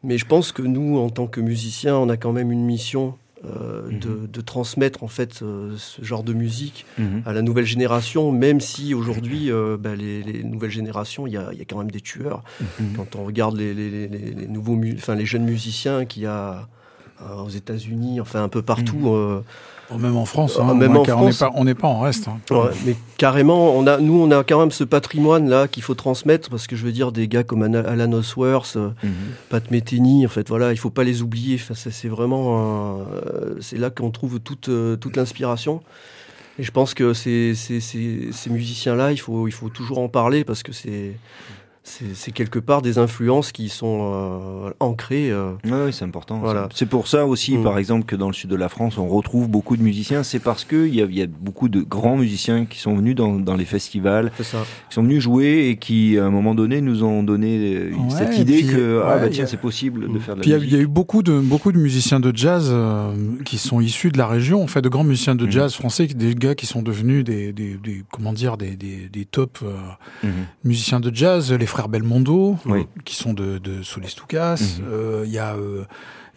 Mais 0.03 0.17
je 0.17 0.25
pense 0.25 0.51
que 0.51 0.61
nous, 0.61 0.97
en 0.97 1.09
tant 1.09 1.27
que 1.27 1.41
musiciens, 1.41 1.97
on 1.97 2.07
a 2.09 2.15
quand 2.17 2.31
même 2.31 2.51
une 2.51 2.63
mission 2.65 3.15
euh, 3.45 3.89
Mhm. 3.91 3.99
de, 3.99 4.27
de 4.27 4.41
transmettre 4.41 5.03
en 5.03 5.07
fait 5.07 5.41
euh, 5.43 5.75
ce 5.77 6.03
genre 6.03 6.23
de 6.23 6.33
musique 6.33 6.85
Mhm. 6.97 7.21
à 7.25 7.33
la 7.33 7.41
nouvelle 7.43 7.65
génération, 7.65 8.31
même 8.31 8.59
si 8.59 8.93
aujourd'hui, 8.95 9.51
euh, 9.51 9.77
bah, 9.79 9.95
les, 9.95 10.23
les 10.23 10.43
nouvelles 10.43 10.71
générations, 10.71 11.27
il 11.27 11.33
y 11.33 11.37
a, 11.37 11.49
il 11.51 11.59
y 11.59 11.61
a 11.61 11.65
quand 11.65 11.77
même 11.77 11.91
des 11.91 12.01
tueurs. 12.01 12.41
Quand 12.95 13.15
on 13.15 13.23
regarde 13.25 13.55
les, 13.57 13.73
les, 13.75 14.07
les, 14.07 14.07
les 14.07 14.47
nouveaux, 14.47 14.75
mu- 14.75 14.95
enfin 14.97 15.13
les 15.15 15.25
jeunes 15.27 15.43
musiciens 15.45 16.05
qu'il 16.05 16.23
y 16.23 16.27
a 16.27 16.67
euh, 17.21 17.41
aux 17.43 17.49
États-Unis, 17.49 18.19
enfin 18.21 18.43
un 18.43 18.49
peu 18.49 18.61
partout. 18.61 18.97
Mhm. 18.97 19.07
euh, 19.13 19.39
Bon, 19.91 19.99
Même 19.99 20.17
en 20.17 20.25
France, 20.25 20.57
Ah, 20.59 20.63
hein, 20.63 20.73
même 20.73 20.97
on- 20.97 21.01
en 21.01 21.03
France. 21.05 21.43
on 21.53 21.63
n'est 21.63 21.75
pas, 21.75 21.87
en 21.87 21.99
reste. 21.99 22.27
hein. 22.27 22.39
Ouais, 22.49 22.71
mais 22.87 22.95
carrément, 23.19 23.75
on 23.77 23.85
a, 23.85 23.99
nous, 23.99 24.19
on 24.19 24.31
a 24.31 24.43
quand 24.43 24.59
même 24.59 24.71
ce 24.71 24.83
patrimoine 24.83 25.47
là 25.47 25.67
qu'il 25.67 25.83
faut 25.83 25.93
transmettre 25.93 26.49
parce 26.49 26.65
que 26.65 26.75
je 26.75 26.83
veux 26.83 26.91
dire, 26.91 27.11
des 27.11 27.27
gars 27.27 27.43
comme 27.43 27.61
Alan 27.61 28.11
Osworth, 28.13 28.77
euh, 28.77 28.89
Mhm. 29.03 29.11
Pat 29.49 29.69
Metheny, 29.69 30.25
en 30.25 30.29
fait, 30.29 30.49
voilà, 30.49 30.71
il 30.71 30.77
faut 30.77 30.89
pas 30.89 31.03
les 31.03 31.21
oublier. 31.21 31.59
Enfin, 31.61 31.75
c'est 31.75 32.07
vraiment, 32.07 33.01
euh, 33.11 33.57
c'est 33.61 33.77
là 33.77 33.91
qu'on 33.91 34.09
trouve 34.09 34.39
toute 34.39 34.69
euh, 34.69 34.95
toute 34.95 35.15
l'inspiration. 35.17 35.83
Et 36.57 36.63
je 36.63 36.71
pense 36.71 36.95
que 36.95 37.13
ces, 37.13 37.53
ces, 37.53 37.79
ces, 37.79 38.29
ces 38.31 38.49
musiciens-là, 38.49 39.11
il 39.11 39.17
faut, 39.17 39.47
il 39.47 39.51
faut 39.51 39.69
toujours 39.69 39.99
en 39.99 40.07
parler 40.07 40.43
parce 40.43 40.63
que 40.63 40.71
c'est 40.71 41.11
c'est 41.87 42.15
c'est 42.15 42.31
quelque 42.31 42.57
part 42.57 42.81
des 42.81 42.97
influences 42.97 43.51
qui 43.51 43.69
sont 43.69 44.11
euh, 44.67 44.71
ancrées. 44.79 45.29
euh, 45.31 45.51
Ouais, 45.63 45.71
ouais, 45.85 45.91
c'est 45.91 46.03
important. 46.03 46.39
Voilà. 46.39 46.67
C'est 46.73 46.87
pour 46.87 47.07
ça 47.07 47.25
aussi, 47.27 47.57
Mm. 47.57 47.63
par 47.63 47.77
exemple, 47.77 48.05
que 48.05 48.15
dans 48.15 48.25
le 48.27 48.33
sud 48.33 48.49
de 48.49 48.55
la 48.55 48.69
France, 48.69 48.97
on 48.97 49.07
retrouve 49.07 49.47
beaucoup 49.47 49.77
de 49.77 49.83
musiciens. 49.83 50.23
C'est 50.23 50.39
parce 50.39 50.65
qu'il 50.65 50.93
y, 50.95 51.01
a- 51.01 51.05
il 51.05 51.15
y 51.15 51.21
a 51.21 51.27
beaucoup 51.27 51.69
de 51.69 51.81
grands 51.81 52.17
musiciens 52.17 52.65
qui 52.65 52.79
sont 52.79 52.95
venus 52.95 53.13
dans, 53.15 53.35
dans 53.35 53.55
les 53.55 53.65
festivals, 53.65 54.31
c'est 54.35 54.43
ça. 54.43 54.65
qui 54.89 54.95
sont 54.95 55.03
venus 55.03 55.21
jouer 55.21 55.67
et 55.69 55.77
qui, 55.77 56.17
à 56.17 56.25
un 56.25 56.31
moment 56.31 56.55
donné, 56.55 56.81
nous 56.81 57.03
ont 57.03 57.21
donné 57.21 57.75
euh, 57.75 57.91
Ouais, 57.91 58.09
cette 58.09 58.37
et 58.37 58.41
idée 58.41 58.57
puis, 58.63 58.67
que 58.67 59.01
ah 59.05 59.19
bah 59.19 59.29
tiens, 59.29 59.43
a- 59.43 59.47
c'est 59.47 59.57
possible 59.61 60.11
de 60.11 60.17
faire 60.19 60.35
de 60.35 60.41
Puis 60.41 60.49
il 60.49 60.53
y 60.53 60.57
la 60.57 60.61
a- 60.61 60.65
il 60.65 60.69
y, 60.69 60.71
musique. 60.71 60.79
a 60.79 60.83
eu 60.83 60.87
beaucoup 60.87 61.21
de, 61.21 61.39
beaucoup 61.39 61.71
de 61.71 61.77
musiciens 61.77 62.19
de 62.19 62.35
jazz 62.35 62.67
euh, 62.71 63.13
qui 63.45 63.59
sont 63.59 63.79
issus 63.79 64.09
de 64.09 64.17
la 64.17 64.25
région, 64.27 64.63
en 64.63 64.67
fait, 64.67 64.81
de 64.81 64.89
grands 64.89 65.03
musiciens 65.03 65.35
de 65.35 65.45
Mhm. 65.45 65.51
jazz 65.51 65.75
français, 65.75 66.07
des 66.07 66.33
gars 66.33 66.55
qui 66.55 66.65
sont 66.65 66.81
devenus 66.81 67.23
des, 67.23 67.53
des, 67.53 67.75
des- 67.75 68.03
comment 68.11 68.33
dire, 68.33 68.57
des, 68.57 68.75
des, 68.75 69.07
des 69.07 69.25
top 69.25 69.59
euh, 69.61 69.75
Mhm. 70.23 70.31
musiciens 70.63 70.99
de 70.99 71.13
jazz, 71.13 71.53
les 71.53 71.65
frères 71.75 71.89
Belmondo, 71.89 72.55
Oui. 72.65 72.79
euh, 72.81 73.01
qui 73.03 73.15
sont 73.15 73.33
de, 73.33 73.57
de 73.57 73.83
Solis-Toucas. 73.83 74.55
Mhm. 74.79 74.85
Euh, 74.89 75.23
Il 75.25 75.31
y 75.33 75.39
a 75.39 75.55
euh, 75.55 75.83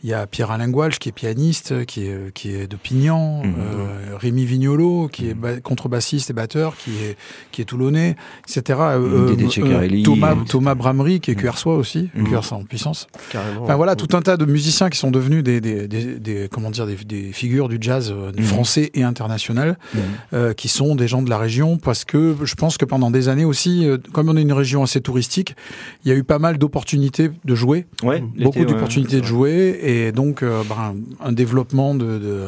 il 0.05 0.11
y 0.11 0.15
a 0.15 0.27
Pierre-Alain 0.27 0.69
Goualch 0.69 0.99
qui 0.99 1.09
est 1.09 1.13
pianiste, 1.13 1.85
qui 1.87 2.07
est, 2.07 2.33
qui 2.35 2.53
est 2.55 2.67
de 2.67 2.77
Pignan, 2.77 3.43
Mhm. 3.45 3.55
euh, 3.59 4.17
Rémi 4.17 4.45
Vignolo 4.45 5.09
qui 5.09 5.29
est 5.29 5.35
Mhm. 5.35 5.41
ba- 5.41 5.61
contrebassiste 5.61 6.31
et 6.31 6.33
batteur, 6.33 6.77
qui 6.77 6.91
est, 7.05 7.17
qui 7.53 7.63
est 7.63 7.65
toulonnais, 7.65 8.17
etc. 8.49 8.79
Euh, 8.81 9.29
Dédé 9.29 9.49
Ceccarelli, 9.51 10.03
Thomas, 10.03 10.33
etc. 10.33 10.45
Thomas 10.49 10.75
Bramery 10.75 11.21
qui 11.21 11.31
est 11.33 11.35
Mhm. 11.35 11.41
QRSois 11.43 11.77
aussi, 11.77 12.11
Mhm. 12.15 12.29
QRSois 12.29 12.59
en 12.59 12.65
puissance. 12.65 13.07
Carrément. 13.31 13.63
Enfin 13.65 13.77
voilà, 13.77 13.97
tout 13.97 14.17
un 14.17 14.23
tas 14.23 14.37
de 14.37 14.45
musiciens 14.45 14.89
qui 14.91 14.99
sont 14.99 15.11
devenus 15.11 15.43
des, 15.43 15.61
des, 15.61 15.89
des, 15.89 16.19
des- 16.19 16.49
comment 16.51 16.71
dire, 16.71 16.87
des, 16.87 16.97
des 16.97 17.33
figures 17.33 17.69
du 17.69 17.79
jazz 17.81 18.13
euh, 18.17 18.33
Mhm. 18.37 18.43
français 18.45 18.91
et 18.95 19.03
international, 19.03 19.79
Mhm. 19.95 20.01
euh, 20.35 20.53
qui 20.55 20.69
sont 20.69 20.95
des 20.95 21.09
gens 21.09 21.23
de 21.23 21.31
la 21.31 21.39
région, 21.39 21.77
parce 21.77 22.05
que 22.05 22.37
je 22.45 22.55
pense 22.55 22.79
que 22.79 22.85
pendant 22.85 23.11
des 23.11 23.29
années 23.29 23.45
aussi, 23.45 23.87
euh, 23.87 23.99
comme 24.13 24.29
on 24.29 24.37
est 24.37 24.43
une 24.43 24.53
région 24.53 24.83
assez 24.83 25.01
touristique, 25.01 25.57
il 26.05 26.09
y 26.09 26.13
a 26.13 26.17
eu 26.17 26.25
pas 26.25 26.39
mal 26.39 26.59
d'opportunités 26.59 27.31
de 27.45 27.55
jouer, 27.55 27.87
Ouais, 28.03 28.23
beaucoup 28.39 28.59
ouais, 28.61 28.65
d'opportunités 28.65 29.21
de 29.21 29.27
jouer, 29.27 29.79
et 29.91 30.12
donc 30.12 30.43
euh, 30.43 30.62
ben, 30.68 30.95
un 31.24 31.32
développement 31.32 31.95
de, 31.95 32.18
de, 32.18 32.45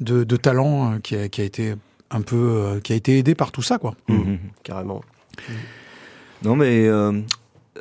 de, 0.00 0.24
de 0.24 0.36
talent 0.36 0.94
euh, 0.94 0.98
qui 1.02 1.16
a, 1.16 1.28
qui 1.28 1.40
a 1.40 1.44
été 1.44 1.74
un 2.10 2.20
peu, 2.22 2.36
euh, 2.36 2.80
qui 2.80 2.92
a 2.92 2.96
été 2.96 3.18
aidé 3.18 3.34
par 3.34 3.52
tout 3.52 3.62
ça, 3.62 3.78
quoi. 3.78 3.94
Mhm. 4.08 4.38
Carrément. 4.62 5.00
Non, 6.44 6.54
mais 6.56 6.86
euh, 6.86 7.12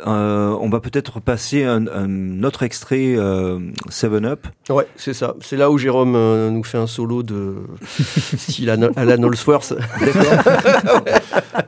euh, 0.07 0.57
on 0.59 0.69
va 0.69 0.79
peut-être 0.79 1.19
passer 1.19 1.63
un, 1.63 1.85
un 1.87 2.43
autre 2.43 2.63
extrait 2.63 3.13
euh, 3.17 3.59
Seven 3.89 4.25
Up. 4.25 4.47
Ouais, 4.69 4.87
c'est 4.95 5.13
ça. 5.13 5.35
C'est 5.41 5.57
là 5.57 5.69
où 5.69 5.77
Jérôme 5.77 6.15
euh, 6.15 6.49
nous 6.49 6.63
fait 6.63 6.77
un 6.79 6.87
solo 6.87 7.21
de 7.23 7.55
style 8.37 8.69
Alan 8.69 8.89
Alan 8.95 9.21
Allsworth. 9.27 9.73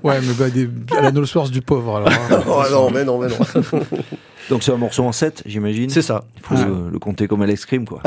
Ouais, 0.04 0.20
mais 0.22 0.34
bah, 0.38 0.50
des, 0.50 0.70
à 0.96 1.02
la 1.02 1.12
No 1.12 1.26
Source 1.26 1.50
du 1.52 1.62
pauvre, 1.62 1.98
alors. 1.98 2.10
hein. 2.10 2.44
oh 2.48 2.64
non, 2.72 2.92
mais 2.92 3.04
non, 3.04 3.20
mais 3.20 3.28
non. 3.28 3.36
Donc 4.50 4.64
c'est 4.64 4.72
un 4.72 4.78
morceau 4.78 5.04
en 5.04 5.12
7, 5.12 5.44
j'imagine. 5.46 5.90
C'est 5.90 6.02
ça. 6.02 6.24
Il 6.38 6.42
faut 6.44 6.56
Ah. 6.58 6.68
le, 6.92 7.00
compter 7.00 7.28
comme 7.28 7.42
Alex 7.42 7.62
Scream, 7.62 7.86
quoi. 7.86 8.02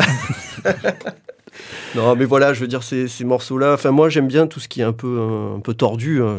Non, 1.96 2.14
mais 2.14 2.24
voilà, 2.24 2.52
je 2.52 2.60
veux 2.60 2.66
dire, 2.68 2.82
ces, 2.82 3.08
ces 3.08 3.24
morceaux-là. 3.24 3.72
Enfin, 3.74 3.90
moi, 3.90 4.08
j'aime 4.08 4.28
bien 4.28 4.46
tout 4.46 4.60
ce 4.60 4.68
qui 4.68 4.80
est 4.80 4.84
un 4.84 4.92
peu, 4.92 5.18
un, 5.20 5.56
un 5.56 5.60
peu 5.60 5.74
tordu. 5.74 6.22
hein. 6.22 6.36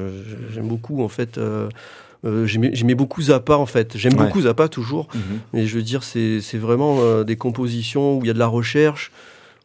J'aime 0.53 0.67
beaucoup, 0.67 1.03
en 1.03 1.07
fait. 1.09 1.37
euh, 1.37 1.67
euh, 2.25 2.45
J'aimais 2.45 2.95
beaucoup 2.95 3.21
Zappa, 3.23 3.55
en 3.55 3.65
fait. 3.65 3.97
J'aime 3.97 4.13
Ouais. 4.13 4.25
beaucoup 4.25 4.41
Zappa, 4.41 4.67
toujours. 4.69 5.07
Mhm. 5.13 5.21
Mais 5.53 5.65
je 5.65 5.75
veux 5.75 5.81
dire, 5.81 6.03
c'est 6.03 6.39
c'est 6.41 6.57
vraiment 6.57 6.97
euh, 6.99 7.23
des 7.23 7.35
compositions 7.35 8.17
où 8.17 8.21
il 8.23 8.27
y 8.27 8.29
a 8.29 8.33
de 8.33 8.39
la 8.39 8.47
recherche, 8.47 9.11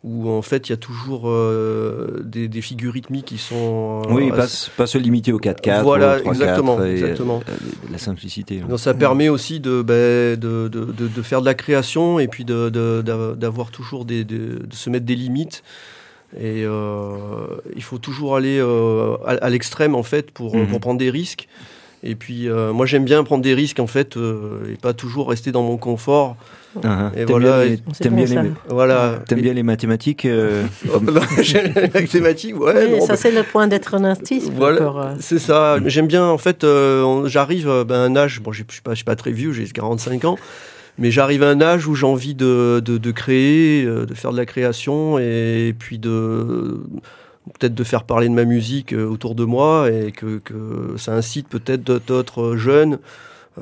où 0.07 0.29
en 0.29 0.43
fait, 0.43 0.69
il 0.69 0.73
y 0.73 0.75
a 0.75 0.77
toujours 0.77 1.31
euh, 1.31 2.21
des, 2.25 2.47
des 2.47 2.61
figures 2.61 2.93
rythmiques 2.93 3.25
qui 3.25 3.39
sont. 3.39 4.03
euh, 4.07 4.13
Oui, 4.13 4.29
pas, 4.31 4.47
pas 4.77 4.87
se 4.87 4.99
limiter 4.99 5.33
au 5.33 5.41
4-4. 5.41 5.83
Voilà, 5.83 6.19
au 6.19 6.21
3-4 6.21 6.29
exactement, 6.29 6.85
et, 6.85 6.91
exactement. 6.91 7.41
euh, 7.49 7.53
la 7.91 7.97
simplicité. 7.99 8.57
ouais. 8.63 8.69
Donc, 8.69 8.79
ça 8.79 8.93
permet 8.93 9.31
aussi 9.31 9.61
de, 9.61 9.81
ben, 9.81 10.39
de, 10.39 10.69
de, 10.69 10.85
de, 10.93 11.23
faire 11.23 11.41
de 11.41 11.47
la 11.47 11.55
création 11.55 12.19
et 12.19 12.29
puis 12.29 12.45
d'avoir 12.45 13.71
toujours 13.71 14.05
des, 14.05 14.25
de, 14.25 14.61
se 14.73 14.91
mettre 14.91 15.07
des 15.07 15.17
limites. 15.17 15.63
Et 16.39 16.65
euh, 16.65 17.47
il 17.77 17.83
faut 17.83 17.99
toujours 17.99 18.37
aller 18.37 18.59
euh, 18.61 19.15
à, 19.25 19.33
à 19.35 19.51
l'extrême 19.51 19.95
en 19.95 20.03
fait 20.03 20.31
pour, 20.33 20.57
Mhm. 20.57 20.67
pour 20.67 20.81
prendre 20.81 20.99
des 20.99 21.11
risques. 21.11 21.49
Et 22.03 22.15
puis 22.17 22.49
euh, 22.49 22.73
moi 22.73 22.85
j'aime 22.87 23.05
bien 23.05 23.23
prendre 23.25 23.43
des 23.43 23.55
risques 23.55 23.79
en 23.81 23.87
fait 23.87 24.17
euh, 24.17 24.71
et 24.71 24.77
pas 24.77 24.93
toujours 24.93 25.31
rester 25.31 25.53
dans 25.53 25.63
mon 25.63 25.77
confort. 25.79 26.37
Ah. 26.83 27.11
Et 27.15 27.19
T'aimes 27.25 27.27
voilà, 27.29 27.65
bien, 27.65 27.71
les- 27.71 27.77
bon, 27.77 27.93
bien, 28.25 28.43
les, 28.43 28.51
Voilà. 28.69 29.23
bien 29.37 29.53
les 29.53 29.63
mathématiques 29.63 30.25
euh, 30.25 30.65
les 31.77 31.91
mathématiques, 31.95 32.59
ouais. 32.61 32.87
Oui, 32.87 32.93
non, 32.99 33.01
ça 33.03 33.13
bah, 33.13 33.17
c'est 33.17 33.31
le 33.31 33.43
point 33.43 33.67
d'être 33.69 33.95
un 33.95 34.05
artiste. 34.05 34.51
Voilà. 34.55 34.81
encore, 34.81 35.01
euh. 35.01 35.15
C'est 35.21 35.39
ça. 35.39 35.77
J'aime 35.87 36.07
bien, 36.07 36.25
en 36.27 36.39
fait, 36.39 36.65
euh, 36.65 37.03
on- 37.03 37.27
j'arrive 37.27 37.69
euh, 37.69 37.85
ben, 37.85 37.95
à 37.97 37.99
un 38.05 38.17
âge, 38.17 38.41
bon, 38.41 38.53
je 38.53 38.63
suis 38.69 38.83
pas, 38.83 38.91
je 38.93 38.97
suis 38.97 39.05
pas 39.05 39.17
très 39.17 39.31
vieux, 39.33 39.53
j'ai 39.53 39.65
45 39.67 40.25
ans, 40.25 40.37
mais 40.99 41.11
j'arrive 41.11 41.43
à 41.43 41.49
un 41.51 41.61
âge 41.61 41.87
où 41.87 41.95
j'ai 41.95 42.07
envie 42.07 42.35
de, 42.35 42.81
de, 42.85 42.99
de 42.99 43.11
créer, 43.11 43.85
euh, 43.85 44.07
de 44.07 44.15
faire 44.15 44.33
de 44.33 44.37
la 44.37 44.47
création 44.47 45.19
et 45.19 45.75
puis 45.79 45.99
de 45.99 46.81
peut-être 47.59 47.75
de 47.75 47.85
faire 47.85 48.05
parler 48.05 48.29
de 48.29 48.35
ma 48.35 48.45
musique 48.47 48.93
euh, 48.95 49.05
autour 49.07 49.35
de 49.35 49.45
moi 49.45 49.89
et 49.91 50.13
que, 50.13 50.39
que 50.39 50.95
ça 50.97 51.13
incite 51.13 51.47
peut-être 51.49 51.83
d'autres 52.07 52.57
jeunes 52.57 52.95
euh, 52.95 52.97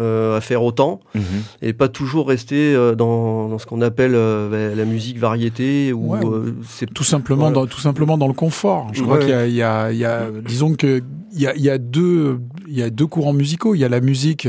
à 0.00 0.40
faire 0.40 0.62
autant 0.62 1.00
Mhm. 1.14 1.22
et 1.62 1.72
pas 1.72 1.88
toujours 1.88 2.28
rester 2.28 2.74
euh, 2.74 2.94
dans, 2.94 3.48
dans 3.48 3.58
ce 3.58 3.66
qu'on 3.66 3.80
appelle 3.82 4.14
euh, 4.14 4.48
ben, 4.50 4.76
la 4.76 4.84
musique 4.84 5.18
variété 5.18 5.92
ou 5.92 6.12
Ouais. 6.14 6.20
euh, 6.24 6.54
c'est 6.68 6.92
tout 6.92 7.04
simplement 7.04 7.42
Voilà. 7.50 7.54
dans 7.54 7.66
tout 7.66 7.80
simplement 7.80 8.16
dans 8.18 8.28
le 8.28 8.32
confort. 8.34 8.88
Je 8.92 9.02
crois 9.02 9.18
Ouais. 9.18 9.26
qu'il 9.26 9.50
y 9.50 9.56
y 9.56 9.58
y 9.58 9.62
a 10.04 10.30
disons 10.46 10.74
que 10.74 11.02
il 11.34 11.40
y 11.40 11.46
a, 11.46 11.54
il 11.56 11.62
y 11.62 11.70
a 11.70 11.78
deux 11.78 12.40
il 12.68 12.74
y 12.78 12.82
a 12.82 12.90
deux 12.90 13.06
courants 13.06 13.32
musicaux. 13.32 13.74
Il 13.74 13.78
y 13.80 13.84
a 13.84 13.88
la 13.88 14.00
musique, 14.00 14.48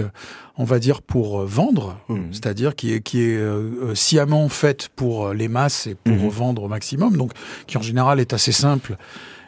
on 0.57 0.63
va 0.65 0.79
dire 0.79 1.01
pour 1.01 1.41
euh, 1.41 1.45
vendre, 1.45 1.97
Mhm. 2.09 2.27
c'est-à-dire 2.31 2.75
qui 2.75 2.93
est 2.93 3.01
qui 3.01 3.21
est 3.21 3.35
euh, 3.37 3.69
euh, 3.83 3.95
sciemment 3.95 4.47
faite 4.49 4.89
pour 4.95 5.27
euh, 5.27 5.33
les 5.33 5.47
masses 5.47 5.87
et 5.87 5.95
pour 5.95 6.13
Mhm. 6.15 6.29
vendre 6.29 6.63
au 6.63 6.67
maximum. 6.67 7.17
Donc 7.17 7.31
qui 7.67 7.77
en 7.77 7.81
général 7.81 8.19
est 8.19 8.33
assez 8.33 8.51
simple. 8.51 8.97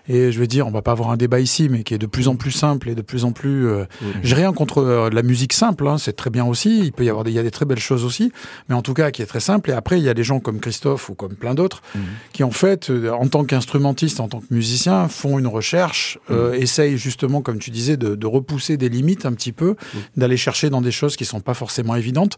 Et 0.08 0.32
je 0.32 0.40
vais 0.40 0.48
dire, 0.48 0.68
on 0.68 0.72
va 0.72 0.82
pas 0.82 0.92
avoir 0.92 1.10
un 1.12 1.18
débat 1.18 1.40
ici, 1.40 1.68
mais 1.70 1.84
qui 1.84 1.94
est 1.94 1.98
de 1.98 2.06
plus 2.06 2.28
en 2.28 2.36
plus 2.36 2.52
simple 2.52 2.90
et 2.90 2.96
de 2.96 3.02
plus 3.02 3.26
en 3.26 3.32
plus. 3.32 3.68
euh. 3.68 3.86
J'ai 4.24 4.36
rien 4.36 4.54
contre 4.54 4.80
euh, 4.80 5.10
la 5.10 5.24
musique 5.24 5.54
simple, 5.54 5.88
hein, 5.88 5.98
c'est 5.98 6.14
très 6.16 6.30
bien 6.30 6.46
aussi. 6.46 6.80
Il 6.84 6.92
peut 6.92 7.04
y 7.04 7.10
avoir, 7.10 7.24
des, 7.24 7.32
il 7.32 7.36
y 7.36 7.40
a 7.40 7.44
des 7.44 7.52
très 7.52 7.66
belles 7.66 7.80
choses 7.80 8.06
aussi, 8.06 8.32
mais 8.70 8.76
en 8.76 8.82
tout 8.82 8.94
cas 8.94 9.12
qui 9.12 9.22
est 9.22 9.26
très 9.26 9.40
simple. 9.40 9.72
Et 9.72 9.74
après, 9.74 10.00
il 10.00 10.04
y 10.04 10.10
a 10.10 10.14
des 10.14 10.24
gens 10.24 10.40
comme 10.40 10.60
Christophe 10.60 11.10
ou 11.10 11.16
comme 11.16 11.34
plein 11.36 11.54
d'autres 11.56 11.82
qui 12.34 12.44
en 12.44 12.52
fait, 12.52 12.90
euh, 12.90 13.10
en 13.12 13.28
tant 13.28 13.44
qu'instrumentiste, 13.44 14.20
en 14.20 14.28
tant 14.28 14.40
que 14.42 14.54
musicien, 14.54 15.08
font 15.08 15.40
une 15.40 15.48
recherche, 15.48 16.20
euh, 16.30 16.54
essayent 16.54 16.98
justement, 16.98 17.42
comme 17.42 17.60
tu 17.60 17.72
disais, 17.72 17.98
de, 17.98 18.16
de 18.16 18.28
repousser 18.28 18.78
des 18.78 18.90
limites 18.90 19.26
un 19.26 19.34
petit 19.34 19.52
peu, 19.52 19.76
d'aller 20.18 20.38
chercher 20.38 20.70
dans 20.70 20.82
des 20.82 20.92
choses 20.92 21.16
qui 21.16 21.26
sont 21.26 21.40
pas 21.40 21.54
forcément 21.54 21.96
évidentes. 21.96 22.38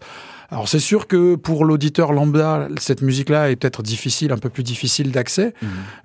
Alors 0.49 0.69
c'est 0.69 0.79
sûr 0.79 1.07
que 1.07 1.35
pour 1.35 1.65
l'auditeur 1.65 2.13
lambda, 2.13 2.69
cette 2.79 3.01
musique-là 3.01 3.51
est 3.51 3.57
peut-être 3.57 3.83
difficile, 3.83 4.31
un 4.31 4.37
peu 4.37 4.49
plus 4.49 4.63
difficile 4.63 5.11
d'accès, 5.11 5.53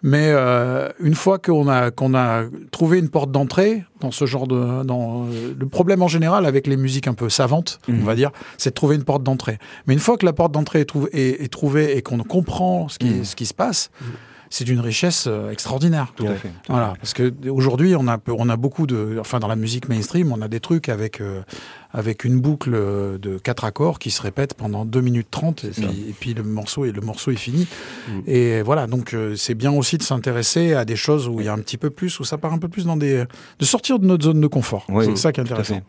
mais 0.02 0.30
euh, 0.30 0.88
une 0.98 1.14
fois 1.14 1.38
qu'on 1.52 1.68
a 1.68 1.90
qu'on 1.90 2.14
a 2.14 2.44
trouvé 2.70 2.98
une 2.98 3.08
porte 3.10 3.30
d'entrée 3.30 3.84
dans 4.00 4.10
ce 4.10 4.24
genre 4.26 4.46
de, 4.46 4.82
dans 4.84 5.26
euh, 5.26 5.54
le 5.58 5.66
problème 5.68 6.02
en 6.02 6.08
général 6.08 6.46
avec 6.46 6.66
les 6.66 6.76
musiques 6.76 7.06
un 7.06 7.14
peu 7.14 7.28
savantes, 7.28 7.78
Mhm. 7.88 7.98
on 8.02 8.04
va 8.04 8.14
dire, 8.14 8.30
c'est 8.58 8.70
de 8.70 8.74
trouver 8.74 8.96
une 8.96 9.04
porte 9.04 9.22
d'entrée. 9.22 9.58
Mais 9.86 9.94
une 9.94 10.00
fois 10.00 10.16
que 10.16 10.26
la 10.26 10.32
porte 10.32 10.52
d'entrée 10.52 10.80
est, 10.80 10.94
est, 11.12 11.44
est 11.44 11.52
trouvée 11.52 11.96
et 11.96 12.02
qu'on 12.02 12.18
comprend 12.18 12.88
ce 12.88 12.98
qui, 12.98 13.10
Mhm. 13.10 13.24
ce 13.24 13.36
qui 13.36 13.46
se 13.46 13.54
passe, 13.54 13.90
c'est 14.52 14.64
d'une 14.64 14.80
richesse 14.80 15.24
euh, 15.28 15.50
extraordinaire. 15.50 16.12
Tout 16.14 16.26
à 16.26 16.34
fait. 16.34 16.50
Voilà, 16.68 16.92
parce 17.00 17.14
que 17.14 17.32
aujourd'hui 17.48 17.96
on 17.96 18.06
a 18.06 18.18
on 18.28 18.50
a 18.50 18.56
beaucoup 18.56 18.86
de, 18.86 19.16
enfin 19.18 19.40
dans 19.40 19.48
la 19.48 19.56
musique 19.56 19.88
mainstream, 19.88 20.30
on 20.30 20.42
a 20.42 20.48
des 20.48 20.60
trucs 20.60 20.90
avec 20.90 21.22
euh, 21.22 21.40
avec 21.92 22.24
une 22.24 22.40
boucle 22.40 22.70
de 22.72 23.38
quatre 23.38 23.64
accords 23.64 23.98
qui 23.98 24.10
se 24.10 24.22
répète 24.22 24.54
pendant 24.54 24.84
2 24.84 25.00
minutes 25.00 25.28
30 25.30 25.64
et 25.64 25.68
puis, 25.68 25.84
et 26.08 26.14
puis, 26.18 26.34
le 26.34 26.42
morceau 26.42 26.84
et 26.84 26.92
le 26.92 27.00
morceau 27.00 27.30
est 27.30 27.36
fini. 27.36 27.66
Mm. 28.08 28.20
Et 28.26 28.62
voilà, 28.62 28.86
donc 28.86 29.14
euh, 29.14 29.36
c'est 29.36 29.54
bien 29.54 29.72
aussi 29.72 29.98
de 29.98 30.02
s'intéresser 30.02 30.74
à 30.74 30.84
des 30.84 30.96
choses 30.96 31.28
où 31.28 31.40
il 31.40 31.46
y 31.46 31.48
a 31.48 31.52
un 31.52 31.58
petit 31.58 31.76
peu 31.76 31.90
plus, 31.90 32.18
où 32.20 32.24
ça 32.24 32.38
part 32.38 32.52
un 32.52 32.58
peu 32.58 32.68
plus 32.68 32.86
dans 32.86 32.96
des 32.96 33.24
de 33.58 33.64
sortir 33.64 33.98
de 33.98 34.06
notre 34.06 34.24
zone 34.24 34.40
de 34.40 34.46
confort. 34.46 34.86
c'est 35.02 35.16
ça 35.16 35.32
qui 35.32 35.40
est 35.40 35.44
intéressant. 35.44 35.80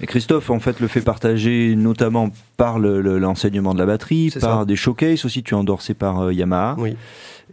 Et 0.00 0.06
Christophe, 0.06 0.50
en 0.50 0.60
fait, 0.60 0.80
le 0.80 0.88
fait 0.88 1.02
partager 1.02 1.74
notamment 1.76 2.30
par 2.56 2.78
l'enseignement 2.78 3.74
de 3.74 3.78
la 3.78 3.86
batterie, 3.86 4.32
par 4.40 4.66
des 4.66 4.76
showcases 4.76 5.24
aussi. 5.24 5.42
Tu 5.42 5.54
es 5.54 5.56
endorsé 5.56 5.94
par 5.94 6.20
euh, 6.20 6.32
Yamaha. 6.32 6.76
Oui. 6.78 6.96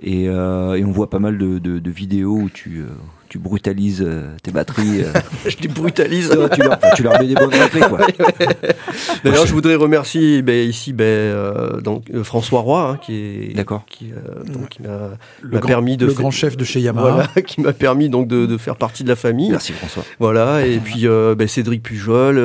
Et, 0.02 0.30
euh, 0.30 0.76
et, 0.76 0.86
on 0.86 0.92
voit 0.92 1.10
pas 1.10 1.20
mal 1.20 1.38
de, 1.38 1.60
de, 1.60 1.80
de 1.80 1.92
vidéos 1.92 2.38
où 2.38 2.50
tu, 2.50 2.84
tu 3.30 3.40
brutalises 3.40 4.04
euh, 4.06 4.36
tes 4.42 4.52
batteries. 4.52 5.04
Euh. 5.04 5.14
je 5.48 5.58
les 5.62 5.68
brutalise. 5.68 6.30
tu, 6.30 6.62
leur, 6.62 6.80
tu, 6.96 7.04
leur, 7.04 7.20
mets 7.20 7.28
des 7.28 7.36
bonnes 7.36 7.50
batteries, 7.50 7.82
quoi. 7.82 8.00
D'ailleurs, 9.24 9.46
je 9.46 9.54
voudrais 9.54 9.76
remercier 9.76 10.42
ben, 10.42 10.68
ici 10.68 10.94
ben, 10.94 11.04
euh, 11.04 11.82
donc, 11.82 12.06
François 12.24 12.62
Roy, 12.62 12.90
hein, 12.92 13.00
qui 13.02 13.14
est 13.16 13.56
d'accord, 13.56 13.86
qui, 13.86 14.12
donc, 14.46 14.70
qui 14.70 14.82
m'a 14.82 15.60
permis 15.60 15.98
de 15.98 16.06
le 16.06 16.14
grand 16.14 16.32
chef 16.32 16.56
de 16.58 16.64
chez 16.64 16.80
Yamaha, 16.80 17.12
voilà, 17.12 17.42
qui 17.46 17.62
m'a 17.62 17.74
permis 17.74 18.10
donc 18.10 18.28
de, 18.28 18.46
de, 18.46 18.58
faire 18.58 18.76
partie 18.76 19.04
de 19.04 19.10
la 19.10 19.16
famille. 19.16 19.50
Merci 19.50 19.74
François. 19.74 20.04
Voilà, 20.20 20.66
et 20.66 20.80
puis 20.80 21.06
ben, 21.08 21.48
Cédric 21.48 21.84
Pujol, 21.84 22.40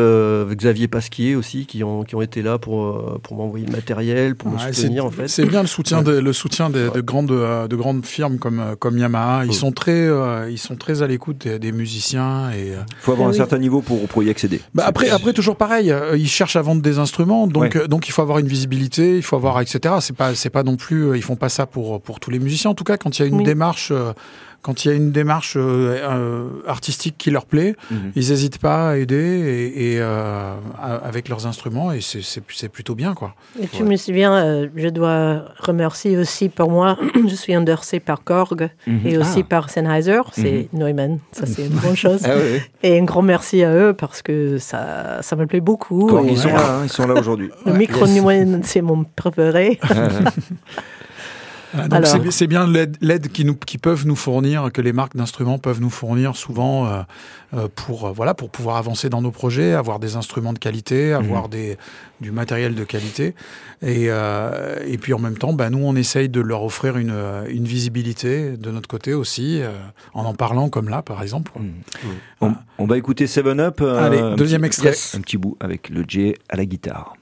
Xavier 0.55 0.89
Pasquier 0.89 1.37
aussi, 1.37 1.67
qui 1.67 1.85
ont 1.85 2.03
qui 2.05 2.15
ont 2.17 2.23
été 2.23 2.43
là 2.43 2.59
pour 2.59 3.21
pour 3.23 3.37
m'envoyer 3.37 3.67
le 3.67 3.73
matériel, 3.73 4.35
pour 4.35 4.51
me 4.51 4.59
soutenir 4.59 5.07
en 5.07 5.11
fait. 5.11 5.29
C'est 5.29 5.47
bien 5.47 5.63
le 5.63 5.69
soutien 5.69 6.03
de, 6.03 6.13
le 6.13 6.33
soutien 6.33 6.71
de, 6.71 6.91
de 6.93 7.01
grandes 7.01 7.29
de 7.29 7.77
grandes 7.77 8.05
firmes 8.05 8.39
comme 8.39 8.77
comme 8.79 8.99
Yamaha. 8.99 9.45
Ils 9.47 9.55
sont 9.55 9.73
très 9.73 10.09
ils 10.51 10.59
sont 10.59 10.72
très 10.77 11.03
à 11.03 11.07
l'écoute 11.07 11.47
des, 11.47 11.73
musiciens. 11.73 12.51
Et 12.53 12.69
il 12.69 12.73
euh, 12.75 12.83
faut 13.01 13.13
avoir 13.13 13.29
un 13.29 13.33
ah 13.33 13.37
certain 13.37 13.59
niveau 13.59 13.81
pour, 13.81 14.07
pour 14.09 14.23
y 14.23 14.31
accéder. 14.31 14.61
Bah 14.75 14.85
après, 14.87 15.11
après 15.11 15.33
toujours 15.33 15.57
pareil. 15.57 15.91
Euh, 15.91 16.17
ils 16.17 16.29
cherchent 16.29 16.57
à 16.57 16.63
vendre 16.63 16.83
des 16.83 16.99
instruments, 16.99 17.47
donc 17.47 17.77
euh, 17.77 17.87
donc 17.87 18.09
il 18.09 18.13
faut 18.13 18.23
avoir 18.23 18.39
une 18.39 18.47
visibilité, 18.47 19.17
il 19.17 19.23
faut 19.23 19.37
avoir 19.37 19.61
etc. 19.61 19.97
C'est 20.01 20.17
pas 20.17 20.35
c'est 20.35 20.51
pas 20.51 20.63
non 20.63 20.77
plus 20.77 21.17
ils 21.17 21.23
font 21.23 21.37
pas 21.37 21.49
ça 21.49 21.67
pour 21.67 22.01
pour 22.01 22.21
tous 22.21 22.31
les 22.31 22.39
musiciens. 22.39 22.71
En 22.71 22.75
tout 22.75 22.85
cas, 22.85 22.97
quand 22.97 23.19
il 23.19 23.23
y 23.23 23.25
a 23.25 23.29
une 23.29 23.43
démarche 23.43 23.93
quand 24.63 24.85
il 24.85 24.89
y 24.89 24.91
a 24.93 24.95
une 24.95 25.11
démarche 25.11 25.57
euh, 25.57 25.99
euh, 26.01 26.49
artistique 26.69 27.17
qui 27.19 27.31
leur 27.33 27.47
plaît, 27.47 27.75
mhm. 27.91 28.13
ils 28.15 28.29
n'hésitent 28.29 28.59
pas 28.59 28.91
à 28.91 28.97
aider 28.97 29.17
et, 29.17 29.95
et 29.95 29.97
euh, 30.01 30.55
avec 30.79 31.29
leurs 31.29 31.47
instruments 31.47 31.91
et 31.91 32.01
c'est 32.01 32.69
plutôt 32.69 32.95
bien 32.95 33.15
quoi. 33.15 33.35
Et 33.61 33.67
tu 33.67 33.83
me 33.83 33.97
souviens, 33.97 34.69
je 34.77 34.89
dois 34.89 35.45
remercier 35.59 36.17
aussi 36.17 36.49
pour 36.49 36.71
moi, 36.71 36.97
je 37.29 37.35
suis 37.35 37.57
endorsé 37.57 37.99
par 37.99 38.23
Korg 38.23 38.71
mhm. 38.87 39.01
et 39.05 39.19
aussi 39.19 39.41
ah. 39.41 39.49
par 39.49 39.69
Sennheiser, 39.69 40.21
c'est 40.33 40.69
mhm. 40.73 40.81
Neumann, 40.81 41.19
ça 41.33 41.45
c'est 41.47 41.67
une 41.67 41.79
bonne 41.79 41.97
chose. 42.07 42.21
ah, 42.25 42.31
oui. 42.37 42.61
Et 42.85 42.99
un 42.99 43.05
grand 43.05 43.23
merci 43.23 43.65
à 43.65 43.75
eux 43.75 43.95
parce 43.95 44.23
que 44.23 44.59
ça, 44.59 45.23
ça 45.23 45.35
me 45.35 45.47
plaît 45.47 45.61
beaucoup. 45.61 46.09
ils, 46.25 46.39
sont 46.39 46.49
là, 46.49 46.77
hein, 46.77 46.81
ils 46.85 46.93
sont 46.93 47.07
là 47.07 47.15
aujourd'hui. 47.19 47.51
Le 47.67 47.73
micro 47.73 48.07
Neumann, 48.07 48.63
c'est 48.63 48.83
mon 48.83 49.05
préféré. 49.05 49.81
donc 51.75 52.07
c'est 52.31 52.47
bien 52.47 52.67
l'aide 52.67 53.29
qui 53.29 53.45
nous 53.45 53.55
qui 53.55 53.79
peuvent 53.79 54.07
nous 54.07 54.17
fournir, 54.17 54.71
que 54.73 54.81
les 54.81 54.93
marques 54.93 55.17
d'instruments 55.17 55.59
peuvent 55.59 55.81
nous 55.81 55.91
fournir 55.91 56.37
souvent 56.37 56.87
euh, 56.87 57.03
euh, 57.55 57.69
pour 57.75 58.07
euh, 58.07 58.13
voilà 58.13 58.35
pour 58.35 58.51
pouvoir 58.51 58.77
avancer 58.77 59.09
dans 59.09 59.23
nos 59.23 59.31
projets, 59.31 59.73
avoir 59.73 59.99
des 59.99 60.17
instruments 60.17 60.53
de 60.53 60.59
qualité, 60.59 61.13
avoir 61.13 61.45
mhm. 61.45 61.51
des 61.51 61.79
du 62.21 62.31
matériel 62.31 62.75
de 62.75 62.85
qualité 62.85 63.35
et 63.83 64.07
et 64.07 64.99
puis 64.99 65.13
en 65.13 65.19
même 65.19 65.37
temps, 65.37 65.53
bah, 65.53 65.71
nous 65.71 65.85
on 65.85 65.97
essaye 65.97 66.29
de 66.29 66.41
leur 66.41 66.63
offrir 66.63 66.97
une 66.97 67.15
une 67.49 67.65
visibilité 67.65 68.57
de 68.57 68.71
notre 68.71 68.89
côté 68.89 69.15
aussi 69.15 69.61
en 70.15 70.25
en 70.25 70.35
parlant 70.35 70.69
comme 70.69 70.89
là 70.89 71.03
par 71.03 71.23
exemple. 71.23 71.53
Mhm. 71.59 72.55
On, 72.79 72.87
va 72.87 72.99
écouter 72.99 73.27
Seven 73.27 73.61
Up. 73.61 73.81
Allez, 73.81 74.37
deuxième 74.37 74.65
extrait. 74.65 74.95
Un 75.15 75.21
petit 75.21 75.37
bout 75.37 75.57
avec 75.61 75.89
le 75.89 76.05
J 76.07 76.35
à 76.49 76.57
la 76.57 76.65
guitare. 76.65 77.15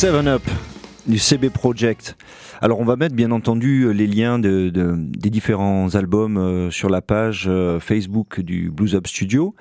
7 0.00 0.26
Up 0.28 0.40
du 1.06 1.18
CB 1.18 1.50
Project. 1.50 2.16
Alors 2.62 2.80
on 2.80 2.86
va 2.86 2.96
mettre 2.96 3.14
bien 3.14 3.30
entendu 3.32 3.92
les 3.92 4.06
liens 4.06 4.38
de, 4.38 4.70
de- 4.70 4.94
des 4.96 5.28
différents 5.28 5.94
albums 5.94 6.38
euh, 6.38 6.70
sur 6.70 6.88
la 6.88 7.02
page 7.02 7.44
euh, 7.48 7.78
Facebook 7.80 8.40
du 8.40 8.70
Blues 8.70 8.94
Up 8.94 9.06
Studio. 9.06 9.54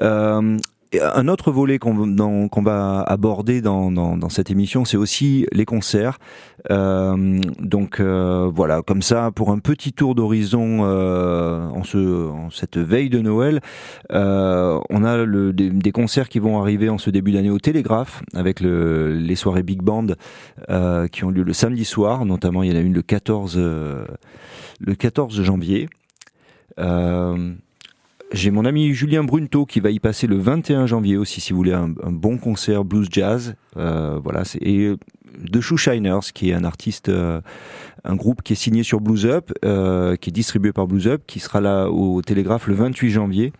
Euh, 0.00 0.56
un 1.00 1.28
autre 1.28 1.50
volet 1.50 1.78
qu'on 1.78 2.62
va 2.62 3.02
aborder 3.02 3.60
dans, 3.60 4.28
cette 4.28 4.50
émission, 4.50 4.84
c'est 4.84 4.96
aussi 4.96 5.46
les 5.52 5.64
concerts. 5.64 6.18
Euh, 6.70 7.40
donc 7.58 7.98
euh, 7.98 8.50
voilà, 8.54 8.82
comme 8.82 9.02
ça, 9.02 9.30
pour 9.34 9.50
un 9.50 9.58
petit 9.58 9.92
tour 9.92 10.14
d'horizon 10.14 10.80
euh, 10.82 11.68
en, 11.68 11.82
ce, 11.82 12.28
en 12.28 12.50
cette 12.50 12.78
veille 12.78 13.10
de 13.10 13.20
Noël, 13.20 13.60
on 14.10 15.04
a 15.04 15.26
des, 15.52 15.92
concerts 15.92 16.28
qui 16.28 16.38
vont 16.38 16.60
arriver 16.60 16.88
en 16.88 16.98
ce 16.98 17.10
début 17.10 17.32
d'année 17.32 17.50
au 17.50 17.58
Télégraphe, 17.58 18.22
avec 18.34 18.60
le, 18.60 19.16
les 19.16 19.36
soirées 19.36 19.62
Big 19.62 19.82
Band 19.82 20.06
qui 21.10 21.24
ont 21.24 21.30
lieu 21.30 21.42
le 21.42 21.52
samedi 21.52 21.84
soir, 21.84 22.24
notamment 22.24 22.62
il 22.62 22.70
y 22.70 22.74
en 22.74 22.76
a 22.76 22.80
une 22.80 22.92
le 22.92 23.02
14, 23.02 23.54
euh, 23.56 24.04
le 24.80 24.94
14 24.94 25.42
janvier. 25.42 25.88
J'ai 28.32 28.50
mon 28.50 28.64
ami 28.64 28.94
Julien 28.94 29.24
Brunto 29.24 29.66
qui 29.66 29.80
va 29.80 29.90
y 29.90 30.00
passer 30.00 30.26
le 30.26 30.36
21 30.36 30.86
janvier 30.86 31.16
aussi, 31.16 31.40
si 31.40 31.52
vous 31.52 31.58
voulez, 31.58 31.72
un, 31.72 31.88
bon 31.88 32.38
concert 32.38 32.84
blues 32.84 33.08
jazz. 33.10 33.54
Euh, 33.76 34.18
voilà, 34.22 34.44
c'est 34.44 34.62
et 34.62 34.94
The 35.52 35.60
Shoe 35.60 35.76
Shiners, 35.76 36.32
qui 36.32 36.50
est 36.50 36.54
un 36.54 36.64
artiste, 36.64 37.08
euh, 37.08 37.40
un 38.04 38.16
groupe 38.16 38.42
qui 38.42 38.52
est 38.52 38.56
signé 38.56 38.82
sur 38.82 39.00
Blues 39.00 39.26
Up, 39.26 39.52
euh, 39.64 40.16
qui 40.16 40.30
est 40.30 40.32
distribué 40.32 40.72
par 40.72 40.86
Blues 40.86 41.06
Up, 41.06 41.22
qui 41.26 41.40
sera 41.40 41.60
là 41.60 41.88
au 41.88 42.22
Télégraphe 42.22 42.66
le 42.66 42.74
28 42.74 43.10
janvier. 43.10 43.52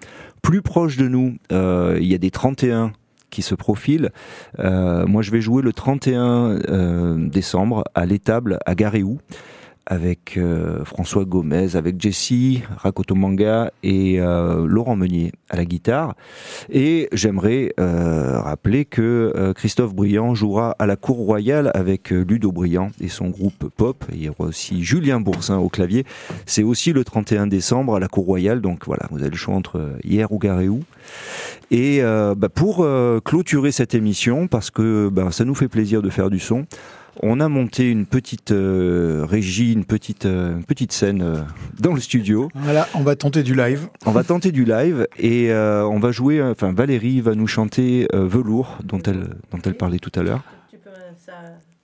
Plus 0.42 0.62
proche 0.62 0.96
de 0.96 1.08
nous, 1.08 1.36
euh, 1.52 1.98
il 2.00 2.06
y 2.06 2.14
a 2.14 2.18
des 2.18 2.30
31 2.30 2.92
qui 3.30 3.42
se 3.42 3.54
profilent. 3.54 4.10
Euh, 4.58 5.06
moi, 5.06 5.22
je 5.22 5.30
vais 5.30 5.40
jouer 5.40 5.62
le 5.62 5.72
31 5.72 6.58
euh, 6.68 7.28
décembre 7.28 7.84
à 7.94 8.06
l'étable 8.06 8.58
à 8.66 8.74
Garéou 8.74 9.18
avec 9.86 10.36
euh, 10.36 10.84
François 10.84 11.24
Gomez, 11.24 11.76
avec 11.76 12.00
Jessie, 12.00 12.62
Rakoto 12.76 13.14
Manga 13.14 13.72
et 13.82 14.20
euh, 14.20 14.66
Laurent 14.66 14.96
Meunier 14.96 15.32
à 15.52 15.56
la 15.56 15.64
guitare. 15.64 16.14
Et 16.70 17.08
j'aimerais 17.12 17.74
euh, 17.78 18.40
rappeler 18.40 18.84
que 18.84 19.32
euh, 19.36 19.52
Christophe 19.52 19.94
Briand 19.94 20.34
jouera 20.34 20.74
à 20.78 20.86
la 20.86 20.96
Cour 20.96 21.18
Royale 21.18 21.70
avec 21.74 22.12
euh, 22.12 22.24
Ludo 22.26 22.52
Briand 22.52 22.90
et 23.00 23.08
son 23.08 23.28
groupe 23.28 23.68
pop. 23.76 24.04
Il 24.12 24.22
y 24.22 24.28
aura 24.28 24.44
aussi 24.44 24.82
Julien 24.82 25.20
Boursin 25.20 25.58
au 25.58 25.68
clavier. 25.68 26.04
C'est 26.46 26.62
aussi 26.62 26.92
le 26.92 27.04
31 27.04 27.46
décembre 27.46 27.96
à 27.96 28.00
la 28.00 28.08
Cour 28.08 28.24
Royale. 28.24 28.60
Donc 28.60 28.86
voilà, 28.86 29.06
vous 29.10 29.20
avez 29.20 29.30
le 29.30 29.36
choix 29.36 29.54
entre 29.54 29.78
euh, 29.78 29.98
hier 30.04 30.32
ou 30.32 30.38
Garéou. 30.38 30.80
Et 31.70 32.02
bah, 32.02 32.50
pour 32.54 32.86
clôturer 33.24 33.72
cette 33.72 33.94
émission, 33.94 34.46
parce 34.46 34.70
que 34.70 35.08
bah, 35.08 35.28
ça 35.30 35.46
nous 35.46 35.54
fait 35.54 35.68
plaisir 35.68 36.02
de 36.02 36.10
faire 36.10 36.28
du 36.28 36.38
son, 36.38 36.66
on 37.20 37.40
a 37.40 37.48
monté 37.48 37.90
une 37.90 38.06
petite 38.06 38.52
euh, 38.52 39.24
régie, 39.28 39.72
une 39.72 39.84
petite, 39.84 40.24
euh, 40.26 40.54
une 40.56 40.64
petite 40.64 40.92
scène 40.92 41.22
euh, 41.22 41.36
dans 41.80 41.92
le 41.92 42.00
studio. 42.00 42.48
Voilà, 42.54 42.88
on 42.94 43.02
va 43.02 43.16
tenter 43.16 43.42
du 43.42 43.54
live. 43.54 43.88
On 44.06 44.10
va 44.12 44.24
tenter 44.24 44.52
du 44.52 44.64
live 44.64 45.06
et 45.18 45.50
euh, 45.52 45.84
on 45.86 45.98
va 45.98 46.10
jouer. 46.12 46.38
euh, 46.38 46.52
Enfin, 46.52 46.72
Valérie 46.72 47.20
va 47.20 47.34
nous 47.34 47.46
chanter 47.46 48.08
euh, 48.14 48.26
Velours, 48.26 48.78
dont 48.84 49.00
elle, 49.02 49.28
dont 49.50 49.58
elle 49.64 49.74
parlait 49.74 49.98
tout 49.98 50.12
à 50.18 50.22
l'heure. 50.22 50.42
Tu 50.70 50.78
peux 50.78 50.90
ça. 51.24 51.32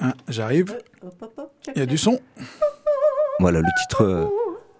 Hein, 0.01 0.13
J'arrive, 0.29 0.79
il 1.75 1.79
y 1.79 1.83
a 1.83 1.87
du 1.87 1.99
son. 1.99 2.21
Voilà 3.41 3.61
le 3.61 3.67
titre. 3.83 4.31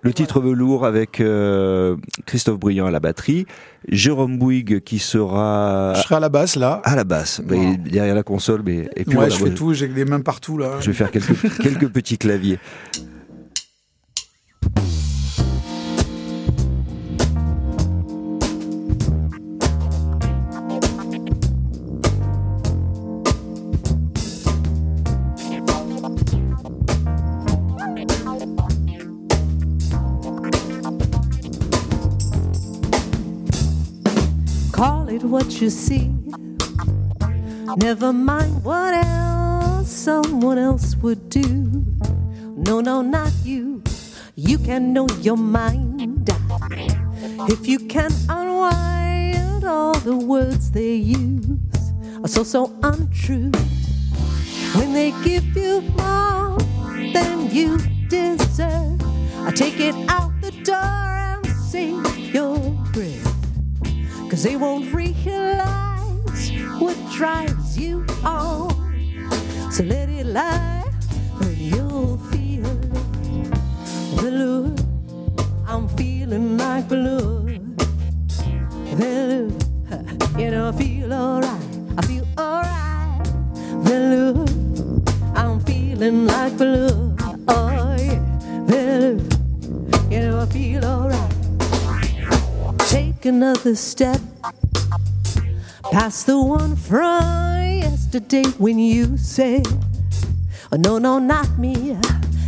Le 0.03 0.13
titre 0.13 0.41
Velours 0.41 0.87
avec 0.87 1.21
euh, 1.21 1.97
Christophe 2.27 2.59
Briand 2.59 2.87
à 2.87 2.91
la 2.91 3.01
batterie, 3.01 3.47
Jérôme 3.89 4.39
Bouygues 4.39 4.81
qui 4.81 4.99
sera 4.99 5.93
Je 5.97 6.03
serai 6.03 6.17
à 6.17 6.21
la 6.21 6.29
basse 6.29 6.57
là. 6.57 6.81
à 6.85 6.97
la 6.97 7.05
basse, 7.05 7.43
mais 7.49 7.77
derrière 7.77 8.15
la 8.15 8.23
console, 8.23 8.63
mais 8.65 8.89
et 8.97 9.05
puis 9.05 9.09
ouais, 9.09 9.15
voilà, 9.15 9.29
je 9.31 9.39
moi, 9.41 9.49
fais 9.49 9.55
tout, 9.55 9.75
j'ai 9.75 9.89
des 9.89 10.05
mains 10.05 10.21
partout 10.21 10.59
là. 10.59 10.73
Je 10.81 10.87
vais 10.87 10.97
faire 10.97 11.11
quelques, 11.11 11.59
quelques 11.63 11.89
petits 11.89 12.19
claviers. 12.19 12.59
Call 34.79 35.09
it 35.09 35.25
what 35.25 35.61
you 35.61 35.71
see. 35.71 36.15
Never 37.79 38.13
mind 38.13 38.63
what 38.63 38.95
else 38.95 39.91
someone 39.91 40.57
else 40.57 40.95
would 40.99 41.29
do. 41.31 41.85
No, 42.57 42.81
no, 42.81 43.03
not 43.03 43.33
you. 43.43 43.83
You 44.37 44.57
can 44.57 44.93
know 44.93 45.09
your 45.21 45.37
mind. 45.37 46.31
If 47.51 47.67
you 47.67 47.81
can 47.89 48.13
unwind 48.29 49.65
all 49.65 49.95
the 49.95 50.17
words 50.17 50.71
they 50.71 50.95
use 50.95 51.59
are 52.23 52.29
so, 52.29 52.45
so 52.45 52.73
untrue. 52.85 53.51
When 54.77 54.93
they 54.93 55.11
give 55.25 55.57
you 55.57 55.81
more 55.99 56.57
than 57.13 57.51
you 57.51 57.79
deserve, 58.07 59.03
I 59.41 59.51
take 59.53 59.81
it 59.81 59.97
out 60.09 60.31
the 60.41 60.53
door 60.63 60.77
and 60.77 61.43
breath. 61.43 62.08
Cause 64.39 64.45
they 64.45 64.55
won't 64.55 64.95
realize 64.95 66.53
what 66.79 66.97
drives 67.11 67.77
you 67.77 68.07
on. 68.23 68.71
So 69.73 69.83
let 69.83 70.09
it 70.09 70.27
lie, 70.27 70.85
and 71.41 71.59
you'll 71.59 72.19
feel 72.31 72.65
it. 72.65 73.59
Velour, 74.21 74.77
I'm 75.67 75.89
feeling 75.97 76.57
like 76.57 76.85
velour. 76.85 77.59
Velour, 78.95 79.51
you 80.39 80.51
know, 80.53 80.69
I 80.69 80.73
feel 80.79 81.13
alright. 81.13 81.63
I 81.99 82.03
feel 82.07 82.29
alright. 82.39 83.27
Velour, 83.89 84.47
I'm 85.35 85.59
feeling 85.65 86.27
like 86.27 86.53
velour. 86.53 87.17
Oh, 87.49 87.97
yeah. 87.99 88.23
Velour, 88.69 89.21
you 90.09 90.21
know, 90.21 90.39
I 90.39 90.47
feel 90.47 90.85
alright 90.85 91.39
take 92.89 93.27
another 93.27 93.75
step 93.75 94.21
past 95.91 96.27
the 96.27 96.41
one 96.41 96.77
from 96.77 97.23
yesterday 97.81 98.45
when 98.59 98.79
you 98.79 99.17
said, 99.17 99.67
oh, 100.73 100.77
No, 100.77 100.99
no, 100.99 101.19
not 101.19 101.59
me. 101.59 101.97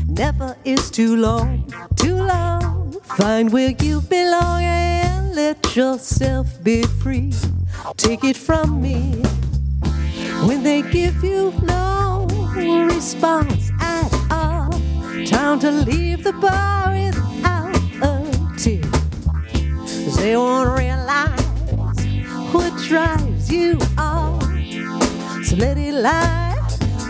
Never 0.06 0.56
is 0.64 0.90
too 0.90 1.16
long, 1.16 1.72
too 1.96 2.16
long. 2.16 2.92
Find 3.16 3.52
where 3.52 3.74
you 3.80 4.00
belong 4.02 4.62
and 4.62 5.34
let 5.34 5.76
yourself 5.76 6.62
be 6.62 6.82
free. 6.82 7.32
Take 7.96 8.24
it 8.24 8.36
from 8.36 8.82
me 8.82 9.22
when 10.46 10.62
they 10.62 10.82
give 10.82 11.22
you 11.22 11.52
no 11.62 12.26
response 12.92 13.70
at 13.80 14.12
all. 14.30 14.70
Time 15.26 15.58
to 15.60 15.70
leave 15.70 16.24
the 16.24 16.32
bar 16.32 16.92
without 16.92 17.76
a 18.02 18.58
tear. 18.58 18.82
they 20.16 20.36
won't 20.36 20.78
realize 20.78 21.40
what 22.52 22.76
drives 22.82 23.29
you 23.50 23.78
on. 23.98 24.40
So 25.44 25.56
let 25.56 25.76
it 25.78 25.94
lie, 25.94 26.56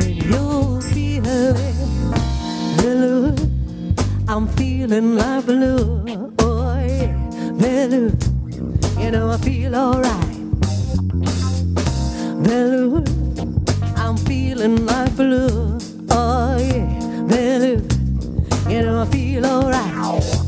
and 0.01 0.23
you'll 0.25 0.81
feel 0.81 1.27
it. 1.27 1.57
Velour, 2.81 3.35
I'm 4.29 4.47
feeling 4.49 5.17
like 5.17 5.45
velour. 5.45 6.05
Oh, 6.41 6.79
yeah, 6.79 7.13
velour. 7.55 8.13
You 8.99 9.11
know, 9.11 9.31
I 9.31 9.37
feel 9.39 9.75
alright. 9.75 10.37
Velour, 12.47 13.05
I'm 13.97 14.17
feeling 14.17 14.87
like 14.87 15.11
velour. 15.11 15.79
Oh, 16.11 16.57
yeah, 16.59 17.27
velour. 17.27 17.83
You 18.71 18.83
know, 18.83 19.03
I 19.03 19.07
feel 19.07 19.45
alright. 19.47 20.40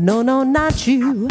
No, 0.00 0.22
no, 0.22 0.44
not 0.44 0.86
you. 0.86 1.28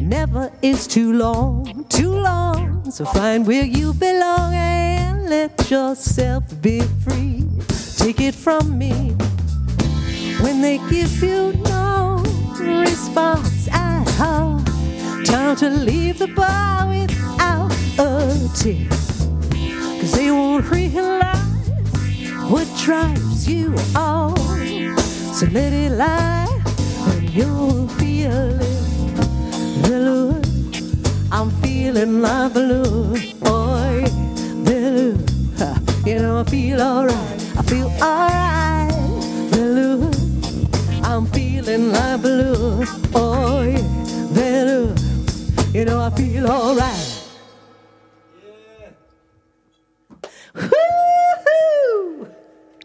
Never 0.00 0.52
is 0.60 0.86
too 0.86 1.14
long, 1.14 1.84
too 1.88 2.12
long. 2.12 2.90
So 2.90 3.04
find 3.06 3.46
where 3.46 3.64
you 3.64 3.94
belong 3.94 4.52
and 4.52 5.30
let 5.30 5.70
yourself 5.70 6.44
be 6.60 6.80
free. 7.02 7.46
Take 7.96 8.20
it 8.20 8.34
from 8.34 8.76
me. 8.76 8.92
When 10.42 10.60
they 10.60 10.78
give 10.90 11.22
you 11.22 11.52
no 11.64 12.22
response 12.58 13.68
at 13.68 14.20
all, 14.20 14.62
time 15.24 15.56
to 15.56 15.70
leave 15.70 16.18
the 16.18 16.28
bar 16.28 16.88
without 16.88 17.72
a 17.98 18.50
tear. 18.54 18.88
Cause 20.00 20.12
they 20.12 20.30
won't 20.30 20.68
realize 20.70 21.70
what 22.50 22.68
drives 22.76 23.48
you 23.48 23.74
on. 23.94 24.36
So 25.32 25.46
let 25.52 25.72
it 25.72 25.92
lie 25.92 26.62
and 27.06 27.30
you'll 27.30 27.88
feel 28.20 28.60
it. 28.60 28.66
Velour, 29.86 30.40
I'm 31.32 31.50
feeling 31.62 32.20
like 32.20 32.52
velour. 32.52 33.16
Oh, 33.44 34.04
velour, 34.66 35.16
Ha, 35.58 35.80
you 36.04 36.18
know 36.18 36.40
I 36.40 36.44
feel 36.44 36.80
alright. 36.82 37.40
I 37.56 37.62
feel 37.62 37.88
alright. 38.02 38.92
Velour, 39.52 40.10
I'm 41.02 41.26
feeling 41.26 41.92
like 41.92 42.20
velour. 42.20 42.84
Oh, 43.14 43.64
velour, 44.36 44.94
you 45.72 45.84
know 45.84 46.00
I 46.00 46.10
feel 46.10 46.46
alright. 46.46 47.16
Woo-hoo! 50.54 52.28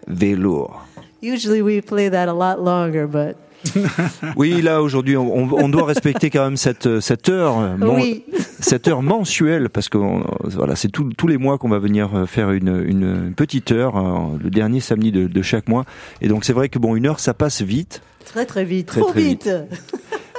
Velours. 0.08 0.72
Usually 1.20 1.62
we 1.62 1.82
play 1.82 2.08
that 2.10 2.30
a 2.30 2.34
lot 2.34 2.62
longer, 2.62 3.08
but 3.08 3.36
Oui, 4.36 4.62
là 4.62 4.82
aujourd'hui, 4.82 5.18
on, 5.18 5.54
on 5.54 5.70
doit 5.70 5.86
respecter 5.86 6.30
quand 6.30 6.44
même 6.44 6.58
cette, 6.58 7.00
cette 7.00 7.30
heure, 7.30 7.60
euh, 7.60 7.76
oui. 7.82 8.24
cette 8.60 8.88
heure 8.88 9.02
mensuelle, 9.02 9.70
parce 9.70 9.90
que 9.90 9.98
on- 9.98 10.24
voilà, 10.44 10.76
c'est 10.76 10.90
tous 10.90 11.12
tous 11.14 11.28
les 11.28 11.38
mois 11.38 11.58
qu'on 11.58 11.70
va 11.70 11.80
venir 11.80 12.10
euh, 12.16 12.26
faire 12.26 12.52
une, 12.52 12.84
une 12.88 13.34
petite 13.36 13.72
heure, 13.72 13.98
euh, 13.98 14.38
le 14.44 14.50
dernier 14.50 14.80
samedi 14.80 15.12
de, 15.12 15.28
de 15.28 15.42
chaque 15.42 15.68
mois. 15.70 15.86
Et 16.22 16.28
donc 16.28 16.46
c'est 16.46 16.54
vrai 16.54 16.70
que 16.70 16.80
bon, 16.80 16.96
une 16.96 17.06
heure, 17.08 17.20
ça 17.20 17.34
passe 17.34 17.62
vite. 17.62 18.02
Très 18.26 18.46
très 18.46 18.66
vite, 18.66 18.88
Très, 18.88 19.02
trop 19.02 19.12
très 19.12 19.22
vite. 19.22 19.50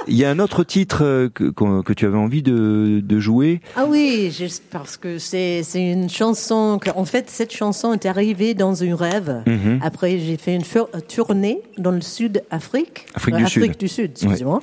Il 0.09 0.15
y 0.15 0.23
a 0.25 0.29
un 0.29 0.39
autre 0.39 0.63
titre 0.63 1.03
euh, 1.03 1.29
que, 1.29 1.93
tu 1.93 2.05
avais 2.05 2.17
envie 2.17 2.41
de, 2.41 3.01
de 3.03 3.19
jouer. 3.19 3.61
Ah 3.75 3.85
oui, 3.87 4.31
juste 4.37 4.63
parce 4.71 4.97
que 4.97 5.17
c'est 5.19 5.61
une 5.75 6.09
chanson 6.09 6.79
que 6.81 6.89
en 6.91 7.05
fait 7.05 7.29
cette 7.29 7.53
chanson 7.53 7.93
est 7.93 8.05
arrivée 8.05 8.53
dans 8.53 8.83
un 8.83 8.95
rêve. 8.95 9.43
Mhm. 9.45 9.79
Après 9.83 10.17
j'ai 10.19 10.37
fait 10.37 10.55
une 10.55 10.63
euh, 10.75 10.99
tournée 11.13 11.61
dans 11.77 11.91
le 11.91 12.01
sud 12.01 12.43
Afrique, 12.51 13.05
Afrique 13.15 13.35
du 13.35 13.43
Afrique 13.45 13.63
Sud. 13.73 13.77
du 13.77 13.87
Sud, 13.87 14.11
excusez-moi. 14.11 14.61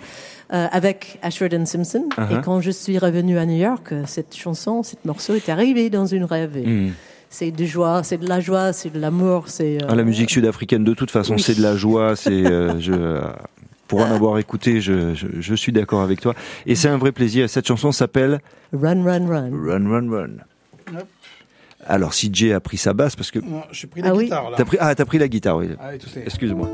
euh, 0.53 0.67
avec 0.73 1.19
Ashford 1.23 1.49
and 1.55 1.67
Simpson. 1.67 2.05
Uh-huh. 2.17 2.39
Et 2.39 2.43
quand 2.43 2.61
je 2.61 2.71
suis 2.71 2.99
revenue 2.99 3.39
à 3.39 3.47
New 3.47 3.57
York, 3.57 3.93
euh, 3.93 4.03
cette 4.07 4.35
chanson, 4.37 4.83
cette 4.83 5.05
morceau 5.05 5.35
est 5.35 5.49
arrivé 5.49 5.91
dans 5.91 6.07
une 6.07 6.25
rêve. 6.25 6.57
Mhm. 6.57 6.93
C'est 7.31 7.51
de 7.51 7.65
joie, 7.65 8.03
c'est 8.05 8.19
de 8.19 8.29
la 8.29 8.39
joie, 8.39 8.73
c'est 8.73 8.91
de 8.91 9.01
l'amour, 9.01 9.45
c'est. 9.49 9.83
euh, 9.83 9.87
Ah, 9.89 9.97
la 9.97 10.05
musique 10.05 10.31
sud-africaine, 10.31 10.85
de 10.85 10.95
toute 10.95 11.11
façon, 11.11 11.35
oui. 11.35 11.43
c'est 11.43 11.57
de 11.57 11.63
la 11.63 11.77
joie. 11.77 12.15
C'est, 12.15 12.31
euh, 12.31 12.79
je, 12.87 12.93
euh, 12.93 13.23
pour 13.95 14.05
en 14.05 14.11
avoir 14.13 14.39
écouté, 14.39 14.81
je, 14.81 15.15
je, 15.15 15.29
je 15.39 15.55
suis 15.55 15.71
d'accord 15.71 16.01
avec 16.03 16.21
toi. 16.21 16.35
Et 16.67 16.75
c'est 16.75 16.89
un 16.89 16.99
vrai 16.99 17.13
plaisir. 17.13 17.49
Cette 17.49 17.69
chanson 17.69 17.93
s'appelle 17.93 18.41
Run, 18.73 19.05
run, 19.05 19.27
run. 19.29 19.51
Run, 19.53 19.89
Run, 19.89 20.11
Run. 20.11 20.31
Alors, 21.87 22.13
si 22.13 22.29
Jay 22.33 22.53
a 22.53 22.59
pris 22.59 22.77
sa 22.77 22.93
basse, 22.93 23.15
parce 23.15 23.31
que 23.31 23.39
Non, 23.39 23.63
J'ai 23.71 23.87
pris 23.87 24.01
la 24.03 24.09
Ah 24.09 24.15
oui. 24.15 24.25
guitare 24.25 24.51
là. 24.51 24.57
t'as 24.57 24.65
pris, 24.65 24.77
ah, 24.81 24.95
t'as 24.97 25.05
pris 25.05 25.19
la 25.19 25.29
guitare, 25.29 25.57
oui. 25.59 25.69
Ah 25.79 25.91
oui. 25.93 26.23
Excuse-moi. 26.27 26.69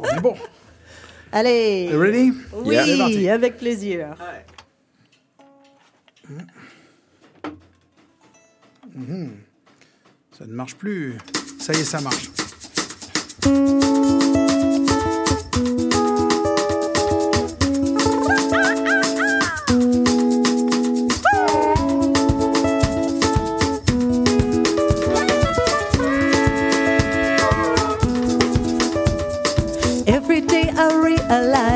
On 0.00 0.04
est 0.14 0.20
bon. 0.20 0.34
Allez. 1.32 1.88
You 1.90 1.98
ready? 1.98 2.32
Oui, 2.52 2.74
Yeah. 2.74 3.32
Avec 3.34 3.56
plaisir. 3.56 4.08
Ça 10.36 10.46
ne 10.46 10.52
marche 10.52 10.74
plus. 10.76 11.16
Ça 11.58 11.72
y 11.72 11.76
est, 11.80 11.84
ça 11.84 12.00
marche. 12.00 12.28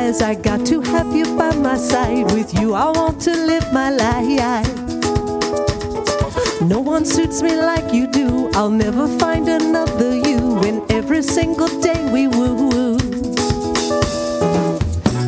I 0.07 0.35
got 0.35 0.65
to 0.67 0.79
have 0.79 1.13
you 1.13 1.25
by 1.37 1.53
my 1.53 1.75
side. 1.75 2.31
With 2.31 2.57
you, 2.57 2.73
I 2.73 2.89
want 2.91 3.19
to 3.23 3.31
live 3.31 3.73
my 3.73 3.89
life. 3.89 4.65
No 6.61 6.79
one 6.79 7.03
suits 7.03 7.41
me 7.41 7.57
like 7.57 7.93
you 7.93 8.07
do. 8.07 8.49
I'll 8.53 8.69
never 8.69 9.09
find 9.19 9.49
another 9.49 10.15
you. 10.15 10.59
And 10.63 10.89
every 10.89 11.21
single 11.21 11.67
day 11.81 12.09
we 12.09 12.27
woo 12.27 12.69
woo. 12.69 12.97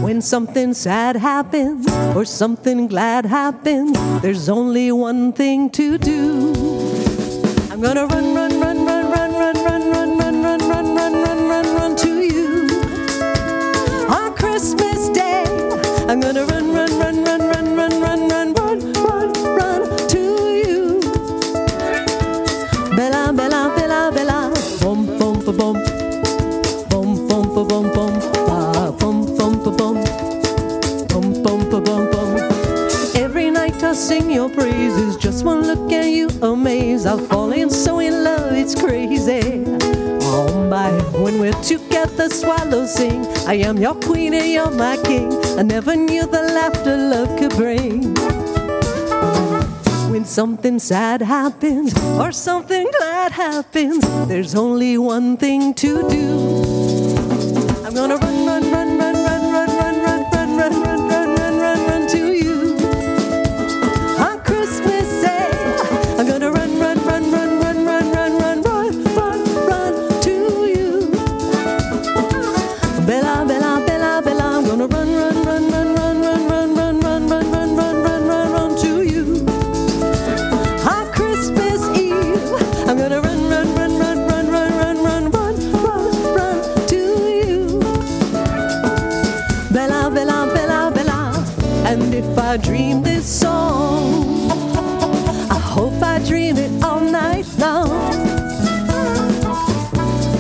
When 0.02 0.22
something 0.22 0.74
sad 0.74 1.18
happens 1.18 1.86
or 2.16 2.24
something 2.24 2.88
glad 2.88 3.26
happens, 3.26 3.92
there's 4.22 4.48
only 4.48 4.94
one 4.94 5.34
thing 5.34 5.70
to 5.72 5.98
do. 5.98 6.54
I'm 7.70 7.82
gonna 7.82 8.08
run, 8.08 8.34
run, 8.34 8.62
run, 8.62 8.68
I'm 16.10 16.20
gonna 16.20 16.43
run, 16.43 16.74
run, 16.74 16.97
run, 16.97 17.24
run, 17.24 17.39
run, 17.49 17.76
run, 17.76 18.01
run, 18.01 18.28
run, 18.28 18.53
run, 18.55 18.93
run, 18.93 19.32
run 19.57 20.07
to 20.07 20.18
you. 20.18 20.99
Bella, 22.95 23.32
bella, 23.32 23.72
bella, 23.78 24.12
bella, 24.12 24.51
bum, 24.82 25.05
bum, 25.20 25.45
ba, 25.45 25.53
bum, 25.53 25.74
bum, 26.89 27.28
bum, 27.28 27.53
ba, 27.53 27.64
bum, 27.64 27.91
bum, 27.93 28.20
ba, 28.47 28.91
bum, 28.97 29.36
bum, 29.38 29.53
ba, 29.64 29.70
bum, 29.70 30.03
bum, 31.10 31.43
bum, 31.43 31.70
ba, 31.70 31.80
bum, 31.80 32.10
bum. 32.10 32.30
Every 33.14 33.51
night 33.51 33.84
I 33.84 33.93
sing 33.93 34.32
your 34.32 34.49
praises, 34.49 35.16
just 35.16 35.45
one 35.45 35.62
look 35.62 35.91
at 35.91 36.07
you 36.07 36.30
amaze. 36.41 37.05
I'll 37.05 37.20
fall 37.20 37.51
in 37.51 37.70
so 37.70 37.99
in 37.99 38.24
love, 38.24 38.53
it's 38.53 38.74
crazy. 38.74 39.64
Oh 40.24 40.68
my, 40.68 40.89
when 41.22 41.39
we're 41.39 41.62
together, 42.00 42.30
swallows 42.30 42.93
sing. 42.93 43.26
I 43.47 43.56
am 43.56 43.78
your 43.78 43.95
queen 43.95 44.34
and 44.34 44.52
you're 44.52 44.72
my 44.72 44.97
king. 45.04 45.32
I 45.58 45.64
never 45.64 45.95
knew 45.95 46.26
the 46.26 46.41
laughter 46.41 46.97
love 46.97 47.38
could 47.38 47.52
bring. 47.56 48.16
When 50.12 50.26
something 50.26 50.80
sad 50.80 51.22
happens 51.22 51.93
or 52.18 52.32
something 52.32 52.89
glad 52.97 53.32
happens, 53.32 54.04
there's 54.28 54.56
only 54.56 54.97
one 54.97 55.38
thing 55.38 55.74
to 55.76 56.10
do. 56.10 56.30
I'm 57.86 57.93
gonna 57.93 58.18
run, 58.18 58.39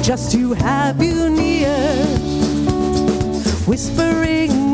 Just 0.09 0.31
to 0.31 0.53
have 0.53 1.03
you 1.03 1.29
near, 1.29 1.69
whispering 3.67 4.68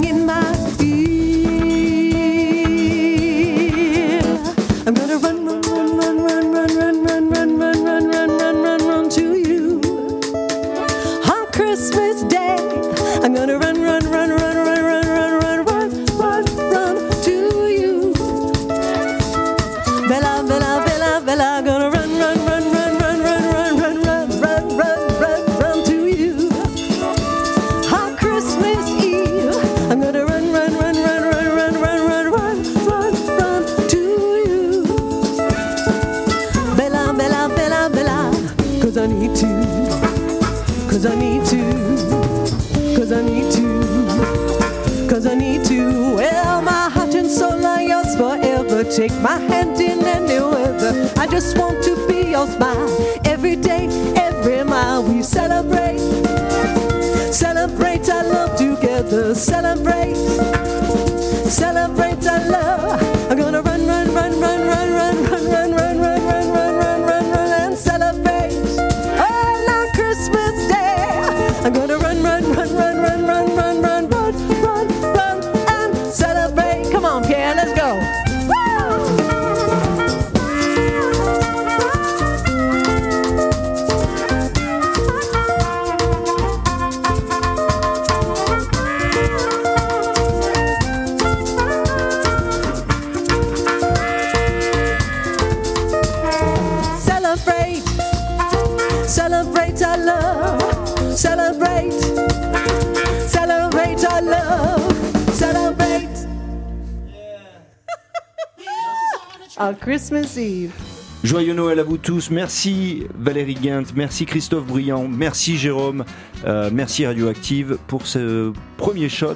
Merci 112.31 113.05
Valérie 113.17 113.55
Guint, 113.55 113.83
merci 113.95 114.25
Christophe 114.25 114.65
Briand, 114.65 115.07
merci 115.07 115.57
Jérôme, 115.57 116.05
euh, 116.45 116.69
merci 116.71 117.05
Radioactive 117.05 117.77
pour 117.87 118.07
ce 118.07 118.53
premier 118.77 119.09
shot. 119.09 119.35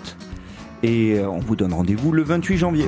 Et 0.82 1.14
euh, 1.20 1.30
on 1.30 1.40
vous 1.40 1.56
donne 1.56 1.74
rendez-vous 1.74 2.12
le 2.12 2.24
28 2.24 2.58
janvier. 2.58 2.86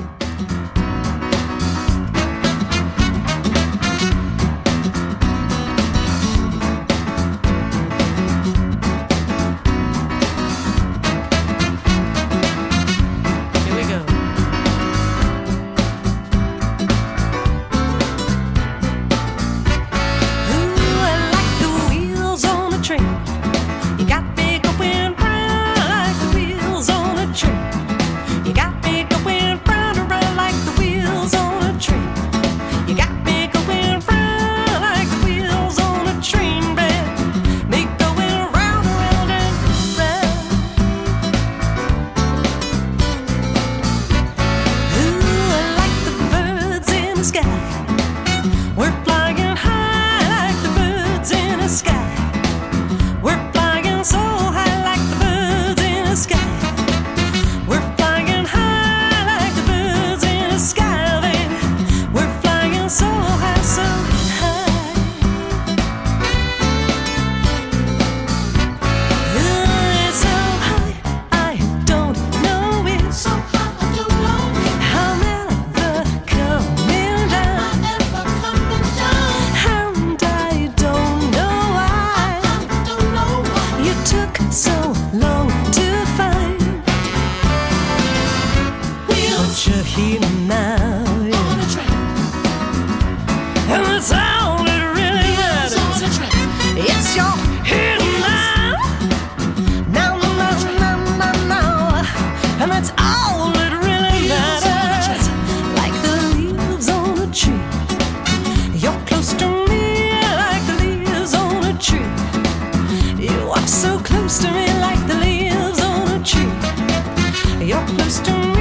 Your 117.62 117.86
close 117.86 118.18
to 118.18 118.32
me. 118.32 118.51